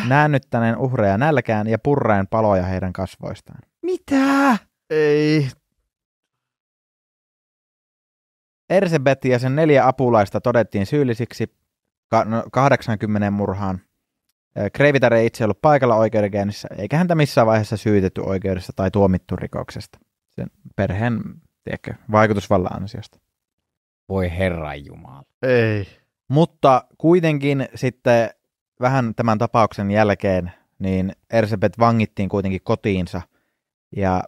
näännyttäneen 0.07 0.77
uhreja 0.77 1.17
nälkään 1.17 1.67
ja 1.67 1.79
purraen 1.79 2.27
paloja 2.27 2.63
heidän 2.63 2.93
kasvoistaan. 2.93 3.59
Mitä? 3.81 4.57
Ei. 4.89 5.49
Erzebet 8.69 9.25
ja 9.25 9.39
sen 9.39 9.55
neljä 9.55 9.87
apulaista 9.87 10.41
todettiin 10.41 10.85
syyllisiksi 10.85 11.55
ka- 12.07 12.25
no, 12.25 12.43
80 12.51 13.31
murhaan. 13.31 13.81
Ö, 14.59 14.69
Kreiviter 14.73 15.13
ei 15.13 15.25
itse 15.25 15.43
ollut 15.43 15.61
paikalla 15.61 15.95
oikeudenkäynnissä, 15.95 16.67
eikä 16.77 16.97
häntä 16.97 17.15
missään 17.15 17.47
vaiheessa 17.47 17.77
syytetty 17.77 18.21
oikeudessa 18.21 18.73
tai 18.75 18.91
tuomittu 18.91 19.35
rikoksesta. 19.35 19.99
Sen 20.29 20.47
perheen, 20.75 21.21
tiedätkö, 21.63 21.93
vaikutusvallan 22.11 22.81
ansiosta. 22.81 23.19
Voi 24.09 24.31
herran 24.37 24.85
jumala. 24.85 25.23
Ei. 25.41 25.87
Mutta 26.27 26.85
kuitenkin 26.97 27.67
sitten 27.75 28.29
vähän 28.79 29.15
tämän 29.15 29.37
tapauksen 29.37 29.91
jälkeen, 29.91 30.51
niin 30.79 31.11
Erzebet 31.29 31.79
vangittiin 31.79 32.29
kuitenkin 32.29 32.61
kotiinsa 32.63 33.21
ja 33.95 34.23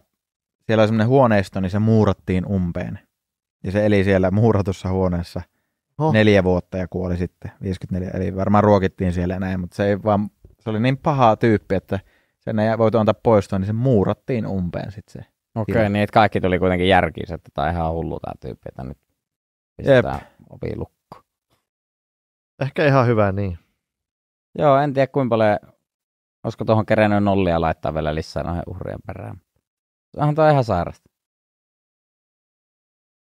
siellä 0.66 0.82
oli 0.82 0.88
semmoinen 0.88 1.08
huoneisto, 1.08 1.60
niin 1.60 1.70
se 1.70 1.78
muurattiin 1.78 2.46
umpeen. 2.46 2.98
Ja 3.64 3.72
se 3.72 3.86
eli 3.86 4.04
siellä 4.04 4.30
muuratussa 4.30 4.88
huoneessa 4.88 5.42
Oh. 6.00 6.12
neljä 6.12 6.44
vuotta 6.44 6.78
ja 6.78 6.88
kuoli 6.88 7.16
sitten 7.16 7.52
54. 7.62 8.10
Eli 8.14 8.36
varmaan 8.36 8.64
ruokittiin 8.64 9.12
siellä 9.12 9.34
ja 9.34 9.40
näin, 9.40 9.60
mutta 9.60 9.76
se, 9.76 9.86
ei 9.86 10.02
vaan, 10.02 10.30
se 10.60 10.70
oli 10.70 10.80
niin 10.80 10.98
paha 10.98 11.36
tyyppi, 11.36 11.74
että 11.74 12.00
sen 12.38 12.58
ei 12.58 12.78
voitu 12.78 12.98
antaa 12.98 13.14
poistua, 13.22 13.58
niin 13.58 13.66
se 13.66 13.72
muurattiin 13.72 14.46
umpeen 14.46 14.92
sitten 14.92 15.12
se. 15.12 15.30
Okei, 15.54 15.72
okay, 15.72 15.88
niin 15.88 16.02
että 16.02 16.14
kaikki 16.14 16.40
tuli 16.40 16.58
kuitenkin 16.58 16.88
järkiin, 16.88 17.32
että 17.32 17.50
tämä 17.54 17.68
on 17.68 17.74
ihan 17.74 17.92
hullu 17.92 18.20
tämä 18.20 18.32
tyyppi, 18.40 18.68
että 18.68 18.84
nyt 18.84 18.98
pistetään 19.76 20.20
ovi 20.50 20.76
lukko. 20.76 21.22
Ehkä 22.60 22.86
ihan 22.86 23.06
hyvä 23.06 23.32
niin. 23.32 23.58
Joo, 24.58 24.78
en 24.78 24.94
tiedä 24.94 25.06
kuinka 25.06 25.28
paljon, 25.28 25.58
olisiko 26.44 26.64
tuohon 26.64 26.86
kerennyt 26.86 27.24
nollia 27.24 27.60
laittaa 27.60 27.94
vielä 27.94 28.14
lisää 28.14 28.42
noihin 28.42 28.62
uhrien 28.66 29.00
perään. 29.06 29.40
Onhan 30.16 30.34
toi 30.34 30.50
ihan 30.50 30.64
sairasta. 30.64 31.09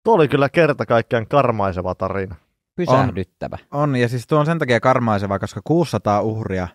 Tuo 0.05 0.15
oli 0.15 0.29
kyllä 0.29 0.49
kerta 0.49 0.87
kaikkiaan 0.87 1.27
karmaiseva 1.27 1.95
tarina. 1.95 2.35
pysähdyttävä. 2.77 3.59
On, 3.71 3.97
ja 3.97 4.09
siis 4.09 4.27
tuo 4.27 4.39
on 4.39 4.47
sen 4.47 4.59
takia 4.59 4.81
karmaiseva, 4.81 5.39
koska 5.39 5.61
600 5.65 6.21
uhria, 6.21 6.69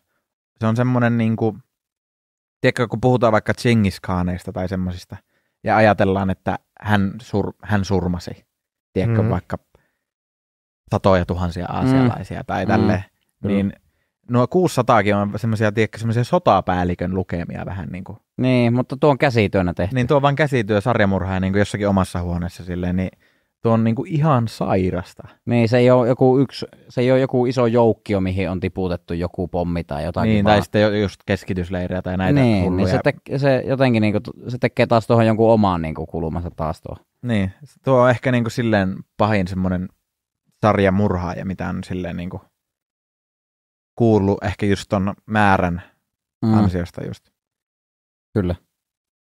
se 0.59 0.67
on 0.67 0.76
semmoinen 0.76 1.17
niinku, 1.17 1.57
tiedätkö, 2.61 2.88
kun 2.88 3.01
puhutaan 3.01 3.34
vaikka 3.34 3.53
Chingiskaaneista 3.53 4.51
tai 4.51 4.67
semmoisista, 4.69 5.17
ja 5.63 5.76
ajatellaan, 5.76 6.30
että 6.30 6.59
hän, 6.82 7.11
sur, 7.21 7.53
hän 7.63 7.86
surmasi, 7.86 8.45
tiedätkö, 8.93 9.21
Mm. 9.21 9.26
mm. 9.28 9.32
vaikka 9.32 9.57
satoja 10.91 11.26
tuhansia 11.26 11.65
aasialaisia 11.69 12.39
mm. 12.39 12.45
tai 12.45 12.65
Mm. 12.65 12.69
tälleen, 12.71 13.03
Kyllä. 13.41 13.55
niin 13.55 13.73
nuo 14.30 14.45
600kin 14.45 15.15
on 15.15 15.39
semmoisia, 15.39 15.71
tiedätkö, 15.71 15.97
semmoisia 15.97 16.23
sotapäällikön 16.23 17.15
lukemia 17.15 17.65
vähän 17.65 17.89
niin 17.89 18.03
kuin. 18.03 18.17
Niin, 18.38 18.73
mutta 18.73 18.97
tuo 18.97 19.09
on 19.09 19.17
käsityönä 19.17 19.73
tehty. 19.73 19.95
Niin 19.95 20.07
tuo 20.07 20.17
on 20.17 20.21
vaan 20.21 20.36
käsityö 20.36 20.82
sarjamurhaa 20.82 21.39
niin 21.39 21.53
kuin 21.53 21.59
jossakin 21.59 21.88
omassa 21.88 22.21
huoneessa 22.21 22.63
silleen, 22.63 22.95
niin 22.95 23.11
tuo 23.61 23.73
on 23.73 23.84
niin 23.84 23.95
kuin 23.95 24.11
ihan 24.11 24.47
sairasta. 24.47 25.28
Niin, 25.45 25.69
se 25.69 25.78
ei 25.78 25.91
ole 25.91 26.07
joku 26.07 26.39
yksi, 26.39 26.65
se 26.89 27.01
ei 27.01 27.11
ole 27.11 27.19
joku 27.19 27.45
iso 27.45 27.67
joukkio, 27.67 28.21
mihin 28.21 28.49
on 28.49 28.59
tiputettu 28.59 29.13
joku 29.13 29.47
pommi 29.47 29.84
tai 29.84 30.03
jotakin. 30.03 30.30
Niin, 30.30 30.45
vaan... 30.45 30.53
tai 30.53 30.61
sitten 30.61 31.01
just 31.01 31.21
keskitysleirejä 31.26 32.01
tai 32.01 32.17
näitä 32.17 32.39
niin, 32.39 32.63
hulluja. 32.63 32.78
niin 32.78 32.89
se, 32.89 32.99
te, 33.03 33.38
se 33.38 33.63
jotenkin 33.67 34.01
niinku, 34.01 34.19
se 34.47 34.57
tekee 34.57 34.88
taas 34.88 35.07
tuohon 35.07 35.28
jonkun 35.28 35.51
omaan 35.51 35.82
niinku 35.82 36.05
kulmansa 36.05 36.51
taas 36.55 36.82
tuo. 36.82 36.97
Niin, 37.21 37.53
tuo 37.84 38.01
on 38.01 38.09
ehkä 38.09 38.32
niinku 38.32 38.49
silleen 38.49 38.95
pahin 39.17 39.47
semmoinen 39.47 39.89
sarjamurhaaja, 40.61 41.45
mitä 41.45 41.69
on 41.69 41.84
silleen 41.84 42.17
niinku 42.17 42.41
kuullut 43.96 44.43
ehkä 44.43 44.66
just 44.66 44.86
ton 44.89 45.14
määrän 45.26 45.82
Mm, 46.46 46.54
ansiosta 46.54 47.06
just. 47.06 47.30
kyllä. 48.34 48.56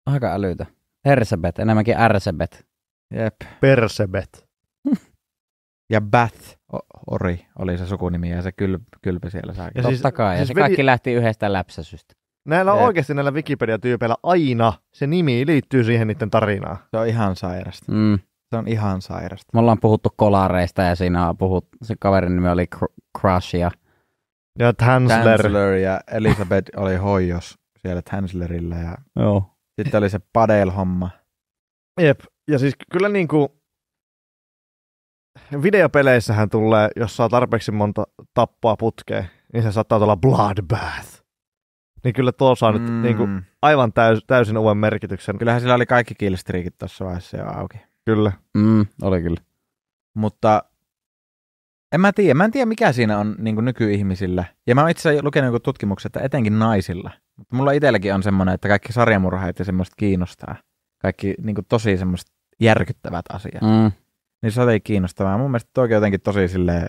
Aika 0.07 0.33
älytä. 0.35 0.67
Ersebet, 1.05 1.59
enemmänkin 1.59 1.97
Ersebet. 2.01 2.67
Jep. 3.15 3.35
Persebet. 3.61 4.47
Ja 5.93 6.01
Bath 6.01 6.57
O- 6.73 7.15
Ori 7.15 7.47
oli 7.59 7.79
se 7.79 7.87
sukunimi 7.87 8.31
ja 8.31 8.43
se 8.43 8.53
kyl, 8.53 8.79
kylpy 9.03 9.31
siellä 9.31 9.55
saakin. 9.55 9.73
Ja 9.77 9.83
Totta 9.83 9.97
siis- 9.97 10.15
kai, 10.15 10.35
ja 10.35 10.37
siis 10.39 10.49
se 10.49 10.55
veli- 10.55 10.63
kaikki 10.63 10.87
lähti 10.87 11.13
yhdestä 11.13 11.53
läpsäsystä. 11.53 12.15
Näillä 12.49 12.73
on 12.73 12.79
Jep. 12.79 12.87
oikeasti 12.87 13.15
näillä 13.15 13.31
Wikipedia-tyypeillä 13.31 14.17
aina 14.23 14.73
se 14.95 15.07
nimi 15.07 15.47
liittyy 15.47 15.85
siihen 15.85 16.07
niiden 16.09 16.31
tarinaan. 16.31 16.77
Se 16.91 16.97
on 16.99 17.07
ihan 17.07 17.37
sairasta. 17.37 17.93
Mm. 17.93 18.19
Se 18.51 18.57
on 18.57 18.69
ihan 18.69 19.03
sairasta. 19.03 19.47
Me 19.55 19.61
ollaan 19.61 19.81
puhuttu 19.81 20.09
kolareista 20.17 20.83
ja 20.83 20.95
siinä 20.95 21.29
on 21.29 21.37
puhut, 21.37 21.69
se 21.83 21.95
kaverin 22.01 22.37
nimi 22.37 22.49
oli 22.49 22.67
Cr- 22.77 22.95
Crush 23.21 23.55
ja 23.57 23.71
Ja 24.59 24.73
Tansler. 24.73 25.25
Tansler 25.25 25.73
ja 25.73 26.01
Elizabeth 26.13 26.71
oli 26.77 26.97
hoijos 26.97 27.59
siellä 27.79 28.03
Tanslerillä 28.03 28.77
ja 28.77 28.95
Joo. 29.17 29.57
sitten 29.81 29.99
oli 29.99 30.11
se 30.11 30.21
padel-homma. 30.33 31.11
Jep. 32.01 32.21
Ja 32.49 32.59
siis 32.59 32.75
kyllä 32.93 33.09
niin 33.09 33.29
kuin 33.29 33.49
videopeleissähän 35.63 36.51
tulee, 36.51 36.89
jos 36.97 37.17
saa 37.17 37.29
tarpeeksi 37.29 37.73
monta 37.73 38.05
tappaa 38.35 38.77
putkeen, 38.77 39.31
niin 39.53 39.63
se 39.63 39.73
saattaa 39.73 39.99
tulla 39.99 40.17
bloodbath. 40.17 41.23
Niin 42.05 42.15
kyllä 42.15 42.33
tuo 42.33 42.55
saa 42.55 42.73
mm. 42.73 42.79
nyt 42.79 43.03
niin 43.03 43.17
kuin 43.17 43.43
aivan 43.63 43.93
täys, 43.93 44.25
täysin 44.27 44.59
uuden 44.59 44.77
merkityksen. 44.77 45.39
Kyllähän 45.39 45.61
sillä 45.61 45.75
oli 45.75 45.87
kaikki 45.87 46.15
killstreakit 46.15 46.79
tuossa 46.79 47.05
vaiheessa 47.05 47.37
jo 47.37 47.47
auki. 47.47 47.79
Kyllä. 48.05 48.33
Mm, 48.55 48.87
oli 49.03 49.23
kyllä. 49.23 49.41
Mutta 50.15 50.65
en 51.97 52.01
mä 52.01 52.13
tiedä. 52.13 52.35
Mä 52.35 52.45
en 52.45 52.51
tiedä, 52.51 52.67
mikä 52.67 52.93
siinä 52.93 53.19
on 53.19 53.37
niin 53.39 53.65
nykyihmisillä. 53.65 54.45
Ja 54.67 54.75
mä 54.75 54.81
oon 54.81 54.91
itse 54.91 55.09
asiassa 55.09 55.25
lukenut 55.25 55.49
joku 55.49 55.61
tutkimuksen, 55.61 56.09
että 56.09 56.21
etenkin 56.21 56.59
naisilla. 56.59 57.11
Mutta 57.37 57.57
mulla 57.57 57.73
itselläkin 57.73 58.15
on 58.15 58.23
semmoinen, 58.23 58.55
että 58.55 58.69
kaikki 58.69 58.93
sarjamurhaajat 58.93 59.59
ja 59.59 59.65
semmoista 59.65 59.95
kiinnostaa. 59.99 60.57
Kaikki 60.99 61.35
niin 61.43 61.57
tosi 61.69 61.97
semmoiset 61.97 62.29
järkyttävät 62.61 63.25
asiat. 63.33 63.63
Mm. 63.63 63.93
Niin 64.43 64.53
se 64.53 64.61
on 64.61 64.65
jotenkin 64.65 64.83
kiinnostavaa. 64.83 65.39
Mun 65.39 65.51
mielestä 65.51 65.71
toikin 65.75 65.95
jotenkin 65.95 66.21
tosi 66.21 66.49
silleen 66.49 66.87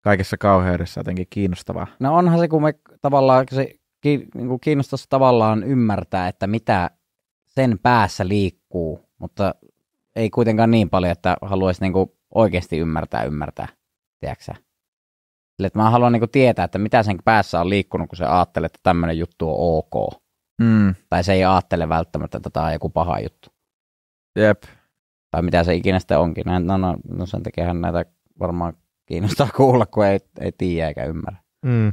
kaikessa 0.00 0.36
kauheudessa 0.36 1.00
jotenkin 1.00 1.26
kiinnostavaa. 1.30 1.86
No 2.00 2.16
onhan 2.16 2.38
se, 2.38 2.48
kun 2.48 2.62
me 2.62 2.74
tavallaan 3.02 3.46
se 3.50 3.74
ki, 4.00 4.26
niin 4.34 4.60
kiinnostaisi 4.60 5.06
tavallaan 5.08 5.62
ymmärtää, 5.62 6.28
että 6.28 6.46
mitä 6.46 6.90
sen 7.46 7.78
päässä 7.82 8.28
liikkuu, 8.28 9.00
mutta 9.18 9.54
ei 10.16 10.30
kuitenkaan 10.30 10.70
niin 10.70 10.90
paljon, 10.90 11.12
että 11.12 11.36
haluaisi 11.42 11.80
niin 11.80 11.92
kuin 11.92 12.10
oikeasti 12.34 12.78
ymmärtää, 12.78 13.24
ymmärtää, 13.24 13.68
tiedätkö 14.26 14.44
sä? 14.44 14.52
Sille, 15.56 15.66
että 15.66 15.78
mä 15.78 15.90
haluan 15.90 16.12
niin 16.12 16.20
kuin 16.20 16.30
tietää, 16.30 16.64
että 16.64 16.78
mitä 16.78 17.02
sen 17.02 17.18
päässä 17.24 17.60
on 17.60 17.70
liikkunut, 17.70 18.08
kun 18.08 18.16
se 18.16 18.24
ajattelee, 18.24 18.66
että 18.66 18.78
tämmöinen 18.82 19.18
juttu 19.18 19.48
on 19.48 19.56
ok. 19.78 20.22
Mm. 20.62 20.94
Tai 21.08 21.24
se 21.24 21.32
ei 21.32 21.44
ajattele 21.44 21.88
välttämättä, 21.88 22.36
että 22.36 22.50
tämä 22.50 22.66
on 22.66 22.72
joku 22.72 22.88
paha 22.88 23.20
juttu. 23.20 23.50
Jep. 24.36 24.62
Tai 25.30 25.42
mitä 25.42 25.64
se 25.64 25.74
ikinä 25.74 25.98
sitten 25.98 26.18
onkin. 26.18 26.44
No, 26.46 26.58
no, 26.58 26.76
no, 26.76 26.96
no 27.08 27.26
sen 27.26 27.42
takiahan 27.42 27.80
näitä 27.80 28.04
varmaan 28.38 28.74
kiinnostaa 29.06 29.48
kuulla, 29.56 29.86
kun 29.86 30.06
ei, 30.06 30.18
ei 30.40 30.52
tiedä 30.52 30.88
eikä 30.88 31.04
ymmärrä. 31.04 31.38
Mm. 31.64 31.92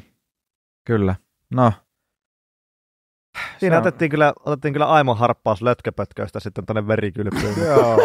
Kyllä. 0.86 1.16
No. 1.54 1.74
Siinä 3.58 3.76
on- 3.76 3.82
otettiin 3.82 4.12
kyllä, 4.12 4.34
otettiin 4.46 4.74
kyllä 4.74 4.86
aimo 4.86 5.16
harppaus 5.16 5.62
lötköpötköistä 5.62 6.40
sitten 6.40 6.66
tänne 6.66 6.88
verikylpyyn. 6.88 7.56
Joo. 7.68 7.98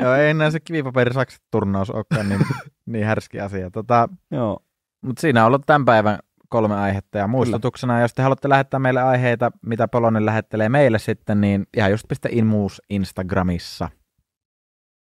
Joo, 0.00 0.14
ei 0.14 0.30
enää 0.30 0.50
se 0.50 0.60
kivipaperisakset 0.60 1.42
turnaus 1.50 1.90
olekaan 1.90 2.28
niin, 2.28 2.40
niin 2.86 3.06
härski 3.06 3.40
asia. 3.40 3.70
Tota, 3.70 4.08
Joo. 4.30 4.58
Mutta 5.02 5.20
siinä 5.20 5.40
on 5.42 5.46
ollut 5.46 5.66
tämän 5.66 5.84
päivän 5.84 6.18
kolme 6.48 6.74
aihetta 6.74 7.18
ja 7.18 7.26
muistutuksena, 7.26 8.00
jos 8.00 8.14
te 8.14 8.22
haluatte 8.22 8.48
lähettää 8.48 8.80
meille 8.80 9.02
aiheita, 9.02 9.50
mitä 9.66 9.88
Polonen 9.88 10.26
lähettelee 10.26 10.68
meille 10.68 10.98
sitten, 10.98 11.40
niin 11.40 11.66
ihan 11.76 11.90
just 11.90 12.08
pistä 12.08 12.28
inmuus 12.32 12.82
Instagramissa. 12.90 13.88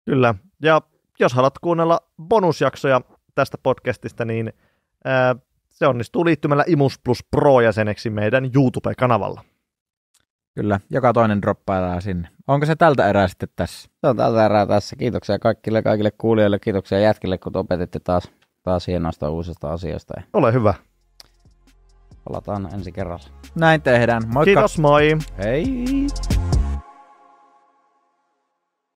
Kyllä. 0.05 0.36
Ja 0.61 0.82
jos 1.19 1.34
haluat 1.34 1.59
kuunnella 1.59 1.99
bonusjaksoja 2.24 3.01
tästä 3.36 3.57
podcastista, 3.63 4.26
niin 4.26 4.53
ää, 5.05 5.36
se 5.69 5.88
onnistuu 5.88 6.26
liittymällä 6.26 6.63
Imus 6.67 6.99
Plus 7.03 7.24
Pro-jäseneksi 7.32 8.09
meidän 8.09 8.45
YouTube-kanavalla. 8.55 9.43
Kyllä, 10.56 10.80
joka 10.89 11.14
toinen 11.14 11.41
droppaillaan 11.41 12.02
sinne. 12.02 12.28
Onko 12.47 12.66
se 12.66 12.76
tältä 12.76 13.10
erää 13.10 13.28
sitten 13.28 13.49
tässä? 13.56 13.89
Se 14.02 14.08
on 14.08 14.18
tältä 14.18 14.45
erää 14.45 14.66
tässä. 14.66 14.95
Kiitoksia 14.95 15.39
kaikille, 15.39 15.82
kaikille 15.82 16.12
kuulijoille. 16.18 16.60
Kiitoksia 16.60 16.99
jätkille, 16.99 17.38
kun 17.38 17.58
opetitte 17.58 17.99
taas, 17.99 18.32
taas 18.64 18.88
hienoista 18.88 19.30
uusista 19.30 19.72
asioista. 19.74 20.14
Ja 20.18 20.24
Ole 20.34 20.54
hyvä. 20.54 20.74
palataan 22.30 22.70
ensi 22.74 22.91
kerralla. 22.91 23.24
Näin 23.56 23.82
tehdään. 23.82 24.22
Moikka! 24.28 24.45
Kiitos, 24.45 24.80
moi! 24.80 25.18
Hei! 25.43 25.86